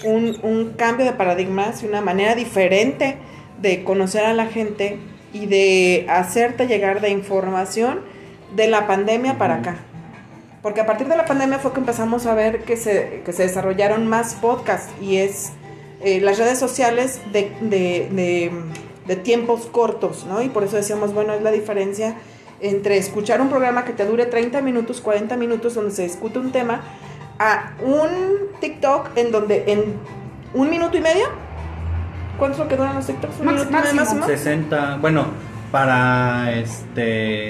un, 0.05 0.37
un 0.43 0.73
cambio 0.73 1.05
de 1.05 1.13
paradigmas 1.13 1.83
y 1.83 1.87
una 1.87 2.01
manera 2.01 2.35
diferente 2.35 3.17
de 3.61 3.83
conocer 3.83 4.25
a 4.25 4.33
la 4.33 4.47
gente 4.47 4.97
y 5.33 5.45
de 5.45 6.05
hacerte 6.09 6.67
llegar 6.67 7.01
de 7.01 7.09
información 7.09 8.01
de 8.55 8.67
la 8.67 8.87
pandemia 8.87 9.37
para 9.37 9.55
acá. 9.55 9.77
Porque 10.61 10.81
a 10.81 10.85
partir 10.85 11.07
de 11.07 11.15
la 11.15 11.25
pandemia 11.25 11.59
fue 11.59 11.71
que 11.71 11.79
empezamos 11.79 12.25
a 12.25 12.33
ver 12.33 12.63
que 12.63 12.75
se, 12.75 13.21
que 13.23 13.31
se 13.31 13.43
desarrollaron 13.43 14.07
más 14.07 14.35
podcasts 14.35 14.91
y 15.01 15.17
es 15.17 15.51
eh, 16.01 16.19
las 16.19 16.37
redes 16.37 16.59
sociales 16.59 17.21
de, 17.31 17.51
de, 17.61 18.09
de, 18.11 18.51
de 19.07 19.15
tiempos 19.15 19.67
cortos, 19.67 20.25
¿no? 20.25 20.41
Y 20.41 20.49
por 20.49 20.63
eso 20.63 20.75
decíamos, 20.75 21.13
bueno, 21.13 21.33
es 21.33 21.41
la 21.41 21.51
diferencia 21.51 22.15
entre 22.61 22.97
escuchar 22.97 23.41
un 23.41 23.49
programa 23.49 23.85
que 23.85 23.93
te 23.93 24.05
dure 24.05 24.25
30 24.25 24.61
minutos, 24.61 24.99
40 25.01 25.37
minutos, 25.37 25.75
donde 25.75 25.91
se 25.91 26.03
discute 26.03 26.39
un 26.39 26.51
tema, 26.51 26.81
a 27.37 27.73
un 27.81 28.49
TikTok 28.59 29.17
en 29.17 29.31
donde 29.31 29.63
en 29.67 29.95
un 30.53 30.69
minuto 30.69 30.97
y 30.97 31.01
medio, 31.01 31.27
¿cuánto 32.39 32.53
es 32.53 32.59
lo 32.59 32.67
que 32.67 32.75
duran 32.77 32.95
los 32.95 33.05
TikToks? 33.05 33.39
¿Un 33.39 33.45
Max- 33.45 33.57
minuto 33.59 33.69
y 33.69 33.81
medio 33.81 33.95
máximo. 33.95 34.19
máximo? 34.21 34.37
60, 34.37 34.97
bueno, 35.01 35.25
para 35.71 36.51
este, 36.53 37.49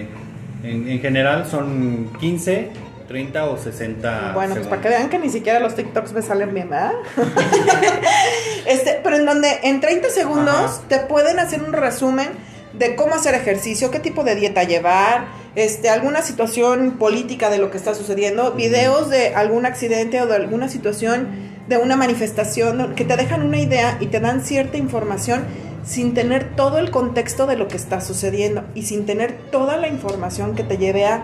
en, 0.63 0.89
en 0.89 0.99
general 0.99 1.45
son 1.49 2.09
15, 2.19 2.69
30 3.07 3.45
o 3.45 3.57
60. 3.57 4.31
Bueno, 4.33 4.55
pues 4.55 4.67
para 4.67 4.81
que 4.81 4.89
vean 4.89 5.09
que 5.09 5.17
ni 5.19 5.29
siquiera 5.29 5.59
los 5.59 5.75
TikToks 5.75 6.11
me 6.13 6.21
salen 6.21 6.53
bien, 6.53 6.69
¿verdad? 6.69 6.91
este, 8.65 8.99
pero 9.03 9.15
en 9.17 9.25
donde 9.25 9.59
en 9.63 9.79
30 9.81 10.09
segundos 10.09 10.53
Ajá. 10.55 10.81
te 10.87 10.99
pueden 10.99 11.39
hacer 11.39 11.63
un 11.63 11.73
resumen 11.73 12.29
de 12.73 12.95
cómo 12.95 13.15
hacer 13.15 13.33
ejercicio, 13.33 13.89
qué 13.91 13.99
tipo 13.99 14.23
de 14.23 14.35
dieta 14.35 14.63
llevar, 14.63 15.25
este, 15.55 15.89
alguna 15.89 16.21
situación 16.21 16.91
política 16.99 17.49
de 17.49 17.57
lo 17.57 17.71
que 17.71 17.77
está 17.77 17.95
sucediendo, 17.95 18.51
videos 18.53 19.09
de 19.09 19.33
algún 19.35 19.65
accidente 19.65 20.21
o 20.21 20.27
de 20.27 20.35
alguna 20.35 20.69
situación 20.69 21.27
de 21.69 21.77
una 21.77 21.95
manifestación 21.95 22.95
que 22.95 23.05
te 23.05 23.15
dejan 23.15 23.43
una 23.43 23.59
idea 23.59 23.97
y 23.99 24.07
te 24.07 24.19
dan 24.19 24.41
cierta 24.41 24.77
información 24.77 25.45
sin 25.85 26.13
tener 26.13 26.55
todo 26.55 26.77
el 26.79 26.91
contexto 26.91 27.45
de 27.45 27.55
lo 27.55 27.67
que 27.67 27.77
está 27.77 28.01
sucediendo 28.01 28.63
y 28.75 28.83
sin 28.83 29.05
tener 29.05 29.33
toda 29.51 29.77
la 29.77 29.87
información 29.87 30.55
que 30.55 30.63
te 30.63 30.77
lleve 30.77 31.05
a 31.05 31.23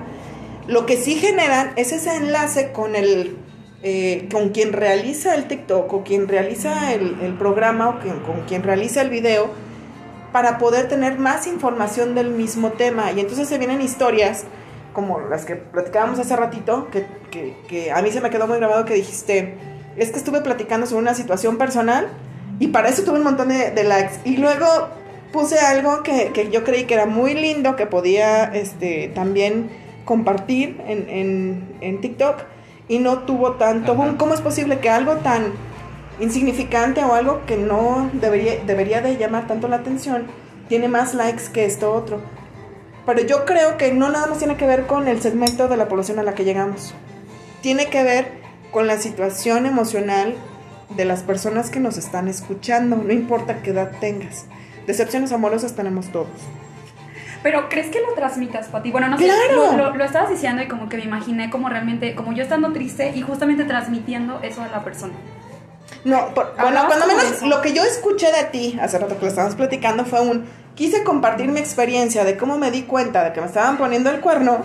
lo 0.67 0.85
que 0.85 0.97
sí 0.97 1.15
generan 1.15 1.71
es 1.75 1.91
ese 1.91 2.15
enlace 2.15 2.71
con 2.71 2.95
el 2.95 3.37
eh, 3.83 4.27
con 4.31 4.49
quien 4.49 4.73
realiza 4.73 5.35
el 5.35 5.47
TikTok 5.47 5.93
o 5.93 6.03
quien 6.03 6.27
realiza 6.27 6.93
el, 6.93 7.17
el 7.21 7.33
programa 7.33 7.89
o 7.89 7.99
con 8.25 8.41
quien 8.47 8.63
realiza 8.63 9.01
el 9.01 9.09
video 9.11 9.49
para 10.31 10.57
poder 10.57 10.87
tener 10.87 11.19
más 11.19 11.45
información 11.45 12.15
del 12.15 12.31
mismo 12.31 12.71
tema. 12.71 13.11
Y 13.11 13.19
entonces 13.19 13.47
se 13.47 13.57
vienen 13.59 13.81
historias 13.81 14.45
como 14.93 15.19
las 15.19 15.45
que 15.45 15.55
platicábamos 15.55 16.17
hace 16.19 16.35
ratito, 16.35 16.87
que- 16.91 17.05
que 17.67 17.91
a 17.91 18.01
mí 18.01 18.11
se 18.11 18.21
me 18.21 18.29
quedó 18.31 18.47
muy 18.47 18.57
grabado 18.57 18.85
que 18.85 18.95
dijiste, 18.95 19.57
es 19.97 20.11
que 20.11 20.17
estuve 20.17 20.41
platicando 20.41 20.85
sobre 20.85 21.01
una 21.01 21.13
situación 21.13 21.57
personal 21.57 22.07
y 22.59 22.67
para 22.67 22.89
eso 22.89 23.03
tuve 23.03 23.17
un 23.17 23.23
montón 23.23 23.49
de, 23.49 23.71
de 23.71 23.83
likes. 23.83 24.15
Y 24.23 24.37
luego 24.37 24.65
puse 25.31 25.59
algo 25.59 26.03
que, 26.03 26.31
que 26.33 26.49
yo 26.49 26.63
creí 26.63 26.85
que 26.85 26.93
era 26.93 27.05
muy 27.05 27.33
lindo, 27.33 27.75
que 27.75 27.85
podía 27.85 28.45
este, 28.45 29.11
también 29.13 29.69
compartir 30.05 30.81
en, 30.87 31.09
en, 31.09 31.75
en 31.81 32.01
TikTok 32.01 32.43
y 32.87 32.99
no 32.99 33.19
tuvo 33.19 33.53
tanto 33.53 33.93
Ajá. 33.93 34.01
boom. 34.01 34.17
¿Cómo 34.17 34.33
es 34.33 34.41
posible 34.41 34.79
que 34.79 34.89
algo 34.89 35.15
tan 35.17 35.53
insignificante 36.19 37.03
o 37.03 37.13
algo 37.13 37.41
que 37.45 37.57
no 37.57 38.09
debería, 38.13 38.63
debería 38.65 39.01
de 39.01 39.17
llamar 39.17 39.47
tanto 39.47 39.67
la 39.67 39.77
atención 39.77 40.27
tiene 40.69 40.87
más 40.87 41.13
likes 41.13 41.43
que 41.51 41.65
esto 41.65 41.91
otro? 41.91 42.21
Pero 43.05 43.21
yo 43.21 43.45
creo 43.45 43.77
que 43.77 43.91
no 43.93 44.09
nada 44.09 44.27
más 44.27 44.39
tiene 44.39 44.55
que 44.55 44.65
ver 44.65 44.87
con 44.87 45.07
el 45.07 45.21
segmento 45.21 45.67
de 45.67 45.77
la 45.77 45.87
población 45.87 46.17
a 46.19 46.23
la 46.23 46.33
que 46.33 46.43
llegamos. 46.43 46.93
Tiene 47.61 47.87
que 47.87 48.03
ver 48.03 48.44
con 48.75 48.87
la 48.87 48.97
situación 48.97 49.65
emocional 49.65 50.35
de 50.97 51.05
las 51.05 51.23
personas 51.23 51.69
que 51.69 51.79
nos 51.79 51.95
están 51.97 52.27
escuchando, 52.27 52.97
no 52.97 53.13
importa 53.13 53.61
qué 53.61 53.69
edad 53.69 53.89
tengas. 54.01 54.47
Decepciones 54.85 55.31
amorosas 55.31 55.77
tenemos 55.77 56.09
todos. 56.11 56.27
Pero 57.41 57.69
¿crees 57.69 57.87
que 57.87 58.01
lo 58.01 58.13
transmitas, 58.15 58.67
Pati? 58.67 58.91
Bueno, 58.91 59.07
no 59.07 59.17
sé, 59.17 59.23
¡Claro! 59.27 59.77
lo, 59.77 59.91
lo- 59.91 59.95
lo 59.95 60.03
estabas 60.03 60.29
diciendo 60.29 60.61
y 60.61 60.67
como 60.67 60.89
que 60.89 60.97
me 60.97 61.05
imaginé 61.05 61.49
como 61.49 61.69
realmente, 61.69 62.15
como 62.15 62.33
yo 62.33 62.43
estando 62.43 62.73
triste 62.73 63.13
y 63.15 63.21
justamente 63.21 63.63
transmitiendo 63.63 64.41
eso 64.43 64.61
a 64.61 64.67
la 64.67 64.83
persona. 64.83 65.13
No, 66.03 66.33
por- 66.33 66.53
bueno, 66.59 66.81
cuando 66.85 67.07
menos 67.07 67.43
lo 67.43 67.61
que 67.61 67.71
yo 67.71 67.81
escuché 67.81 68.27
de 68.33 68.43
ti 68.51 68.77
hace 68.81 68.99
rato 68.99 69.15
que 69.17 69.21
lo 69.21 69.29
estábamos 69.29 69.55
platicando 69.55 70.03
fue 70.03 70.19
un 70.19 70.43
quise 70.75 71.05
compartir 71.05 71.47
mi 71.47 71.61
experiencia 71.61 72.25
de 72.25 72.35
cómo 72.35 72.57
me 72.57 72.71
di 72.71 72.81
cuenta 72.83 73.23
de 73.23 73.31
que 73.31 73.39
me 73.39 73.47
estaban 73.47 73.77
poniendo 73.77 74.09
el 74.09 74.19
cuerno 74.19 74.57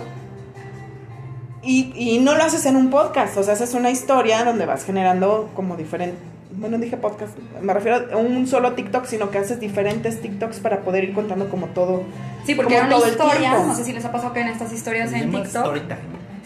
y, 1.62 1.92
y 1.94 2.18
no 2.20 2.34
lo 2.34 2.42
haces 2.44 2.64
en 2.66 2.76
un 2.76 2.90
podcast, 2.90 3.36
o 3.36 3.42
sea, 3.42 3.54
haces 3.54 3.74
una 3.74 3.90
historia 3.90 4.44
donde 4.44 4.66
vas 4.66 4.84
generando 4.84 5.50
como 5.54 5.76
diferente, 5.76 6.16
bueno, 6.52 6.78
dije 6.78 6.96
podcast, 6.96 7.32
me 7.60 7.72
refiero 7.74 8.06
a 8.12 8.16
un 8.16 8.46
solo 8.46 8.72
TikTok, 8.72 9.06
sino 9.06 9.30
que 9.30 9.38
haces 9.38 9.60
diferentes 9.60 10.20
TikToks 10.20 10.58
para 10.60 10.80
poder 10.80 11.04
ir 11.04 11.14
contando 11.14 11.48
como 11.48 11.66
todo. 11.68 12.02
Sí, 12.46 12.54
porque 12.54 12.76
como 12.78 12.88
todo 12.88 13.08
historia, 13.08 13.52
no 13.52 13.74
sé 13.74 13.84
si 13.84 13.92
les 13.92 14.04
ha 14.04 14.10
pasado 14.12 14.32
que 14.32 14.40
en 14.40 14.48
estas 14.48 14.72
historias 14.72 15.12
en 15.12 15.30
TikTok. 15.30 15.46
story 15.46 15.80
time. 15.80 15.98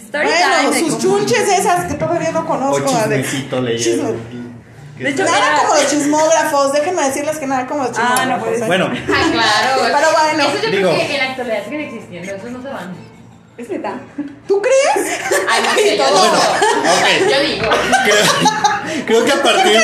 Story 0.05 0.27
bueno, 0.27 0.47
time 0.61 0.71
de 0.75 0.81
sus 0.91 0.99
chunches 0.99 1.49
esas 1.59 1.87
que 1.87 1.95
todavía 1.95 2.31
no 2.33 2.41
O 2.41 2.47
conozco. 2.47 2.81
de- 3.09 3.23
chismecito 3.23 3.61
leyendo. 3.63 4.09
Chisme. 4.11 4.45
De 4.99 5.11
hecho, 5.11 5.25
Nada 5.25 5.39
era- 5.39 5.63
como 5.63 5.75
de 5.75 5.87
chismógrafos, 5.87 6.73
déjenme 6.73 7.03
decirles 7.03 7.37
que 7.39 7.47
nada 7.49 7.67
como 7.67 7.83
de 7.85 7.91
Ah, 7.91 7.93
chismógrafos. 7.93 8.29
no 8.29 8.45
puede 8.45 8.57
¿eh? 8.59 8.67
Bueno, 8.67 8.85
Ah, 9.09 9.31
claro. 9.33 9.83
Pero 9.83 10.09
bueno, 10.13 10.45
Eso 10.55 10.65
yo 10.67 10.71
digo- 10.71 10.91
creo 10.95 11.07
que 11.09 11.13
en 11.15 11.19
la 11.25 11.31
actualidad 11.31 11.65
siguen 11.65 11.81
existiendo, 11.81 12.33
esos 12.35 12.51
no 12.51 12.63
se 12.63 12.69
van. 12.69 13.14
Es 13.57 13.71
neta. 13.71 13.99
¿tú 14.49 14.61
crees? 14.61 15.21
Ay, 15.49 15.63
no 15.63 15.75
sé, 15.75 15.97
yo 15.97 16.05
Bueno, 16.05 16.23
digo. 16.23 16.35
ok. 16.91 17.31
Yo 17.31 17.41
digo. 17.41 17.67
creo, 18.05 19.05
creo 19.07 19.25
que 19.25 19.33
a 19.33 19.43
partir. 19.43 19.77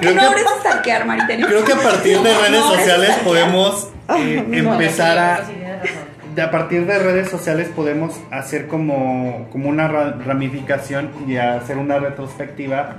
Creo 0.00 0.14
no 0.14 0.20
que, 0.20 0.26
abres 0.26 0.44
a 0.46 1.04
Mariterio. 1.04 1.46
creo 1.46 1.64
que 1.64 1.72
a 1.72 1.76
partir 1.76 2.18
de 2.20 2.34
redes 2.34 2.50
No, 2.60 2.70
sociales 2.74 3.10
es- 3.10 3.16
podemos 3.18 3.88
eh, 4.18 4.44
no. 4.48 4.72
empezar 4.72 5.18
a. 5.18 5.46
Sí, 5.46 5.52
de 6.34 6.40
a 6.42 6.50
partir 6.50 6.86
de 6.86 6.98
redes 6.98 7.28
sociales 7.28 7.68
podemos 7.68 8.14
hacer 8.30 8.66
como, 8.66 9.48
como 9.52 9.68
una 9.68 9.86
ra- 9.86 10.16
ramificación 10.24 11.10
y 11.28 11.36
hacer 11.36 11.76
una 11.76 11.98
retrospectiva 11.98 12.96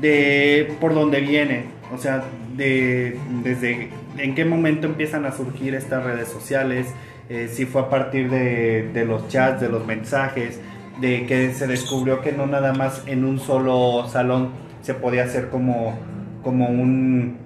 de 0.00 0.74
por 0.80 0.92
dónde 0.92 1.20
viene, 1.20 1.66
o 1.94 1.98
sea, 1.98 2.24
de 2.56 3.16
desde 3.44 3.90
en 4.18 4.34
qué 4.34 4.44
momento 4.44 4.86
empiezan 4.88 5.24
a 5.26 5.32
surgir 5.32 5.74
estas 5.76 6.02
redes 6.02 6.28
sociales, 6.28 6.88
eh, 7.32 7.48
si 7.48 7.64
fue 7.64 7.80
a 7.80 7.88
partir 7.88 8.28
de, 8.28 9.04
los 9.06 9.26
chats, 9.28 9.58
de 9.62 9.70
los 9.70 9.86
mensajes, 9.86 10.60
de 11.00 11.24
que 11.24 11.54
se 11.54 11.66
descubrió 11.66 12.20
que 12.20 12.32
no 12.32 12.46
nada 12.46 12.74
más 12.74 13.04
en 13.06 13.24
un 13.24 13.38
solo 13.38 14.06
salón 14.06 14.50
se 14.82 14.92
podía 14.92 15.24
hacer 15.24 15.48
como, 15.48 15.98
como 16.42 16.68
un 16.68 17.38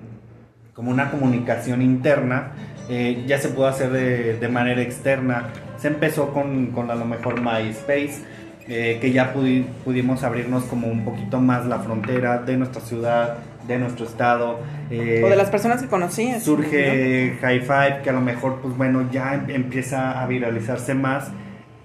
como 0.75 0.91
una 0.91 1.11
comunicación 1.11 1.83
interna, 1.83 2.51
eh, 2.89 3.25
ya 3.29 3.39
se 3.39 3.49
pudo 3.49 3.69
hacer 3.69 3.91
de, 3.93 4.49
manera 4.49 4.83
externa. 4.83 5.51
Se 5.79 5.87
empezó 5.89 6.33
con, 6.33 6.67
con 6.73 6.91
a 6.91 6.97
lo 6.97 7.05
mejor 7.05 7.41
MySpace, 7.41 8.25
eh, 8.69 8.99
que 9.01 9.13
ya 9.13 9.33
pudi- 9.33 9.65
pudimos 9.85 10.25
abrirnos 10.25 10.65
como 10.65 10.89
un 10.89 11.05
poquito 11.05 11.41
más 11.41 11.65
la 11.65 11.79
frontera 11.79 12.39
de 12.39 12.57
nuestra 12.57 12.83
ciudad, 12.83 13.39
de 13.67 13.79
nuestro 13.79 14.07
estado. 14.07 14.61
eh, 14.91 15.23
O 15.25 15.29
de 15.29 15.37
las 15.37 15.51
personas 15.51 15.83
que 15.83 15.89
conocías. 15.89 16.43
surge 16.43 17.37
High 17.41 17.61
Five, 17.61 18.01
que 18.05 18.11
a 18.11 18.13
lo 18.13 18.21
mejor, 18.21 18.61
pues 18.63 18.77
bueno, 18.77 19.09
ya 19.11 19.35
em- 19.35 19.51
empieza 19.51 20.21
a 20.23 20.27
viralizarse 20.27 20.95
más. 20.95 21.31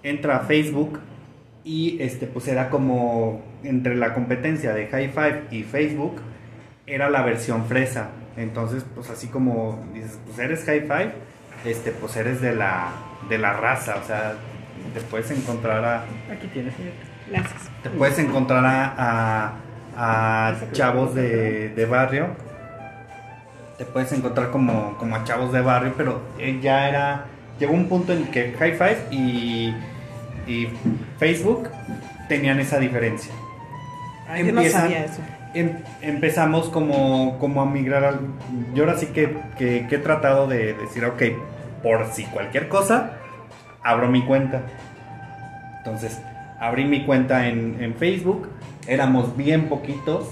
Entra 0.03 0.37
a 0.37 0.39
Facebook 0.41 0.99
y 1.63 1.97
este, 2.01 2.25
pues 2.27 2.47
era 2.47 2.69
como 2.69 3.41
entre 3.63 3.95
la 3.95 4.13
competencia 4.13 4.73
de 4.73 4.87
High 4.87 5.09
Five 5.09 5.41
y 5.51 5.63
Facebook, 5.63 6.21
era 6.87 7.09
la 7.09 7.21
versión 7.21 7.65
fresa. 7.65 8.09
Entonces, 8.37 8.85
pues 8.95 9.09
así 9.09 9.27
como 9.27 9.83
dices, 9.93 10.19
pues 10.25 10.39
eres 10.39 10.63
High 10.65 10.81
Five, 10.81 11.11
este, 11.65 11.91
pues 11.91 12.15
eres 12.17 12.41
de 12.41 12.55
la, 12.55 12.87
de 13.29 13.37
la 13.37 13.53
raza, 13.53 13.95
o 14.03 14.07
sea, 14.07 14.33
te 14.93 15.01
puedes 15.01 15.29
encontrar 15.31 15.83
a, 15.85 15.97
Aquí 16.31 16.47
tienes, 16.53 16.73
señor. 16.75 16.93
Gracias. 17.29 17.69
te 17.83 17.89
puedes 17.91 18.17
encontrar 18.19 18.65
a, 18.65 18.95
a, 18.97 19.53
a 20.03 20.55
chavos 20.71 21.13
de, 21.13 21.69
de 21.69 21.85
barrio. 21.85 22.27
Te 23.77 23.85
puedes 23.85 24.11
encontrar 24.11 24.49
como, 24.51 24.97
como 24.97 25.15
a 25.15 25.23
chavos 25.23 25.51
de 25.53 25.61
barrio, 25.61 25.93
pero 25.95 26.21
eh, 26.39 26.59
ya 26.61 26.89
era. 26.89 27.25
Llegó 27.59 27.73
un 27.73 27.87
punto 27.87 28.11
en 28.13 28.25
que 28.31 28.53
High 28.57 28.73
Five 28.73 28.97
y, 29.11 29.75
y 30.47 30.67
Facebook 31.19 31.69
tenían 32.27 32.59
esa 32.59 32.79
diferencia. 32.79 33.31
Ay, 34.27 34.45
yo 34.47 34.53
no 34.53 34.61
Empiezan- 34.61 34.81
sabía 34.81 35.05
eso. 35.05 35.21
Em- 35.53 35.77
empezamos 36.01 36.69
como, 36.69 37.37
como 37.37 37.61
a 37.61 37.65
migrar 37.65 38.03
al... 38.05 38.19
Yo 38.73 38.85
ahora 38.85 38.97
sí 38.97 39.07
que, 39.07 39.37
que- 39.57 39.85
que 39.87 39.95
he 39.95 39.99
tratado 39.99 40.47
de 40.47 40.73
decir, 40.73 41.03
ok, 41.05 41.21
por 41.83 42.07
si 42.13 42.23
cualquier 42.25 42.69
cosa, 42.69 43.11
abro 43.83 44.07
mi 44.07 44.23
cuenta. 44.23 44.61
Entonces, 45.79 46.19
abrí 46.59 46.85
mi 46.85 47.03
cuenta 47.05 47.47
en, 47.47 47.77
en 47.83 47.93
Facebook, 47.95 48.47
éramos 48.87 49.35
bien 49.37 49.69
poquitos, 49.69 50.27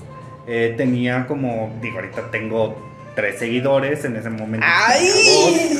eh, 0.47 0.73
tenía 0.77 1.27
como, 1.27 1.71
digo, 1.81 1.97
ahorita 1.99 2.31
tengo 2.31 2.75
tres 3.15 3.39
seguidores, 3.39 4.05
en 4.05 4.15
ese 4.15 4.29
momento... 4.29 4.65
¡Ay! 4.69 5.77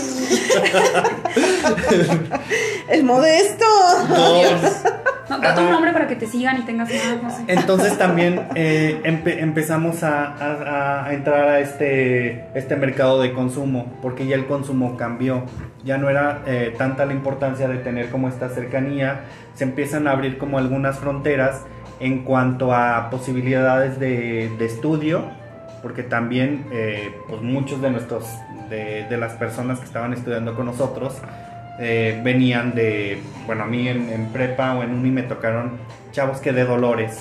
El 2.90 3.04
modesto. 3.04 3.66
dos. 4.08 4.84
No, 5.30 5.38
da 5.40 5.54
tu 5.54 5.62
nombre 5.62 5.94
para 5.94 6.08
que 6.08 6.16
te 6.16 6.26
sigan 6.26 6.58
y 6.58 6.62
tengas 6.64 6.90
más, 6.90 7.22
no 7.24 7.30
sé. 7.30 7.44
Entonces 7.48 7.98
también 8.00 8.48
eh, 8.56 9.00
empe- 9.04 9.38
empezamos 9.40 10.02
a, 10.02 10.26
a- 10.26 11.06
a 11.06 11.14
entrar 11.14 11.48
a 11.50 11.60
este, 11.60 12.46
este 12.56 12.76
mercado 12.76 13.22
de 13.22 13.32
consumo, 13.34 13.94
porque 14.02 14.26
ya 14.26 14.36
el 14.36 14.48
consumo 14.48 14.98
cambió. 14.98 15.44
Ya 15.86 15.98
no 16.00 16.10
era 16.10 16.42
eh, 16.48 16.74
tanta 16.78 17.06
la 17.06 17.14
importancia 17.14 17.68
de 17.68 17.78
tener 17.78 18.10
como 18.10 18.28
esta 18.28 18.50
cercanía, 18.50 19.22
se 19.54 19.66
empiezan 19.66 20.08
a 20.08 20.12
abrir 20.12 20.38
como 20.40 20.58
algunas 20.58 20.98
fronteras 20.98 21.62
en 22.00 22.24
cuanto 22.24 22.74
a 22.74 23.10
posibilidades 23.10 24.00
de, 24.00 24.50
de 24.58 24.66
estudio, 24.66 25.24
porque 25.82 26.04
también 26.04 26.66
eh, 26.72 27.14
pues 27.28 27.42
muchos 27.42 27.82
de 27.82 27.90
nuestros, 27.90 28.26
de, 28.70 29.06
de 29.10 29.18
las 29.18 29.34
personas 29.34 29.80
que 29.80 29.86
estaban 29.86 30.14
estudiando 30.14 30.56
con 30.56 30.66
nosotros, 30.66 31.18
eh, 31.80 32.20
venían 32.24 32.74
de, 32.74 33.22
bueno, 33.46 33.64
a 33.64 33.68
mí 33.68 33.88
en, 33.88 34.10
en 34.10 34.28
prepa 34.28 34.76
o 34.76 34.84
en 34.84 34.94
uni 34.94 35.12
me 35.12 35.24
tocaron 35.24 35.78
chavos 36.12 36.40
que 36.40 36.52
de 36.52 36.66
Dolores, 36.66 37.20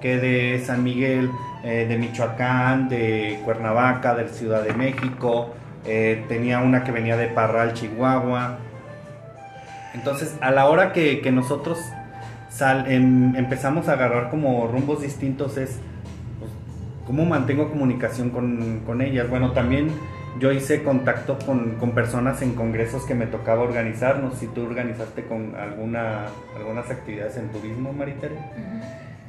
que 0.00 0.16
de 0.16 0.62
San 0.64 0.82
Miguel, 0.84 1.30
eh, 1.64 1.86
de 1.88 1.98
Michoacán, 1.98 2.88
de 2.88 3.40
Cuernavaca, 3.44 4.14
de 4.14 4.28
Ciudad 4.28 4.62
de 4.62 4.72
México, 4.72 5.54
tenía 6.28 6.58
una 6.58 6.84
que 6.84 6.92
venía 6.92 7.16
de 7.16 7.28
Parral, 7.28 7.72
Chihuahua. 7.72 8.58
Entonces, 9.94 10.36
a 10.42 10.50
la 10.50 10.66
hora 10.66 10.92
que, 10.92 11.22
que 11.22 11.32
nosotros 11.32 11.78
sal- 12.58 12.90
em- 12.90 13.36
empezamos 13.36 13.88
a 13.88 13.92
agarrar 13.92 14.30
como 14.30 14.66
rumbos 14.66 15.02
distintos 15.02 15.56
es, 15.56 15.78
pues, 16.38 16.50
¿cómo 17.06 17.24
mantengo 17.24 17.70
comunicación 17.70 18.30
con, 18.30 18.80
con 18.84 19.00
ellas? 19.00 19.28
Bueno, 19.30 19.52
también 19.52 19.88
yo 20.40 20.52
hice 20.52 20.82
contacto 20.82 21.38
con, 21.46 21.76
con 21.76 21.92
personas 21.92 22.42
en 22.42 22.54
congresos 22.54 23.04
que 23.04 23.14
me 23.14 23.26
tocaba 23.26 23.62
organizar. 23.62 24.18
No 24.20 24.30
sé 24.32 24.40
si 24.40 24.46
tú 24.48 24.62
organizaste 24.66 25.22
con 25.24 25.54
alguna, 25.56 26.26
algunas 26.56 26.90
actividades 26.90 27.36
en 27.36 27.48
turismo, 27.50 27.92
Maritere. 27.92 28.34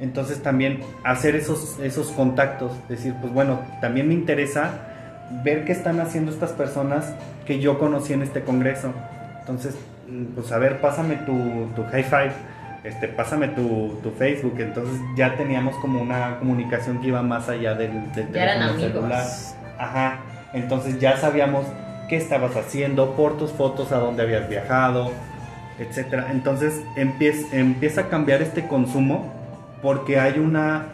Entonces 0.00 0.42
también 0.42 0.80
hacer 1.04 1.36
esos, 1.36 1.78
esos 1.80 2.10
contactos, 2.12 2.72
decir, 2.88 3.14
pues 3.20 3.32
bueno, 3.32 3.60
también 3.80 4.08
me 4.08 4.14
interesa 4.14 4.70
ver 5.44 5.64
qué 5.64 5.72
están 5.72 6.00
haciendo 6.00 6.32
estas 6.32 6.52
personas 6.52 7.12
que 7.46 7.60
yo 7.60 7.78
conocí 7.78 8.12
en 8.12 8.22
este 8.22 8.40
congreso. 8.42 8.92
Entonces, 9.40 9.76
mm, 10.08 10.34
pues 10.34 10.50
a 10.52 10.58
ver, 10.58 10.80
pásame 10.80 11.16
tu, 11.16 11.66
tu 11.76 11.84
high 11.90 12.02
five, 12.04 12.32
este, 12.84 13.08
pásame 13.08 13.48
tu, 13.48 13.98
tu 14.02 14.10
Facebook. 14.10 14.54
Entonces 14.58 15.00
ya 15.16 15.36
teníamos 15.36 15.76
como 15.76 16.00
una 16.00 16.38
comunicación 16.38 17.00
que 17.00 17.08
iba 17.08 17.22
más 17.22 17.48
allá 17.48 17.74
del, 17.74 18.12
del 18.12 18.32
Ya 18.32 18.42
eran 18.42 18.76
teléfono 18.76 18.84
amigos. 18.84 18.92
celular. 18.92 19.26
Ajá. 19.78 20.18
Entonces 20.52 20.98
ya 20.98 21.16
sabíamos 21.16 21.64
qué 22.08 22.16
estabas 22.16 22.56
haciendo, 22.56 23.14
por 23.14 23.38
tus 23.38 23.52
fotos, 23.52 23.92
a 23.92 23.98
dónde 23.98 24.22
habías 24.22 24.48
viajado, 24.48 25.12
etcétera. 25.78 26.28
Entonces 26.32 26.80
empieza, 26.96 27.56
empieza 27.56 28.02
a 28.02 28.08
cambiar 28.08 28.42
este 28.42 28.66
consumo 28.66 29.32
porque 29.80 30.18
hay 30.18 30.38
una, 30.38 30.86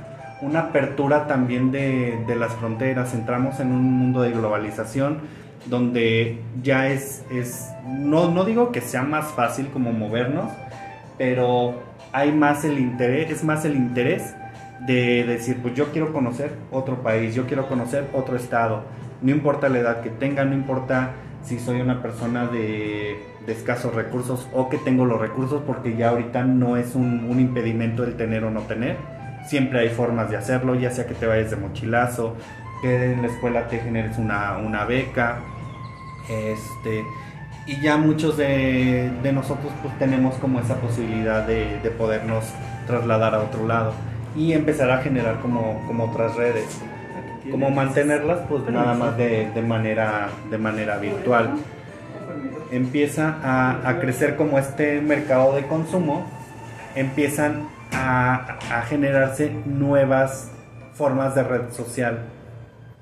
una 0.43 0.61
apertura 0.61 1.27
también 1.27 1.73
de, 1.73 2.19
de 2.27 2.37
las 2.37 2.53
fronteras. 2.55 3.15
Entramos 3.15 3.61
en 3.61 3.73
un 3.73 3.83
mundo 3.83 4.23
de 4.23 4.31
globalización 4.33 5.21
donde 5.67 6.41
ya 6.63 6.89
es, 6.89 7.25
es 7.31 7.71
no, 7.87 8.31
no 8.31 8.45
digo 8.45 8.71
que 8.71 8.81
sea 8.81 9.03
más 9.03 9.27
fácil 9.33 9.69
como 9.69 9.93
movernos, 9.93 10.51
pero 11.19 11.81
hay 12.13 12.33
más 12.33 12.65
el 12.65 12.79
interés, 12.79 13.31
es 13.31 13.45
más 13.45 13.65
el 13.65 13.77
interés 13.77 14.35
de 14.87 15.25
decir, 15.25 15.59
pues 15.63 15.75
yo 15.75 15.93
quiero 15.93 16.13
conocer 16.13 16.53
otro 16.71 17.03
país, 17.03 17.35
yo 17.35 17.47
quiero 17.47 17.69
conocer 17.69 18.09
otro 18.13 18.37
estado, 18.37 18.85
no 19.23 19.31
importa 19.31 19.69
la 19.69 19.79
edad 19.79 20.01
que 20.03 20.11
tenga, 20.11 20.45
no 20.45 20.55
importa 20.55 21.13
si 21.43 21.59
soy 21.59 21.81
una 21.81 22.03
persona 22.03 22.47
de, 22.47 23.35
escasos 23.47 23.95
recursos 23.95 24.49
o 24.53 24.69
que 24.69 24.77
tengo 24.77 25.05
los 25.05 25.21
recursos, 25.21 25.63
porque 25.65 25.97
ya 25.97 26.09
ahorita 26.09 26.43
no 26.43 26.77
es 26.77 26.97
un, 26.97 27.29
un 27.31 27.39
impedimento 27.39 28.03
el 28.03 28.17
tener 28.17 28.43
o 28.43 28.51
no 28.51 28.63
tener, 28.63 28.97
siempre 29.47 29.79
hay 29.79 29.89
formas 29.89 30.31
de 30.31 30.37
hacerlo, 30.37 30.75
ya 30.75 30.91
sea 30.91 31.07
que 31.07 31.15
te 31.15 31.27
vayas 31.27 31.51
de 31.51 31.57
mochilazo, 31.57 32.35
que 32.83 33.13
en 33.13 33.23
la 33.23 33.29
escuela 33.29 33.69
te 33.69 33.79
generes 33.79 34.19
una, 34.19 34.59
una 34.59 34.85
beca, 34.85 35.39
este, 36.29 37.05
y 37.67 37.81
ya 37.81 37.97
muchos 37.97 38.37
de, 38.37 39.11
de 39.23 39.33
nosotros 39.33 39.73
pues 39.83 39.99
tenemos 39.99 40.37
como 40.37 40.61
esa 40.61 40.77
posibilidad 40.77 41.47
de, 41.47 41.81
de 41.81 41.91
podernos 41.91 42.45
trasladar 42.87 43.35
a 43.35 43.41
otro 43.41 43.67
lado 43.67 43.93
y 44.37 44.53
empezar 44.53 44.91
a 44.91 44.99
generar 44.99 45.41
como, 45.41 45.85
como 45.87 46.05
otras 46.05 46.37
redes. 46.37 46.81
Como 47.51 47.71
mantenerlas 47.71 48.41
pues 48.49 48.69
nada 48.69 48.95
más 48.95 49.17
de, 49.17 49.51
de 49.51 49.63
manera, 49.63 50.29
de 50.51 50.59
manera 50.59 50.99
virtual. 50.99 51.51
Empieza 52.73 53.37
a, 53.43 53.89
a 53.89 54.01
crecer 54.01 54.37
como 54.37 54.59
este 54.59 55.01
mercado 55.01 55.55
de 55.55 55.67
consumo, 55.67 56.27
empiezan 56.97 57.69
a, 57.93 58.59
a 58.71 58.83
generarse 58.83 59.51
nuevas 59.65 60.51
formas 60.95 61.35
de 61.35 61.45
red 61.45 61.71
social. 61.71 62.19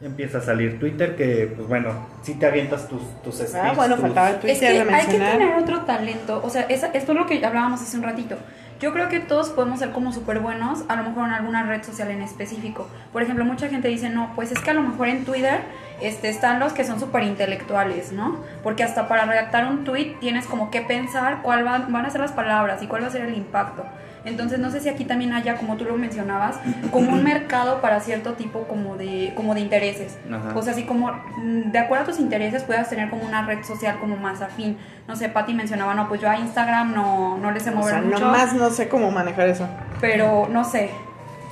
Empieza 0.03 0.38
a 0.38 0.40
salir 0.40 0.78
Twitter, 0.80 1.14
que 1.16 1.53
pues 1.57 1.68
bueno, 1.68 1.90
si 2.22 2.34
te 2.34 2.47
avientas 2.47 2.88
tus, 2.88 3.01
tus 3.22 3.40
Ah, 3.40 3.47
speech, 3.47 3.76
bueno, 3.76 3.95
tus- 3.95 4.03
faltaba 4.03 4.28
el 4.30 4.34
Es 4.34 4.40
Twitter 4.40 4.59
que 4.59 4.84
de 4.84 4.95
hay 4.95 5.07
que 5.07 5.12
tener 5.12 5.55
otro 5.57 5.80
talento. 5.82 6.42
O 6.45 6.51
sea, 6.51 6.62
esa- 6.62 6.88
esto 6.88 7.12
es 7.12 7.18
lo 7.18 7.26
que 7.26 7.45
hablábamos 7.45 7.80
hace 7.80 7.97
un 7.97 8.03
ratito. 8.03 8.36
Yo 8.80 8.92
creo 8.92 9.09
que 9.09 9.20
todos 9.20 9.51
podemos 9.51 9.78
ser 9.78 9.92
como 9.92 10.12
súper 10.12 10.40
buenos, 10.40 10.84
a 10.88 10.97
lo 10.97 11.05
mejor 11.05 11.26
en 11.28 11.32
alguna 11.32 11.62
red 11.62 11.82
social 11.84 12.11
en 12.11 12.22
específico. 12.22 12.88
Por 13.12 13.22
ejemplo, 13.22 13.45
mucha 13.45 13.68
gente 13.68 13.86
dice, 13.88 14.11
no, 14.11 14.32
pues 14.34 14.51
es 14.51 14.59
que 14.59 14.70
a 14.70 14.74
lo 14.74 14.82
mejor 14.82 15.09
en 15.09 15.24
Twitter 15.24 15.61
este, 16.03 16.28
están 16.28 16.59
los 16.59 16.72
que 16.72 16.84
son 16.84 16.99
súper 16.99 17.22
intelectuales, 17.22 18.11
¿no? 18.12 18.40
Porque 18.64 18.82
hasta 18.82 19.07
para 19.07 19.26
redactar 19.26 19.64
un 19.66 19.84
tweet 19.84 20.16
tienes 20.20 20.47
como 20.47 20.70
que 20.72 20.80
pensar 20.82 21.40
cuál 21.42 21.62
van, 21.64 21.92
van 21.92 22.05
a 22.05 22.11
ser 22.11 22.20
las 22.20 22.32
palabras 22.32 22.82
y 22.82 22.88
cuál 22.88 23.05
va 23.05 23.07
a 23.07 23.11
ser 23.11 23.22
el 23.22 23.34
impacto. 23.36 23.84
Entonces, 24.24 24.58
no 24.58 24.70
sé 24.70 24.80
si 24.80 24.88
aquí 24.88 25.04
también 25.04 25.32
haya, 25.32 25.56
como 25.56 25.76
tú 25.76 25.84
lo 25.84 25.96
mencionabas, 25.96 26.58
como 26.90 27.12
un 27.12 27.22
mercado 27.22 27.80
para 27.80 28.00
cierto 28.00 28.32
tipo 28.34 28.60
como 28.64 28.96
de, 28.96 29.32
como 29.36 29.54
de 29.54 29.60
intereses. 29.60 30.18
Ajá. 30.32 30.56
O 30.56 30.62
sea, 30.62 30.72
así 30.72 30.84
como 30.84 31.12
mm, 31.12 31.70
de 31.70 31.78
acuerdo 31.78 32.04
a 32.04 32.06
tus 32.06 32.18
intereses 32.18 32.62
puedas 32.64 32.88
tener 32.88 33.10
como 33.10 33.24
una 33.24 33.44
red 33.46 33.62
social 33.64 33.98
como 34.00 34.16
más 34.16 34.40
afín. 34.40 34.78
No 35.06 35.16
sé, 35.16 35.28
Patti 35.28 35.52
mencionaba, 35.52 35.94
no, 35.94 36.08
pues 36.08 36.20
yo 36.20 36.30
a 36.30 36.38
Instagram 36.38 36.94
no, 36.94 37.36
no 37.38 37.50
le 37.50 37.60
sé 37.60 37.70
O 37.70 37.74
mover 37.74 37.90
sea, 37.94 38.02
mucho, 38.02 38.18
nomás 38.18 38.54
no 38.54 38.70
sé 38.70 38.88
cómo 38.88 39.10
manejar 39.10 39.48
eso. 39.48 39.68
pero 40.00 40.48
no 40.50 40.64
sé. 40.64 40.90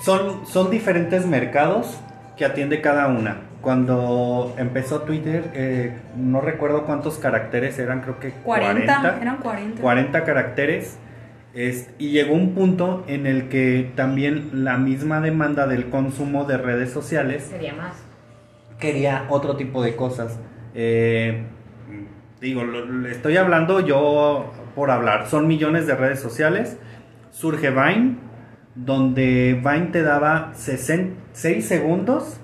Son, 0.01 0.47
son 0.47 0.71
diferentes 0.71 1.27
mercados 1.27 2.01
que 2.37 2.45
atiende 2.45 2.81
cada 2.81 3.07
una. 3.09 3.37
Cuando 3.61 4.53
empezó 4.59 5.03
Twitter, 5.03 5.53
eh, 5.55 5.97
no 6.17 6.41
recuerdo 6.41 6.85
cuántos 6.85 7.19
caracteres 7.19 7.79
eran, 7.79 8.01
creo 8.01 8.19
que 8.19 8.33
40, 8.33 8.85
40. 8.85 9.23
eran 9.23 9.37
40. 9.37 9.83
40 9.83 10.25
caracteres. 10.25 10.99
Es- 11.55 11.91
y 11.99 12.11
llegó 12.11 12.35
un 12.35 12.55
punto 12.55 13.05
en 13.09 13.27
el 13.27 13.49
que 13.49 13.93
también 13.95 14.65
la 14.65 14.79
misma 14.79 15.21
demanda 15.21 15.67
del 15.67 15.91
consumo 15.91 16.45
de 16.45 16.57
redes 16.59 16.91
sociales 16.91 17.45
Sería 17.45 17.75
más. 17.75 17.95
quería 18.79 19.27
otro 19.29 19.57
tipo 19.57 19.83
de 19.83 19.95
cosas. 19.97 20.39
Eh, 20.75 21.45
digo, 22.41 22.65
lo- 22.65 22.87
lo- 22.87 23.09
estoy 23.09 23.37
hablando 23.37 23.81
yo 23.81 24.53
por 24.75 24.91
hablar. 24.91 25.27
Son 25.29 25.47
millones 25.47 25.87
de 25.87 25.95
redes 25.95 26.21
sociales. 26.21 26.79
Surge 27.31 27.71
Vine, 27.71 28.17
donde 28.75 29.61
Vine 29.63 29.89
te 29.93 30.03
daba 30.03 30.53
6 30.55 31.65
segundos 31.67 32.39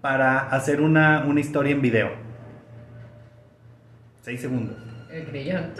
para 0.00 0.38
hacer 0.38 0.80
una, 0.80 1.24
una 1.26 1.40
historia 1.40 1.72
en 1.72 1.82
video. 1.82 2.10
6 4.22 4.40
segundos. 4.40 4.76
El. 5.12 5.26
Tenemos 5.32 5.72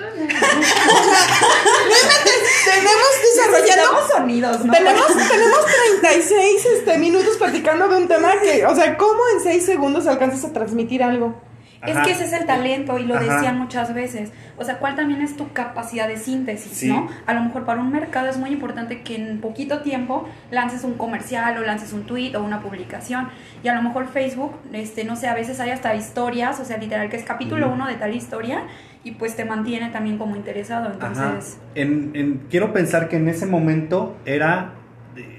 desarrollando. 3.22 3.62
Necesitamos 3.62 4.08
sonidos, 4.14 4.64
¿no? 4.64 4.72
Tenemos, 4.72 5.06
tenemos 5.06 5.66
36 6.02 6.66
este, 6.78 6.98
minutos 6.98 7.36
platicando 7.38 7.88
de 7.88 7.96
un 7.96 8.08
tema 8.08 8.32
que, 8.42 8.66
o 8.66 8.74
sea, 8.74 8.96
¿cómo 8.98 9.20
en 9.34 9.40
6 9.42 9.64
segundos 9.64 10.06
alcanzas 10.06 10.44
a 10.44 10.52
transmitir 10.52 11.02
algo? 11.02 11.40
Es 11.84 11.98
que 11.98 12.12
ese 12.12 12.26
es 12.26 12.32
el 12.32 12.46
talento 12.46 12.96
y 12.98 13.04
lo 13.04 13.16
Ajá. 13.16 13.24
decían 13.24 13.58
muchas 13.58 13.92
veces. 13.92 14.30
O 14.56 14.62
sea, 14.64 14.78
¿cuál 14.78 14.94
también 14.94 15.20
es 15.20 15.36
tu 15.36 15.52
capacidad 15.52 16.06
de 16.06 16.16
síntesis, 16.16 16.70
Sí. 16.78 16.86
no? 16.88 17.08
A 17.26 17.34
lo 17.34 17.40
mejor 17.40 17.64
para 17.64 17.80
un 17.80 17.90
mercado 17.90 18.28
es 18.28 18.36
muy 18.36 18.50
importante 18.50 19.02
que 19.02 19.16
en 19.16 19.40
poquito 19.40 19.80
tiempo 19.82 20.28
lances 20.52 20.84
un 20.84 20.94
comercial 20.94 21.58
o 21.58 21.62
lances 21.62 21.92
un 21.92 22.04
tweet 22.04 22.36
o 22.36 22.42
una 22.42 22.62
publicación. 22.62 23.30
Y 23.64 23.68
a 23.68 23.74
lo 23.74 23.82
mejor 23.82 24.06
Facebook, 24.06 24.52
este, 24.72 25.02
no 25.04 25.16
sé, 25.16 25.26
a 25.26 25.34
veces 25.34 25.58
hay 25.58 25.70
hasta 25.70 25.92
historias, 25.96 26.60
o 26.60 26.64
sea, 26.64 26.76
literal 26.76 27.08
que 27.10 27.16
es 27.16 27.24
capítulo 27.24 27.66
Ujú. 27.66 27.74
uno 27.74 27.88
de 27.88 27.94
tal 27.94 28.14
historia 28.14 28.62
y 29.04 29.12
pues 29.12 29.34
te 29.36 29.44
mantiene 29.44 29.90
también 29.90 30.18
como 30.18 30.36
interesado. 30.36 30.90
Entonces, 30.92 31.58
En- 31.74 32.10
en- 32.14 32.40
quiero 32.50 32.72
pensar 32.72 33.08
que 33.08 33.16
en 33.16 33.28
ese 33.28 33.46
momento 33.46 34.16
era 34.24 34.72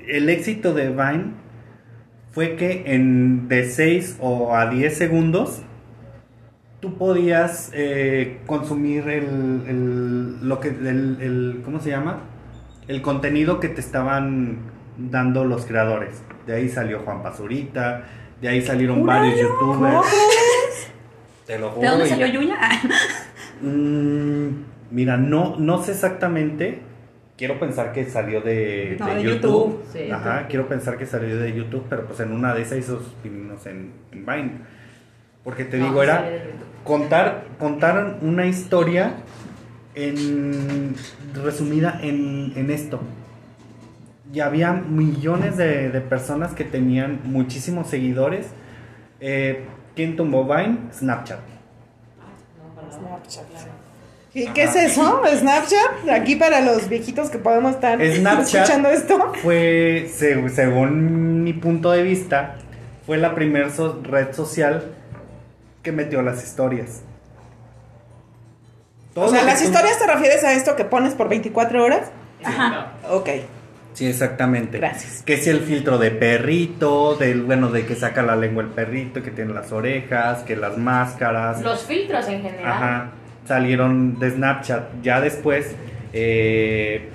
el 0.08 0.30
éxito 0.30 0.74
de 0.74 0.90
Vine 0.90 1.32
fue 2.32 2.56
que 2.56 2.84
en 2.94 3.48
de 3.48 3.66
6 3.70 4.18
o 4.20 4.56
a 4.56 4.68
10 4.70 4.98
segundos 4.98 5.62
tú 6.80 6.98
podías 6.98 7.72
eh, 7.74 8.40
consumir 8.46 9.08
el, 9.08 9.64
el- 9.68 10.48
lo 10.50 10.60
que 10.60 10.68
el, 10.70 11.18
el- 11.22 11.62
¿cómo 11.64 11.80
se 11.80 11.90
llama? 11.90 12.22
el 12.90 13.02
contenido 13.02 13.62
que 13.62 13.70
te 13.70 13.80
estaban 13.80 14.58
dando 14.98 15.46
los 15.46 15.66
creadores. 15.66 16.22
De 16.46 16.54
ahí 16.56 16.68
salió 16.68 17.00
Juan 17.00 17.24
Pazurita, 17.24 18.04
de 18.42 18.50
ahí 18.50 18.62
salieron 18.62 19.06
varios 19.06 19.40
youtubers. 19.40 20.06
Te 21.48 21.58
lo 21.60 21.68
¿de 21.68 21.72
juro. 21.76 21.90
dónde 21.92 22.06
y- 22.06 22.10
salió 22.10 22.28
Yuya? 22.28 22.58
Mm, 23.64 24.50
mira, 24.92 25.18
no, 25.18 25.56
no 25.58 25.82
sé 25.84 25.92
exactamente. 25.92 26.80
Quiero 27.38 27.60
pensar 27.60 27.94
que 27.94 28.06
salió 28.06 28.42
de, 28.42 28.96
No, 29.00 29.08
de 29.08 29.16
de 29.16 29.24
YouTube. 29.24 29.42
YouTube. 29.42 29.84
Sí, 29.92 30.12
Ajá, 30.12 30.36
YouTube. 30.36 30.50
quiero 30.50 30.68
pensar 30.68 30.98
que 30.98 31.06
salió 31.06 31.38
de 31.38 31.54
YouTube, 31.54 31.84
pero 31.90 32.06
pues 32.06 32.20
en 32.20 32.32
una 32.32 32.54
de 32.54 32.62
esas 32.62 32.78
hizo 32.78 33.00
sus 33.00 33.14
pininos 33.24 33.66
en, 33.66 33.92
en 34.12 34.26
Vine. 34.26 34.52
Porque 35.44 35.66
te 35.66 35.78
No, 35.78 35.88
digo, 35.88 36.04
era 36.04 36.26
contar, 36.84 37.46
contar 37.60 38.18
una 38.22 38.46
historia 38.46 39.16
en, 39.96 40.96
resumida 41.44 42.00
en, 42.02 42.54
en 42.56 42.70
esto. 42.70 43.02
Y 44.32 44.40
había 44.40 44.72
millones 44.74 45.58
de, 45.58 45.90
de 45.90 46.02
personas 46.02 46.54
que 46.54 46.64
tenían 46.64 47.20
muchísimos 47.24 47.88
seguidores. 47.88 48.48
Eh, 49.20 49.66
¿Quién 49.96 50.16
tumbó 50.16 50.44
Vine? 50.46 50.78
Snapchat. 50.94 51.40
Snapchat. 52.98 53.44
¿Y 54.36 54.48
qué 54.48 54.64
es 54.64 54.76
eso? 54.76 55.22
¿Snapchat? 55.26 56.10
Aquí 56.12 56.36
para 56.36 56.62
los 56.62 56.90
viejitos 56.90 57.30
que 57.30 57.38
podemos 57.38 57.76
estar 57.76 58.00
Snapchat. 58.04 58.56
escuchando 58.64 58.90
esto. 58.90 59.34
fue, 59.44 60.10
se- 60.14 60.50
según 60.50 61.44
mi 61.44 61.54
punto 61.54 61.92
de 61.92 62.02
vista, 62.04 62.56
fue 63.06 63.18
la 63.18 63.36
primera 63.36 63.70
red 64.04 64.34
social 64.34 64.86
que 65.84 65.92
metió 65.92 66.22
las 66.24 66.44
historias. 66.44 67.02
Todo 69.14 69.26
O 69.26 69.30
sea, 69.30 69.44
¿las 69.44 69.60
tú- 69.60 69.66
historias 69.66 70.00
te 70.00 70.08
refieres 70.08 70.44
a 70.44 70.54
esto 70.54 70.76
que 70.76 70.86
pones 70.86 71.14
por 71.14 71.30
24 71.30 71.84
horas? 71.84 72.10
Ajá. 72.44 72.94
Ok. 73.12 73.30
Sí, 73.94 74.08
exactamente. 74.08 74.80
Gracias. 74.80 75.22
Que 75.24 75.38
si 75.38 75.50
el 75.52 75.60
filtro 75.60 75.98
de 76.00 76.10
perrito, 76.12 77.16
del 77.16 77.44
bueno, 77.44 77.70
de 77.70 77.86
que 77.86 77.96
saca 77.96 78.24
la 78.24 78.36
lengua 78.36 78.64
el 78.64 78.70
perrito, 78.70 79.22
que 79.22 79.30
tiene 79.32 79.54
las 79.54 79.72
orejas, 79.72 80.40
que 80.44 80.56
las 80.56 80.78
máscaras. 80.78 81.62
Los 81.62 81.86
filtros 81.86 82.28
en 82.28 82.42
general. 82.42 82.66
Ajá, 82.72 83.12
salieron 83.48 84.18
de 84.20 84.32
Snapchat. 84.32 85.02
Ya 85.04 85.22
después, 85.22 85.76
eh, 86.12 87.10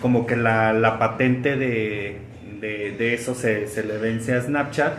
como 0.00 0.26
que 0.26 0.36
la, 0.36 0.72
la 0.72 0.98
patente 0.98 1.56
de, 1.56 2.18
de, 2.60 2.96
de 2.98 3.14
eso 3.14 3.34
se, 3.34 3.68
se 3.68 3.84
le 3.84 3.98
vence 3.98 4.34
a 4.34 4.40
Snapchat. 4.42 4.92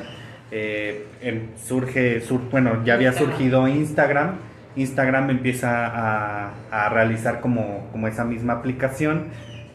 Eh, 0.52 1.08
em- 1.22 1.48
surge, 1.58 2.22
sur- 2.22 2.50
bueno, 2.50 2.84
ya 2.86 2.94
había 2.94 3.10
Instagram. 3.10 3.32
surgido 3.38 3.68
Instagram. 3.68 4.32
Instagram 4.78 5.30
empieza 5.32 5.88
a, 5.88 6.52
a 6.72 6.90
realizar 6.90 7.42
como, 7.42 7.90
como 7.92 8.08
esa 8.08 8.24
misma 8.24 8.54
aplicación. 8.54 9.26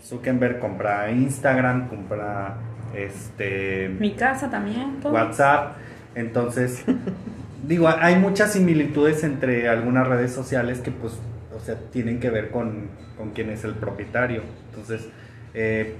Zuckerberg 0.05 0.59
compra 0.59 1.11
Instagram, 1.11 1.88
compra 1.88 2.57
este 2.94 3.88
Mi 4.00 4.12
casa 4.14 4.50
también. 4.50 5.00
todo. 5.00 5.12
WhatsApp. 5.12 5.76
Entonces, 6.14 6.84
digo, 7.66 7.88
hay 7.88 8.16
muchas 8.16 8.53
similitudes 8.53 9.24
entre 9.24 9.68
algunas 9.68 10.07
redes 10.07 10.32
sociales 10.32 10.80
que 10.80 10.90
pues, 10.90 11.14
o 11.57 11.61
sea, 11.61 11.76
tienen 11.90 12.20
que 12.20 12.30
ver 12.30 12.50
con, 12.50 12.88
con 13.16 13.30
quién 13.30 13.50
es 13.50 13.64
el 13.64 13.74
propietario. 13.74 14.42
Entonces, 14.70 15.09
eh, 15.55 15.94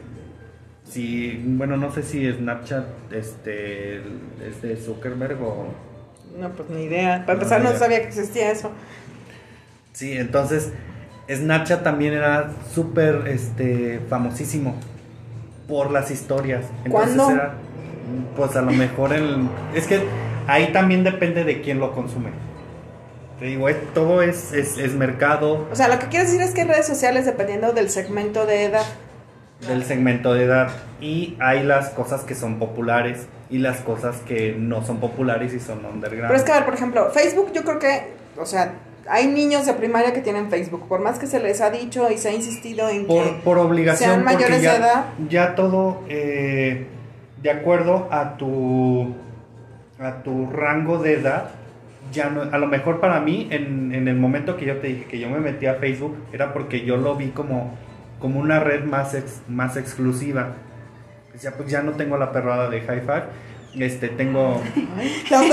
si, 0.85 1.41
bueno, 1.47 1.77
no 1.77 1.93
sé 1.93 2.03
si 2.03 2.31
Snapchat 2.31 3.13
este, 3.13 3.99
es 4.47 4.61
de 4.63 4.77
Zuckerberg 4.77 5.41
o... 5.43 5.69
No, 6.39 6.51
pues 6.51 6.69
ni 6.71 6.85
idea. 6.85 7.21
Para 7.27 7.35
No, 7.39 7.45
empezar, 7.45 7.63
no 7.63 7.73
sabía 7.73 8.01
que 8.01 8.09
existía 8.09 8.51
eso. 8.51 8.73
Sí, 9.93 10.13
entonces 10.17 10.73
Snapchat 11.31 11.83
también 11.83 12.15
era 12.15 12.51
súper 12.75 13.27
este, 13.29 14.01
famosísimo 14.09 14.75
por 15.69 15.91
las 15.91 16.11
historias. 16.11 16.65
Entonces 16.85 17.17
¿Cuándo? 17.17 17.31
era, 17.31 17.55
pues 18.37 18.57
a 18.57 18.63
lo 18.63 18.73
mejor 18.73 19.13
el... 19.13 19.49
Es 19.75 19.87
que 19.87 20.03
ahí 20.47 20.73
también 20.73 21.05
depende 21.05 21.45
de 21.45 21.61
quién 21.63 21.79
lo 21.81 21.93
consume. 21.95 22.31
Te 23.39 23.47
digo, 23.47 23.69
es- 23.69 23.95
todo 23.95 24.23
es, 24.23 24.53
es, 24.53 24.79
es 24.79 24.95
mercado 24.95 25.67
O 25.73 25.75
sea, 25.75 25.89
lo 25.89 25.99
que 25.99 26.07
quieres 26.07 26.29
decir 26.31 26.43
es 26.47 26.55
que 26.55 26.63
hay 26.63 26.69
redes 26.69 26.87
sociales 26.87 27.25
dependiendo 27.25 27.73
del 27.73 27.89
segmento 27.91 28.47
de 28.47 28.65
edad. 28.67 28.85
del 29.67 29.85
segmento 29.85 30.35
de 30.35 30.45
edad 30.45 30.71
y 31.01 31.37
hay 31.41 31.63
las 31.65 31.89
cosas 31.91 32.23
que 32.23 32.35
son 32.35 32.59
populares 32.59 33.27
y 33.51 33.59
las 33.59 33.79
cosas 33.81 34.17
que 34.27 34.55
no 34.59 34.85
son 34.85 34.99
populares 34.99 35.55
y 35.55 35.61
son 35.61 35.85
underground. 35.85 36.29
Pero 36.29 36.35
es 36.39 36.43
que, 36.45 36.53
a 36.53 36.57
ver, 36.57 36.65
por 36.65 36.75
ejemplo, 36.75 37.11
Facebook 37.11 37.53
yo 37.53 37.63
creo 37.65 37.79
que, 37.79 38.13
o 38.39 38.47
sea, 38.47 38.75
hay 39.09 39.27
niños 39.27 39.67
de 39.67 39.75
primaria 39.75 40.13
que 40.13 40.21
tienen 40.21 40.49
Facebook, 40.51 40.87
por 40.89 41.01
más 41.01 41.19
que 41.19 41.27
se 41.27 41.41
les 41.41 41.61
ha 41.61 41.71
dicho 41.71 42.11
y 42.11 42.19
se 42.19 42.29
ha 42.29 42.33
insistido 42.33 42.89
en 42.89 43.07
por, 43.07 43.25
que 43.25 43.31
por 43.45 43.59
obligación 43.59 44.11
sean 44.11 44.25
mayores 44.25 44.47
porque 44.49 44.57
de 44.59 44.63
ya, 44.65 44.77
edad. 44.77 45.05
ya 45.29 45.55
todo 45.55 46.03
eh, 46.09 46.87
de 47.43 47.51
acuerdo 47.51 48.09
a 48.11 48.37
tu 48.37 49.15
a 49.99 50.23
tu 50.23 50.51
rango 50.51 50.99
de 50.99 51.15
edad 51.15 51.51
ya 52.13 52.29
no 52.31 52.43
a 52.43 52.59
lo 52.59 52.67
mejor 52.67 53.01
para 53.01 53.21
mí 53.21 53.49
en, 53.51 53.93
en 53.95 54.09
el 54.09 54.17
momento 54.17 54.57
que 54.57 54.67
yo 54.67 54.77
te 54.79 54.89
dije 54.89 55.05
que 55.05 55.19
yo 55.19 55.29
me 55.31 55.39
metí 55.39 55.67
a 55.67 55.75
Facebook 55.75 56.17
era 56.33 56.53
porque 56.53 56.85
yo 56.85 56.97
lo 56.97 57.15
vi 57.17 57.29
como 57.29 57.75
como 58.19 58.39
una 58.41 58.61
red 58.61 58.85
más 58.85 59.15
ex- 59.15 59.43
más 59.49 59.77
exclusiva 59.77 60.55
Pues 61.31 61.43
ya 61.43 61.53
pues 61.53 61.69
ya 61.71 61.83
no 61.83 61.93
tengo 61.93 62.17
la 62.19 62.31
perrada 62.33 62.69
de 62.69 62.81
high 62.83 63.01
five 63.01 63.23
este 63.79 64.09
tengo 64.09 64.61
la 65.31 65.39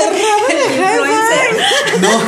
no, 2.02 2.22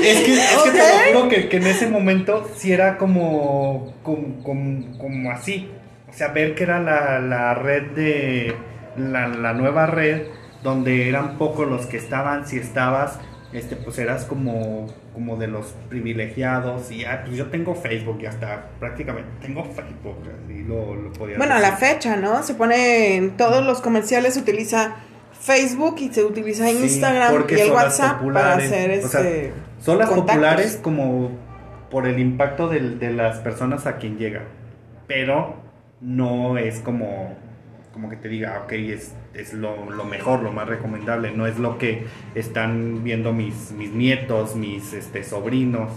es 0.02 0.20
que, 0.20 0.32
es 0.34 0.56
que 0.64 0.70
te 0.70 0.78
lo 0.78 0.84
juro 1.12 1.28
que, 1.28 1.48
que 1.48 1.56
en 1.58 1.66
ese 1.66 1.88
momento 1.88 2.50
sí 2.56 2.72
era 2.72 2.98
como, 2.98 3.94
como, 4.02 4.42
como, 4.42 4.98
como 4.98 5.30
así. 5.30 5.70
O 6.08 6.12
sea, 6.12 6.28
ver 6.28 6.54
que 6.54 6.64
era 6.64 6.80
la, 6.80 7.20
la 7.20 7.54
red 7.54 7.90
de. 7.92 8.56
La, 8.96 9.28
la 9.28 9.52
nueva 9.52 9.86
red, 9.86 10.22
donde 10.64 11.08
eran 11.08 11.38
pocos 11.38 11.68
los 11.68 11.86
que 11.86 11.98
estaban, 11.98 12.48
si 12.48 12.58
estabas, 12.58 13.20
este, 13.52 13.76
pues 13.76 13.98
eras 13.98 14.24
como, 14.24 14.86
como 15.14 15.36
de 15.36 15.46
los 15.48 15.74
privilegiados. 15.88 16.90
Y 16.90 17.04
ah, 17.04 17.22
pues 17.24 17.36
yo 17.36 17.46
tengo 17.46 17.74
Facebook 17.74 18.18
y 18.22 18.26
hasta 18.26 18.70
prácticamente 18.78 19.30
tengo 19.40 19.64
Facebook. 19.64 20.16
Así 20.44 20.62
lo, 20.64 20.94
lo 20.94 21.12
podía 21.12 21.36
Bueno, 21.38 21.54
a 21.54 21.60
la 21.60 21.76
fecha, 21.76 22.16
¿no? 22.16 22.42
Se 22.42 22.54
pone 22.54 23.16
en 23.16 23.36
todos 23.36 23.64
los 23.64 23.80
comerciales 23.80 24.34
se 24.34 24.40
utiliza 24.40 24.96
Facebook 25.40 25.96
y 26.00 26.12
se 26.12 26.24
utiliza 26.24 26.70
Instagram 26.70 27.44
y 27.48 27.54
el 27.54 27.70
WhatsApp 27.70 28.20
para 28.32 28.54
hacer 28.54 29.04
O 29.04 29.08
sea, 29.08 29.20
este 29.20 29.52
Son 29.80 29.98
las 29.98 30.08
contactos. 30.08 30.34
populares 30.34 30.80
como 30.82 31.30
por 31.90 32.06
el 32.06 32.18
impacto 32.18 32.68
del- 32.68 32.98
de, 32.98 33.12
las 33.12 33.38
personas 33.38 33.86
a 33.86 33.96
quien 33.96 34.18
llega. 34.18 34.42
Pero 35.06 35.56
no 36.00 36.58
es 36.58 36.80
como, 36.80 37.34
como 37.98 38.10
que 38.10 38.16
te 38.16 38.28
diga, 38.28 38.62
ok, 38.62 38.72
es, 38.74 39.12
es 39.34 39.52
lo, 39.52 39.90
lo 39.90 40.04
mejor, 40.04 40.44
lo 40.44 40.52
más 40.52 40.68
recomendable. 40.68 41.32
No 41.32 41.48
es 41.48 41.58
lo 41.58 41.78
que 41.78 42.06
están 42.36 43.02
viendo 43.02 43.32
mis, 43.32 43.72
mis 43.72 43.90
nietos, 43.90 44.54
mis 44.54 44.92
este, 44.92 45.24
sobrinos. 45.24 45.90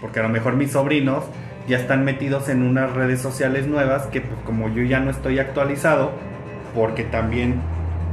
Porque 0.00 0.20
a 0.20 0.22
lo 0.22 0.30
mejor 0.30 0.56
mis 0.56 0.72
sobrinos 0.72 1.24
ya 1.68 1.76
están 1.76 2.06
metidos 2.06 2.48
en 2.48 2.62
unas 2.62 2.90
redes 2.94 3.20
sociales 3.20 3.66
nuevas 3.66 4.06
que 4.06 4.22
pues 4.22 4.40
como 4.46 4.74
yo 4.74 4.82
ya 4.82 5.00
no 5.00 5.10
estoy 5.10 5.38
actualizado, 5.38 6.12
porque 6.74 7.04
también 7.04 7.60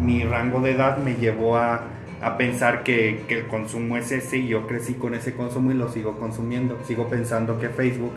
mi 0.01 0.25
rango 0.25 0.59
de 0.59 0.71
edad 0.71 0.97
me 0.97 1.15
llevó 1.15 1.55
a, 1.55 1.83
a 2.21 2.35
pensar 2.35 2.83
que, 2.83 3.23
que 3.29 3.39
el 3.39 3.47
consumo 3.47 3.95
es 3.95 4.11
ese 4.11 4.35
y 4.35 4.49
yo 4.49 4.67
crecí 4.67 4.95
con 4.95 5.13
ese 5.13 5.33
consumo 5.33 5.71
y 5.71 5.75
lo 5.75 5.87
sigo 5.87 6.19
consumiendo. 6.19 6.77
Sigo 6.83 7.07
pensando 7.07 7.57
que 7.57 7.69
Facebook 7.69 8.11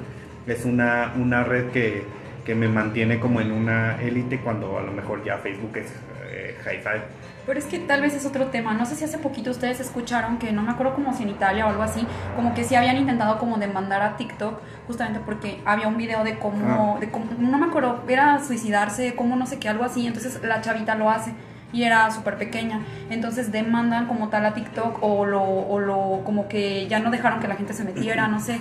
es 0.48 0.64
una, 0.64 1.12
una 1.16 1.44
red 1.44 1.66
que, 1.70 2.02
que 2.47 2.55
me 2.55 2.68
mantiene 2.68 3.18
como 3.18 3.40
en 3.40 3.51
una 3.51 4.01
élite 4.01 4.40
cuando 4.40 4.78
a 4.78 4.82
lo 4.82 4.92
mejor 4.92 5.24
ya 5.24 5.36
Facebook 5.38 5.76
es 5.76 5.92
eh, 6.30 6.57
hi-fi. 6.64 7.03
Pero 7.44 7.59
es 7.59 7.66
que 7.66 7.80
tal 7.80 8.01
vez 8.01 8.14
es 8.14 8.24
otro 8.24 8.47
tema. 8.47 8.72
No 8.72 8.86
sé 8.86 8.94
si 8.94 9.05
hace 9.05 9.18
poquito 9.18 9.51
ustedes 9.51 9.80
escucharon 9.80 10.38
que 10.38 10.53
no 10.53 10.62
me 10.62 10.70
acuerdo 10.70 10.94
como 10.94 11.12
si 11.12 11.24
en 11.24 11.30
Italia 11.30 11.66
o 11.66 11.70
algo 11.70 11.82
así, 11.82 12.07
como 12.36 12.55
que 12.55 12.64
sí 12.64 12.76
habían 12.76 12.97
intentado 12.97 13.38
como 13.38 13.59
demandar 13.59 14.01
a 14.03 14.16
TikTok 14.16 14.61
justamente 14.86 15.20
porque 15.24 15.61
había 15.64 15.88
un 15.88 15.97
video 15.97 16.22
de 16.22 16.38
cómo, 16.38 16.99
de 17.01 17.11
cómo 17.11 17.26
no 17.38 17.59
me 17.59 17.66
acuerdo, 17.66 18.05
era 18.09 18.38
suicidarse, 18.38 19.14
cómo 19.16 19.36
no 19.36 19.47
sé 19.47 19.59
qué, 19.59 19.68
algo 19.68 19.84
así. 19.84 20.07
Entonces 20.07 20.40
la 20.42 20.61
chavita 20.61 20.94
lo 20.94 21.11
hace 21.11 21.34
y 21.72 21.82
era 21.82 22.10
súper 22.10 22.36
pequeña. 22.36 22.80
Entonces 23.10 23.52
demandan 23.52 24.06
como 24.06 24.28
tal 24.28 24.46
a 24.46 24.54
TikTok 24.54 25.02
o 25.02 25.26
lo, 25.26 25.42
o 25.42 25.78
lo, 25.80 26.22
como 26.24 26.48
que 26.48 26.86
ya 26.88 27.00
no 27.00 27.10
dejaron 27.10 27.40
que 27.40 27.48
la 27.48 27.56
gente 27.56 27.72
se 27.74 27.84
metiera, 27.84 28.28
no 28.28 28.40
sé. 28.40 28.60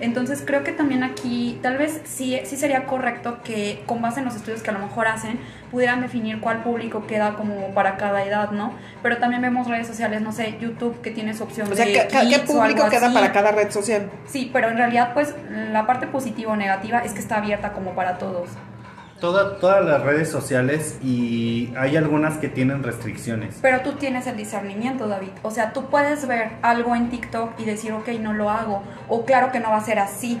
Entonces 0.00 0.42
creo 0.44 0.64
que 0.64 0.72
también 0.72 1.02
aquí 1.04 1.58
tal 1.62 1.76
vez 1.78 2.00
sí, 2.04 2.38
sí 2.44 2.56
sería 2.56 2.86
correcto 2.86 3.38
que 3.44 3.82
con 3.86 4.00
base 4.02 4.20
en 4.20 4.24
los 4.26 4.34
estudios 4.36 4.62
que 4.62 4.70
a 4.70 4.72
lo 4.72 4.78
mejor 4.80 5.06
hacen 5.06 5.38
pudieran 5.70 6.00
definir 6.00 6.40
cuál 6.40 6.62
público 6.62 7.06
queda 7.06 7.34
como 7.34 7.68
para 7.74 7.96
cada 7.96 8.24
edad, 8.24 8.50
¿no? 8.52 8.72
Pero 9.02 9.18
también 9.18 9.42
vemos 9.42 9.66
redes 9.68 9.86
sociales, 9.86 10.22
no 10.22 10.32
sé, 10.32 10.56
YouTube 10.60 11.00
que 11.02 11.10
tiene 11.10 11.34
su 11.34 11.42
opción 11.44 11.70
O 11.70 11.74
sea, 11.74 11.84
de 11.84 11.92
¿qué, 11.92 12.08
qué- 12.08 12.38
público 12.40 12.88
queda 12.88 13.06
así. 13.06 13.14
para 13.14 13.32
cada 13.32 13.52
red 13.52 13.70
social? 13.70 14.08
Sí, 14.26 14.50
pero 14.52 14.68
en 14.70 14.76
realidad 14.76 15.10
pues 15.12 15.34
la 15.72 15.86
parte 15.86 16.06
positiva 16.06 16.52
o 16.52 16.56
negativa 16.56 17.00
es 17.00 17.12
que 17.12 17.18
está 17.20 17.36
abierta 17.36 17.72
como 17.72 17.92
para 17.92 18.18
todos. 18.18 18.48
Toda- 19.20 19.58
todas 19.58 19.84
las 19.84 20.02
redes 20.02 20.30
sociales 20.30 20.98
y 21.02 21.72
hay 21.78 21.96
algunas 21.96 22.36
que 22.36 22.48
tienen 22.48 22.82
restricciones. 22.82 23.58
Pero 23.62 23.80
tú 23.80 23.92
tienes 23.94 24.26
el 24.26 24.36
discernimiento, 24.36 25.08
David. 25.08 25.30
O 25.42 25.50
sea, 25.50 25.72
tú 25.72 25.86
puedes 25.86 26.26
ver 26.28 26.50
algo 26.62 26.94
en 26.94 27.08
TikTok 27.08 27.58
y 27.58 27.64
decir, 27.64 27.92
ok, 27.92 28.08
no 28.20 28.34
lo 28.34 28.50
hago. 28.50 28.82
O 29.08 29.24
claro 29.24 29.50
que 29.52 29.60
no 29.60 29.70
va 29.70 29.78
a 29.78 29.84
ser 29.84 29.98
así. 29.98 30.38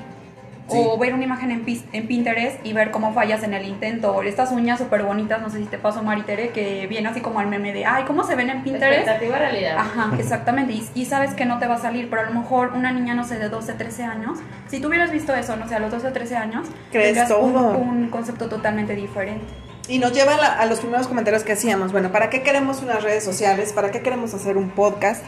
Sí. 0.68 0.76
O 0.80 0.98
ver 0.98 1.14
una 1.14 1.22
imagen 1.22 1.52
en, 1.52 1.64
en 1.92 2.06
Pinterest 2.08 2.58
y 2.66 2.72
ver 2.72 2.90
cómo 2.90 3.12
fallas 3.12 3.42
en 3.44 3.54
el 3.54 3.66
intento. 3.66 4.12
O 4.14 4.22
estas 4.22 4.50
uñas 4.50 4.78
súper 4.80 5.04
bonitas, 5.04 5.40
no 5.40 5.48
sé 5.48 5.58
si 5.58 5.64
te 5.66 5.78
pasó, 5.78 6.02
Maritere, 6.02 6.48
que 6.48 6.86
viene 6.88 7.08
así 7.08 7.20
como 7.20 7.40
el 7.40 7.46
meme 7.46 7.72
de, 7.72 7.86
ay, 7.86 8.02
¿cómo 8.04 8.24
se 8.24 8.34
ven 8.34 8.50
en 8.50 8.62
Pinterest? 8.64 8.98
Expectativa 9.02 9.38
realidad. 9.38 9.76
Ajá, 9.78 10.10
exactamente. 10.18 10.72
Y, 10.72 10.84
y 10.94 11.04
sabes 11.04 11.34
que 11.34 11.44
no 11.44 11.58
te 11.60 11.66
va 11.68 11.76
a 11.76 11.80
salir, 11.80 12.10
pero 12.10 12.22
a 12.22 12.24
lo 12.24 12.32
mejor 12.40 12.72
una 12.74 12.90
niña, 12.92 13.14
no 13.14 13.22
sé, 13.24 13.38
de 13.38 13.48
12, 13.48 13.74
13 13.74 14.02
años, 14.04 14.38
si 14.68 14.80
tú 14.80 14.88
hubieras 14.88 15.12
visto 15.12 15.34
eso, 15.34 15.54
no 15.56 15.68
sé, 15.68 15.76
a 15.76 15.78
los 15.78 15.92
12 15.92 16.08
o 16.08 16.12
13 16.12 16.36
años, 16.36 16.66
Crees 16.90 17.14
tendrías 17.14 17.30
un, 17.40 17.52
todo. 17.52 17.78
un 17.78 18.08
concepto 18.08 18.48
totalmente 18.48 18.96
diferente. 18.96 19.44
Y 19.88 20.00
nos 20.00 20.12
lleva 20.12 20.34
a, 20.34 20.36
la- 20.36 20.52
a 20.54 20.66
los 20.66 20.80
primeros 20.80 21.06
comentarios 21.06 21.44
que 21.44 21.52
hacíamos. 21.52 21.92
Bueno, 21.92 22.10
¿para 22.10 22.28
qué 22.28 22.42
queremos 22.42 22.82
unas 22.82 23.04
redes 23.04 23.22
sociales? 23.22 23.72
¿Para 23.72 23.92
qué 23.92 24.00
queremos 24.02 24.34
hacer 24.34 24.56
un 24.56 24.70
podcast? 24.70 25.22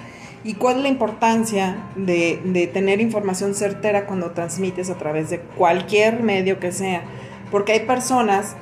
¿Y 0.45 0.55
cuál 0.55 0.77
es 0.77 0.83
la 0.83 0.89
importancia 0.89 1.77
de, 1.97 2.71
tener 2.73 3.01
información 3.01 3.55
certera 3.55 4.07
cuando 4.07 4.31
transmites 4.31 4.89
a 4.89 4.97
través 4.97 5.31
de 5.31 5.41
cualquier 5.41 6.23
medio 6.23 6.61
que 6.61 6.73
sea? 6.73 7.03
Porque 7.51 7.73
hay 7.73 7.81
personas, 7.81 8.57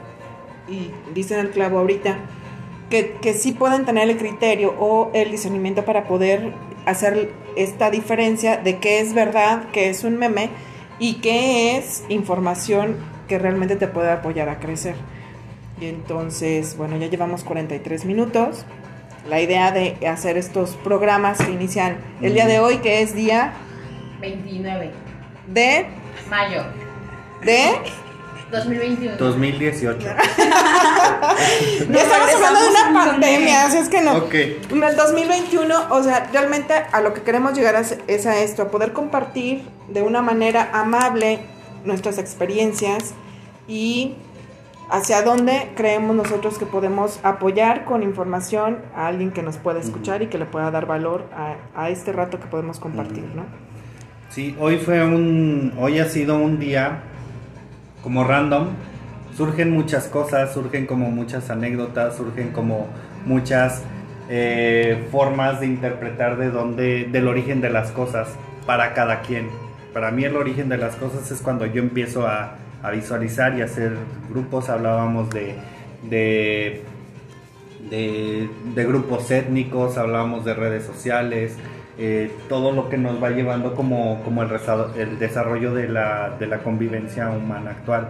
y 0.69 0.91
dicen 1.15 1.39
el 1.39 1.51
clavo 1.51 1.79
ahorita, 1.79 2.17
que, 2.89 3.13
que 3.21 3.35
sí 3.35 3.53
pueden 3.53 3.85
tener 3.85 4.09
el 4.09 4.17
criterio 4.17 4.75
o 4.79 5.11
el 5.13 5.31
discernimiento 5.31 5.85
para 5.85 6.05
poder 6.05 6.53
hacer 6.87 7.31
esta 7.57 7.91
diferencia 7.91 8.57
de 8.57 8.79
qué 8.79 9.01
es 9.01 9.13
verdad, 9.13 9.65
qué 9.73 9.91
es 9.91 10.05
un 10.05 10.17
meme 10.17 10.51
y 10.99 11.15
qué 11.15 11.77
es 11.77 12.05
información 12.09 12.97
que 13.29 13.39
realmente 13.39 13.77
te 13.77 13.89
puede 13.89 14.11
apoyar 14.11 14.49
a 14.49 14.61
crecer. 14.61 14.95
Y 15.81 15.87
entonces, 15.87 16.77
bueno, 16.77 16.97
ya 16.97 17.09
llevamos 17.09 17.45
43 17.45 18.05
minutos. 18.07 18.65
La 19.29 19.41
idea 19.41 19.73
de 19.73 19.97
hacer 20.07 20.37
estos 20.37 20.71
programas 20.85 21.39
que 21.39 21.51
inician 21.51 21.99
el 22.23 22.35
día 22.35 22.47
de 22.47 22.61
hoy, 22.61 22.79
que 22.79 23.03
es 23.03 23.15
día 23.15 23.55
29. 24.21 24.93
de... 25.49 25.87
Mayo. 26.29 26.65
de 27.43 27.71
2021. 28.51 29.17
2018. 29.17 29.99
ya 30.07 30.15
estamos 32.03 32.35
hablando 32.35 32.61
de 32.61 32.69
una 32.69 33.05
pandemia, 33.05 33.67
así 33.67 33.79
es 33.79 33.89
que 33.89 34.01
no. 34.01 34.17
ok. 34.19 34.35
En 34.71 34.83
el 34.83 34.97
2021, 34.97 35.75
o 35.91 36.03
sea, 36.03 36.29
realmente 36.33 36.75
a 36.93 37.01
lo 37.01 37.13
que 37.13 37.23
queremos 37.23 37.55
llegar 37.55 37.75
es 38.07 38.27
a 38.27 38.39
esto, 38.39 38.63
a 38.63 38.71
poder 38.71 38.93
compartir 38.93 39.63
de 39.89 40.03
una 40.03 40.23
manera 40.23 40.71
amable 40.73 41.41
nuestras 41.85 42.19
experiencias 42.19 43.15
y 43.67 44.15
hacia 44.91 45.23
dónde 45.23 45.73
creemos 45.75 46.15
nosotros 46.15 46.59
que 46.59 46.67
podemos 46.67 47.21
apoyar 47.23 47.85
con 47.85 48.03
información 48.03 48.79
a 48.95 49.09
alguien 49.09 49.33
que 49.33 49.43
nos 49.43 49.57
pueda 49.57 49.81
escuchar 49.81 50.23
y 50.23 50.29
que 50.29 50.39
le 50.39 50.47
pueda 50.47 50.71
dar 50.71 50.87
valor 50.87 51.27
a, 51.35 51.57
a 51.75 51.91
este 51.91 52.13
rato 52.13 52.39
que 52.39 52.47
podemos 52.47 52.79
compartir, 52.79 53.25
¿no? 53.35 53.45
Sí, 54.31 54.57
hoy 54.59 54.79
fue 54.79 55.05
un, 55.05 55.73
hoy 55.79 55.99
ha 55.99 56.09
sido 56.09 56.37
un 56.37 56.59
día 56.59 57.01
como 58.03 58.25
random. 58.25 58.69
Surgen 59.37 59.71
muchas 59.71 60.09
cosas, 60.09 60.55
surgen 60.55 60.87
como 60.87 61.11
muchas 61.11 61.51
anécdotas, 61.51 62.17
surgen 62.17 62.51
como 62.53 62.87
muchas 63.25 63.83
eh, 64.29 65.07
formas 65.11 65.61
de 65.61 65.67
interpretar 65.67 66.37
de 66.37 66.51
dónde, 66.51 67.09
del 67.11 67.29
origen 67.29 67.61
de 67.61 67.71
las 67.71 67.93
cosas 67.93 68.29
para 68.67 68.95
cada 68.95 69.23
quien. 69.23 69.49
Para 69.93 70.11
mí 70.11 70.25
el 70.25 70.37
origen 70.37 70.69
de 70.69 70.79
las 70.79 70.97
cosas 70.97 71.31
es 71.31 71.41
cuando 71.41 71.67
yo 71.67 71.83
empiezo 71.83 72.27
a, 72.27 72.57
a 72.87 72.91
visualizar 72.91 73.59
y 73.59 73.63
hacer 73.63 73.97
grupos. 74.31 74.69
Hablábamos 74.69 75.29
de, 75.31 75.57
de, 77.91 78.85
grupos 78.87 79.31
étnicos, 79.31 79.99
hablábamos 79.99 80.45
de 80.45 80.55
redes 80.55 80.85
sociales, 80.85 81.57
eh, 81.99 82.31
todo 82.49 82.73
lo 82.73 82.89
que 82.89 82.99
nos 82.99 83.23
va 83.23 83.31
llevando 83.31 83.75
como, 83.75 84.23
como 84.23 84.43
el, 84.43 84.51
el 84.97 85.19
desarrollo 85.19 85.75
de 85.75 85.89
la, 85.89 86.37
de 86.39 86.47
la 86.47 86.59
convivencia 86.59 87.31
humana 87.31 87.73
actual. 87.73 88.09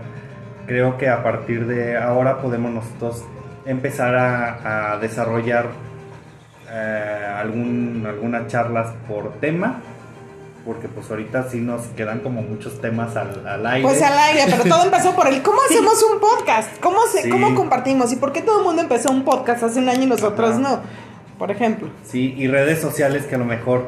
Creo 0.66 0.98
que 0.98 1.08
a 1.08 1.22
partir 1.22 1.66
de 1.66 1.96
ahora 1.96 2.42
podemos 2.42 2.72
nosotros 2.72 3.24
empezar 3.64 4.14
a, 4.14 4.92
a 4.92 4.98
desarrollar 4.98 5.68
eh, 6.70 7.26
algún, 7.38 8.04
algunas 8.06 8.48
charlas 8.48 8.92
por 9.08 9.32
tema, 9.34 9.80
porque 10.66 10.88
pues 10.88 11.08
ahorita 11.08 11.48
sí 11.48 11.58
nos 11.60 11.82
quedan 11.96 12.18
como 12.20 12.42
muchos 12.42 12.80
temas 12.80 13.16
al, 13.16 13.46
al 13.46 13.64
aire. 13.66 13.82
Pues 13.88 14.02
al 14.02 14.18
aire, 14.18 14.42
pero 14.50 14.64
todo 14.64 14.84
empezó 14.90 15.14
por 15.14 15.28
el 15.28 15.40
cómo 15.42 15.58
hacemos 15.70 16.02
un 16.12 16.18
podcast, 16.20 16.78
cómo, 16.80 16.98
se, 17.10 17.22
Sí. 17.22 17.30
cómo 17.30 17.54
compartimos 17.54 18.12
y 18.12 18.16
por 18.16 18.32
qué 18.32 18.42
todo 18.42 18.58
el 18.58 18.64
mundo 18.64 18.82
empezó 18.82 19.10
un 19.12 19.24
podcast 19.24 19.62
hace 19.62 19.78
un 19.78 19.88
año 19.88 20.02
y 20.02 20.06
nosotros 20.06 20.50
Ajá. 20.50 20.58
no, 20.58 20.80
por 21.38 21.50
ejemplo. 21.52 21.88
Sí, 22.04 22.34
y 22.36 22.48
redes 22.48 22.80
sociales 22.80 23.24
que 23.26 23.36
a 23.36 23.38
lo 23.38 23.44
mejor 23.44 23.84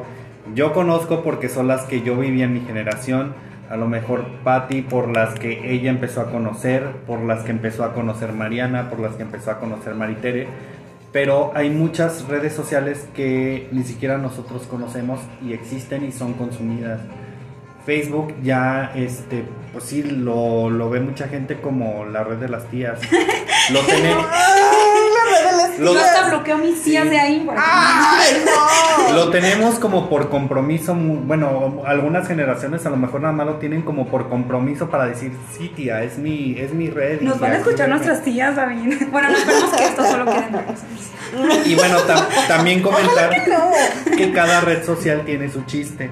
yo 0.55 0.73
conozco 0.73 1.21
porque 1.21 1.49
son 1.49 1.67
las 1.67 1.81
que 1.81 2.01
yo 2.01 2.15
viví 2.15 2.41
en 2.41 2.53
mi 2.53 2.61
generación. 2.61 3.35
A 3.69 3.77
lo 3.77 3.87
mejor 3.87 4.25
Patty 4.43 4.81
por 4.81 5.15
las 5.15 5.35
que 5.37 5.71
ella 5.71 5.91
empezó 5.91 6.21
a 6.21 6.31
conocer, 6.31 6.83
por 7.05 7.19
las 7.19 7.43
que 7.43 7.51
empezó 7.51 7.83
a 7.83 7.93
conocer 7.93 8.33
Mariana, 8.33 8.89
por 8.89 8.99
las 8.99 9.15
que 9.15 9.21
empezó 9.21 9.51
a 9.51 9.59
conocer 9.59 9.93
Maritere. 9.93 10.47
Pero 11.11 11.51
hay 11.55 11.69
muchas 11.69 12.27
redes 12.27 12.53
sociales 12.53 13.07
que 13.15 13.67
ni 13.71 13.83
siquiera 13.83 14.17
nosotros 14.17 14.63
conocemos 14.69 15.19
y 15.43 15.53
existen 15.53 16.05
y 16.05 16.11
son 16.11 16.33
consumidas. 16.33 16.99
Facebook 17.85 18.35
ya, 18.43 18.91
este, 18.95 19.43
pues 19.71 19.85
sí, 19.85 20.03
lo, 20.03 20.69
lo 20.69 20.89
ve 20.89 20.99
mucha 20.99 21.27
gente 21.27 21.59
como 21.59 22.05
la 22.05 22.23
red 22.23 22.37
de 22.37 22.49
las 22.49 22.65
tías. 22.69 22.99
Lo 23.71 23.81
tenemos. 23.81 24.25
Yo 25.79 25.99
hasta 25.99 26.29
bloqueo 26.29 26.57
mis 26.57 26.81
tías 26.83 27.03
Sí. 27.03 27.09
de 27.09 27.19
ahí. 27.19 27.43
porque- 27.45 27.61
¡Ay, 27.63 28.43
no! 28.45 29.13
Lo 29.15 29.29
tenemos 29.29 29.79
como 29.79 30.09
por 30.09 30.29
compromiso, 30.29 30.93
bueno, 30.95 31.81
algunas 31.85 32.27
generaciones 32.27 32.85
a 32.85 32.89
lo 32.89 32.97
mejor 32.97 33.21
nada 33.21 33.33
más 33.33 33.47
lo 33.47 33.55
tienen 33.55 33.81
como 33.81 34.07
por 34.07 34.29
compromiso 34.29 34.89
para 34.89 35.05
decir, 35.05 35.31
sí 35.57 35.71
tía, 35.75 36.03
es 36.03 36.17
mi, 36.17 36.57
es 36.59 36.73
mi 36.73 36.89
red. 36.89 37.21
y 37.21 37.25
Nos 37.25 37.39
van 37.39 37.51
a 37.53 37.55
escuchar 37.57 37.87
sígueme". 37.87 37.95
nuestras 37.95 38.23
tías, 38.23 38.55
David. 38.55 38.93
Bueno, 39.11 39.29
no 39.29 39.37
esperemos 39.37 39.71
que 39.75 39.83
esto 39.85 40.03
solo 40.05 40.25
quede 40.25 40.51
nosotros. 40.51 40.79
Y 41.65 41.75
bueno, 41.75 41.97
tam- 42.07 42.47
también 42.47 42.81
comentar 42.81 43.31
No. 43.47 44.15
que 44.17 44.31
cada 44.31 44.61
red 44.61 44.83
social 44.83 45.23
tiene 45.25 45.49
su 45.49 45.63
chiste. 45.65 46.09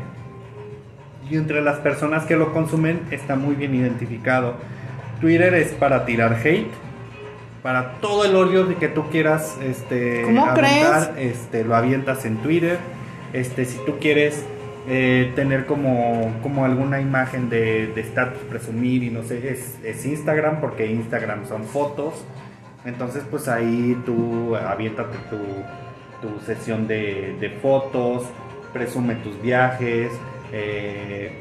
Y 1.30 1.36
entre 1.36 1.62
las 1.62 1.78
personas 1.80 2.24
que 2.26 2.36
lo 2.36 2.54
consumen 2.54 3.02
está 3.12 3.36
muy 3.36 3.56
bien 3.56 3.76
identificado. 3.76 4.56
Twitter 5.20 5.54
es 5.56 5.74
para 5.74 6.06
tirar 6.06 6.38
hate, 6.44 6.72
para 7.68 7.96
todo 8.00 8.24
el 8.24 8.34
odio 8.34 8.64
de 8.64 8.76
que 8.76 8.88
tú 8.88 9.10
quieras 9.10 9.58
este, 9.62 10.22
¿Cómo 10.22 10.46
aventar, 10.46 11.16
este, 11.18 11.66
lo 11.66 11.76
avientas 11.76 12.24
en 12.24 12.38
Twitter. 12.38 12.78
Este, 13.34 13.66
si 13.66 13.78
tú 13.80 13.98
quieres 14.00 14.46
eh, 14.88 15.34
tener 15.36 15.66
como, 15.66 16.34
como 16.42 16.64
alguna 16.64 17.02
imagen 17.02 17.50
de 17.50 17.88
de 17.88 18.00
estatus, 18.00 18.40
presumir 18.44 19.04
y 19.04 19.10
no 19.10 19.22
sé, 19.22 19.52
es, 19.52 19.80
es 19.84 20.06
Instagram, 20.06 20.62
porque 20.62 20.88
Instagram 20.88 21.46
son 21.46 21.66
fotos. 21.66 22.14
Entonces, 22.86 23.26
pues 23.30 23.50
ahí 23.50 24.02
tú 24.06 24.56
aviéntate 24.56 25.18
tu, 25.30 26.26
tu 26.26 26.40
sesión 26.46 26.88
de, 26.88 27.36
de 27.38 27.50
fotos, 27.50 28.24
presume 28.72 29.16
tus 29.16 29.42
viajes. 29.42 30.10
eh, 30.54 31.34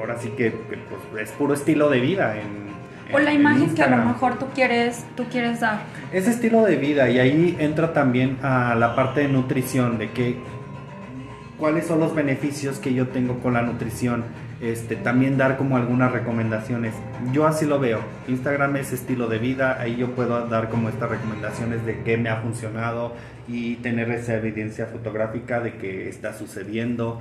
ahora 0.00 0.16
sí 0.18 0.30
que, 0.30 0.52
que, 0.52 0.78
pues, 1.10 1.22
es 1.22 1.32
puro 1.32 1.52
estilo 1.52 1.90
de 1.90 2.00
vida. 2.00 2.40
En, 2.40 2.65
O 3.12 3.18
la 3.18 3.32
en 3.32 3.40
imagen 3.40 3.74
que 3.74 3.82
a 3.82 3.88
lo 3.88 4.04
mejor 4.04 4.38
tú 4.38 4.46
quieres, 4.54 5.04
tú 5.16 5.24
quieres 5.30 5.60
dar. 5.60 5.80
Es 6.12 6.26
estilo 6.26 6.62
de 6.62 6.76
vida 6.76 7.08
y 7.08 7.18
ahí 7.18 7.56
entra 7.58 7.92
también 7.92 8.38
a 8.42 8.74
la 8.74 8.96
parte 8.96 9.20
de 9.20 9.28
nutrición, 9.28 9.98
de 9.98 10.10
que 10.10 10.36
cuáles 11.58 11.86
son 11.86 12.00
los 12.00 12.14
beneficios 12.14 12.78
que 12.78 12.94
yo 12.94 13.08
tengo 13.08 13.38
con 13.40 13.54
la 13.54 13.62
nutrición. 13.62 14.24
Este, 14.58 14.96
también 14.96 15.36
dar 15.36 15.58
como 15.58 15.76
algunas 15.76 16.12
recomendaciones. 16.12 16.94
Yo 17.30 17.46
así 17.46 17.66
lo 17.66 17.78
veo. 17.78 18.00
Instagram 18.26 18.76
es 18.76 18.90
estilo 18.90 19.28
de 19.28 19.38
vida, 19.38 19.78
ahí 19.78 19.96
yo 19.96 20.14
puedo 20.14 20.46
dar 20.46 20.70
como 20.70 20.88
estas 20.88 21.10
recomendaciones 21.10 21.84
de 21.84 22.02
qué 22.04 22.16
me 22.16 22.30
ha 22.30 22.36
funcionado 22.36 23.12
y 23.48 23.76
tener 23.76 24.10
esa 24.10 24.34
evidencia 24.34 24.86
fotográfica 24.86 25.60
de 25.60 25.74
que 25.74 26.08
está 26.08 26.32
sucediendo. 26.32 27.20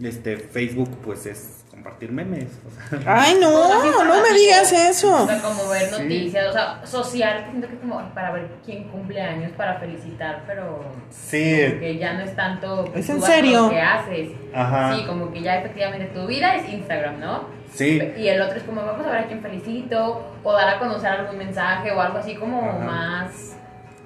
Este, 0.00 0.36
Facebook 0.36 0.90
pues 1.04 1.26
es 1.26 1.65
compartir 1.86 2.10
memes. 2.12 2.48
o 2.92 3.00
sea, 3.00 3.22
Ay, 3.22 3.36
no, 3.40 4.04
no 4.04 4.22
me 4.22 4.32
digas 4.36 4.72
eso. 4.72 5.24
O 5.24 5.26
sea, 5.26 5.40
como 5.40 5.68
ver 5.68 5.82
Sí. 5.88 6.02
noticias, 6.02 6.48
o 6.48 6.52
sea, 6.52 6.80
social, 6.84 7.46
siento 7.50 7.68
que 7.68 7.74
es 7.74 7.80
como 7.80 8.00
para 8.14 8.32
ver 8.32 8.48
quién 8.64 8.84
cumple 8.88 9.20
años, 9.22 9.52
para 9.56 9.78
felicitar, 9.78 10.42
pero 10.46 10.84
sí, 11.10 11.62
como 11.68 11.80
que 11.80 11.98
ya 11.98 12.14
no 12.14 12.20
es 12.24 12.34
tanto 12.34 12.90
que 12.92 13.00
¿Es 13.00 13.08
en 13.10 13.22
serio? 13.22 13.62
lo 13.62 13.70
que 13.70 13.80
haces. 13.80 14.28
Ajá. 14.54 14.96
Sí, 14.96 15.04
como 15.06 15.32
que 15.32 15.42
ya 15.42 15.58
efectivamente 15.58 16.06
tu 16.06 16.26
vida 16.26 16.56
es 16.56 16.68
Instagram, 16.68 17.20
¿no? 17.20 17.44
sí. 17.72 18.00
Y 18.16 18.28
el 18.28 18.40
otro 18.40 18.56
es 18.56 18.62
como 18.64 18.84
vamos 18.84 19.06
a 19.06 19.10
ver 19.10 19.18
a 19.20 19.26
quién 19.26 19.40
felicito, 19.42 20.24
o 20.42 20.52
dar 20.52 20.68
a 20.76 20.78
conocer 20.78 21.10
algún 21.10 21.38
mensaje 21.38 21.92
o 21.92 22.00
algo 22.00 22.18
así 22.18 22.34
como 22.34 22.60
Ajá. 22.68 22.78
más, 22.78 23.56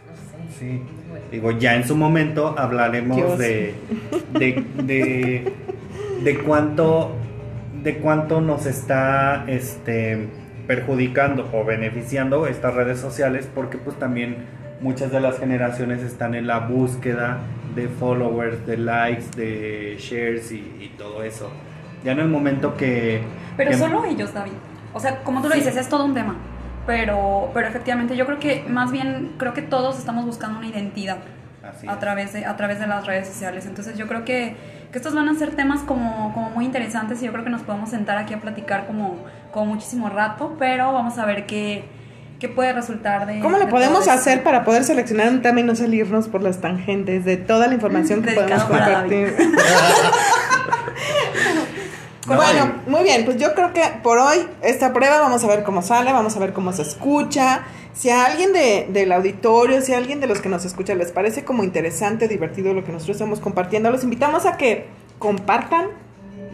no 0.06 0.14
sé. 0.16 0.58
Sí. 0.58 0.82
Bueno. 1.08 1.24
Digo, 1.30 1.50
ya 1.52 1.74
en 1.76 1.86
su 1.86 1.96
momento 1.96 2.54
hablaremos 2.58 3.16
Dios. 3.16 3.38
de, 3.38 3.74
de, 4.32 4.64
de, 4.82 5.52
de 6.22 6.38
cuánto 6.40 7.12
de 7.82 7.98
cuánto 7.98 8.40
nos 8.40 8.66
está 8.66 9.44
este 9.46 10.28
perjudicando 10.66 11.48
o 11.52 11.64
beneficiando 11.64 12.46
estas 12.46 12.74
redes 12.74 12.98
sociales 13.00 13.48
porque 13.54 13.76
pues 13.78 13.98
también 13.98 14.36
muchas 14.80 15.10
de 15.10 15.20
las 15.20 15.38
generaciones 15.38 16.00
están 16.02 16.34
en 16.34 16.46
la 16.46 16.60
búsqueda 16.60 17.38
de 17.74 17.88
followers, 17.88 18.66
de 18.66 18.76
likes, 18.76 19.24
de 19.36 19.96
shares 19.98 20.52
y, 20.52 20.56
y 20.80 20.94
todo 20.96 21.22
eso. 21.22 21.50
Ya 22.04 22.12
en 22.12 22.20
el 22.20 22.28
momento 22.28 22.76
que... 22.76 23.20
Pero 23.56 23.70
que- 23.70 23.76
solo 23.76 24.04
ellos, 24.04 24.32
David. 24.32 24.52
O 24.92 25.00
sea, 25.00 25.18
como 25.22 25.42
tú 25.42 25.48
lo 25.48 25.54
Sí. 25.54 25.60
dices, 25.60 25.76
es 25.76 25.88
todo 25.88 26.04
un 26.04 26.14
tema. 26.14 26.36
Pero, 26.86 27.50
pero 27.52 27.68
efectivamente, 27.68 28.16
yo 28.16 28.24
creo 28.26 28.38
que 28.38 28.64
más 28.68 28.90
bien, 28.90 29.32
creo 29.38 29.52
que 29.52 29.62
todos 29.62 29.98
estamos 29.98 30.24
buscando 30.24 30.58
una 30.58 30.66
identidad 30.68 31.18
Así 31.62 31.86
a 31.86 31.92
es. 31.92 32.00
través, 32.00 32.32
de, 32.32 32.44
a 32.46 32.56
través 32.56 32.80
de 32.80 32.86
las 32.86 33.06
redes 33.06 33.28
sociales. 33.28 33.66
Entonces 33.66 33.98
yo 33.98 34.06
creo 34.08 34.24
que, 34.24 34.56
que 34.92 34.98
estos 34.98 35.14
van 35.14 35.28
a 35.28 35.34
ser 35.34 35.54
temas 35.54 35.82
como, 35.82 36.32
como 36.34 36.50
muy 36.50 36.64
interesantes 36.64 37.22
y 37.22 37.26
yo 37.26 37.32
creo 37.32 37.44
que 37.44 37.50
nos 37.50 37.62
podemos 37.62 37.90
sentar 37.90 38.18
aquí 38.18 38.34
a 38.34 38.40
platicar 38.40 38.86
como, 38.86 39.16
como 39.52 39.66
muchísimo 39.66 40.08
rato, 40.08 40.56
pero 40.58 40.92
vamos 40.92 41.16
a 41.18 41.26
ver 41.26 41.46
qué, 41.46 41.84
qué 42.40 42.48
puede 42.48 42.72
resultar 42.72 43.26
de... 43.26 43.40
¿Cómo 43.40 43.58
de 43.58 43.64
lo 43.64 43.70
podemos 43.70 44.08
hacer 44.08 44.42
para 44.42 44.64
poder 44.64 44.82
seleccionar 44.82 45.28
un 45.28 45.42
tema 45.42 45.60
y 45.60 45.62
no 45.62 45.76
salirnos 45.76 46.26
por 46.26 46.42
las 46.42 46.60
tangentes 46.60 47.24
de 47.24 47.36
toda 47.36 47.68
la 47.68 47.74
información 47.74 48.22
que 48.22 48.32
podemos 48.32 48.68
Dedicado 48.68 48.68
compartir? 48.68 49.36
No, 52.26 52.36
bueno, 52.36 52.74
muy 52.86 53.02
bien, 53.02 53.24
pues 53.24 53.38
yo 53.38 53.54
creo 53.54 53.72
que 53.72 53.82
por 54.02 54.18
hoy 54.18 54.46
esta 54.62 54.92
prueba 54.92 55.20
vamos 55.20 55.42
a 55.42 55.46
ver 55.46 55.62
cómo 55.62 55.80
sale, 55.80 56.12
vamos 56.12 56.36
a 56.36 56.38
ver 56.38 56.52
cómo 56.52 56.72
se 56.72 56.82
escucha. 56.82 57.62
Si 57.94 58.10
a 58.10 58.26
alguien 58.26 58.52
de, 58.52 58.86
del 58.90 59.10
auditorio, 59.12 59.80
si 59.80 59.94
a 59.94 59.96
alguien 59.96 60.20
de 60.20 60.26
los 60.26 60.40
que 60.40 60.48
nos 60.48 60.64
escucha 60.64 60.94
les 60.94 61.12
parece 61.12 61.44
como 61.44 61.64
interesante, 61.64 62.28
divertido 62.28 62.74
lo 62.74 62.84
que 62.84 62.92
nosotros 62.92 63.16
estamos 63.16 63.40
compartiendo, 63.40 63.90
los 63.90 64.04
invitamos 64.04 64.44
a 64.44 64.56
que 64.58 64.86
compartan 65.18 65.88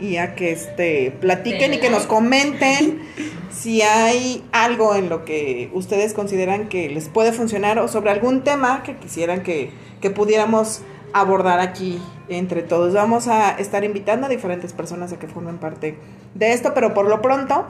y 0.01 0.17
a 0.17 0.35
que 0.35 0.53
este 0.53 1.11
platiquen 1.21 1.75
y 1.75 1.79
que 1.79 1.91
nos 1.91 2.07
comenten 2.07 3.01
si 3.51 3.83
hay 3.83 4.45
algo 4.53 4.95
en 4.95 5.09
lo 5.09 5.25
que 5.25 5.71
ustedes 5.73 6.15
consideran 6.15 6.69
que 6.69 6.89
les 6.91 7.09
puede 7.09 7.33
funcionar 7.33 7.79
o 7.79 7.89
sobre 7.89 8.11
algún 8.11 8.45
tema 8.45 8.83
que 8.83 8.97
quisieran 8.97 9.43
que, 9.43 9.71
que 10.01 10.11
pudiéramos 10.11 10.83
abordar 11.21 11.61
aquí 11.61 12.01
entre 12.29 12.63
todos. 12.63 12.95
Vamos 12.95 13.29
a 13.29 13.51
estar 13.59 13.85
invitando 13.85 14.27
a 14.27 14.29
diferentes 14.29 14.73
personas 14.73 15.13
a 15.13 15.19
que 15.19 15.29
formen 15.29 15.59
parte 15.59 15.99
de 16.35 16.53
esto, 16.53 16.75
pero 16.75 16.95
por 16.95 17.09
lo 17.09 17.23
pronto 17.23 17.67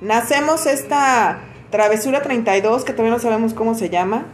nacemos 0.00 0.66
esta 0.66 1.40
Travesura 1.70 2.22
32, 2.22 2.84
que 2.84 2.92
todavía 2.92 3.12
no 3.12 3.20
sabemos 3.20 3.52
cómo 3.52 3.74
se 3.74 3.90
llama, 3.90 4.24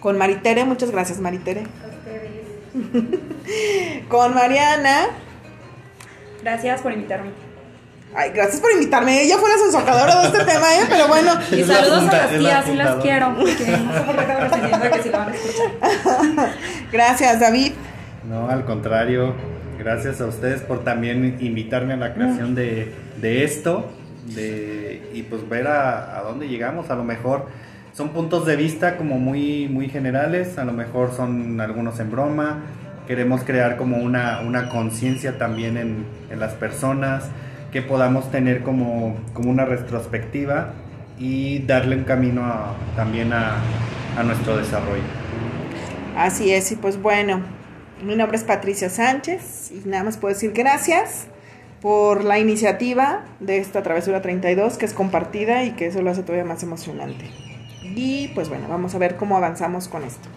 con 0.00 0.16
Maritere, 0.16 0.64
muchas 0.64 0.90
gracias 0.90 1.20
Maritere, 1.20 1.64
con 4.08 4.34
Mariana, 4.34 5.08
Gracias 6.44 6.82
por 6.82 6.92
invitarme. 6.92 7.30
Ay, 8.14 8.30
gracias 8.34 8.60
por 8.60 8.72
invitarme, 8.72 9.22
ella 9.22 9.36
fue 9.38 9.50
la 9.50 9.58
sonsacadora 9.58 10.20
de 10.20 10.26
este 10.26 10.44
tema, 10.52 10.66
¿eh? 10.74 10.86
pero 10.88 11.08
bueno, 11.08 11.32
Y 11.50 11.60
Es 11.60 11.66
saludos 11.66 12.00
punta- 12.00 12.16
a 12.24 12.26
las 12.30 12.38
tías, 12.38 12.64
sí 12.64 12.74
las 12.74 12.94
quiero, 12.96 13.34
porque 13.36 13.76
no 13.84 13.92
sé 13.94 14.00
por 14.00 14.16
qué 14.16 14.20
acabo 14.32 14.40
recibiendo 14.40 14.90
que 14.90 15.02
si 15.02 15.08
lo 15.10 15.18
van 15.18 15.28
a 15.28 15.34
escuchar. 15.34 16.50
gracias 16.92 17.40
David. 17.40 17.72
No, 18.28 18.48
al 18.48 18.64
contrario, 18.64 19.34
gracias 19.78 20.20
a 20.20 20.26
ustedes 20.26 20.62
por 20.62 20.82
también 20.84 21.36
invitarme 21.40 21.92
a 21.94 21.96
la 21.96 22.14
creación 22.14 22.54
de, 22.54 22.92
de 23.20 23.44
esto 23.44 23.90
de, 24.34 25.10
y 25.12 25.22
pues 25.22 25.46
ver 25.48 25.66
a, 25.66 26.18
a 26.18 26.22
dónde 26.22 26.48
llegamos. 26.48 26.90
A 26.90 26.94
lo 26.94 27.04
mejor 27.04 27.46
son 27.92 28.08
puntos 28.10 28.46
de 28.46 28.56
vista 28.56 28.96
como 28.96 29.18
muy, 29.18 29.68
muy 29.68 29.88
generales, 29.88 30.56
a 30.58 30.64
lo 30.64 30.72
mejor 30.72 31.12
son 31.14 31.60
algunos 31.60 32.00
en 32.00 32.10
broma. 32.10 32.60
Queremos 33.06 33.42
crear 33.44 33.76
como 33.76 33.98
una, 33.98 34.40
una 34.40 34.70
conciencia 34.70 35.36
también 35.36 35.76
en, 35.76 36.06
en 36.30 36.40
las 36.40 36.54
personas, 36.54 37.24
que 37.74 37.82
podamos 37.82 38.30
tener 38.30 38.62
como, 38.62 39.16
como 39.32 39.50
una 39.50 39.64
retrospectiva 39.64 40.74
y 41.18 41.58
darle 41.58 41.96
un 41.96 42.04
camino 42.04 42.40
también 42.94 43.32
a, 43.32 43.56
a 44.16 44.22
nuestro 44.22 44.56
desarrollo. 44.56 45.02
Así 46.16 46.52
es, 46.52 46.70
y 46.70 46.76
pues 46.76 47.02
bueno, 47.02 47.40
mi 48.00 48.14
nombre 48.14 48.36
es 48.36 48.44
Patricia 48.44 48.88
Sánchez 48.88 49.72
y 49.72 49.88
nada 49.88 50.04
más 50.04 50.18
puedo 50.18 50.32
decir 50.32 50.52
gracias 50.52 51.26
por 51.80 52.22
la 52.22 52.38
iniciativa 52.38 53.24
de 53.40 53.58
esta 53.58 53.82
Travesura 53.82 54.22
32 54.22 54.78
que 54.78 54.84
es 54.84 54.94
compartida 54.94 55.64
y 55.64 55.72
que 55.72 55.86
eso 55.86 56.00
lo 56.00 56.12
hace 56.12 56.22
todavía 56.22 56.44
más 56.44 56.62
emocionante. 56.62 57.24
Y 57.82 58.28
pues 58.36 58.48
bueno, 58.50 58.68
vamos 58.68 58.94
a 58.94 58.98
ver 58.98 59.16
cómo 59.16 59.36
avanzamos 59.36 59.88
con 59.88 60.04
esto. 60.04 60.28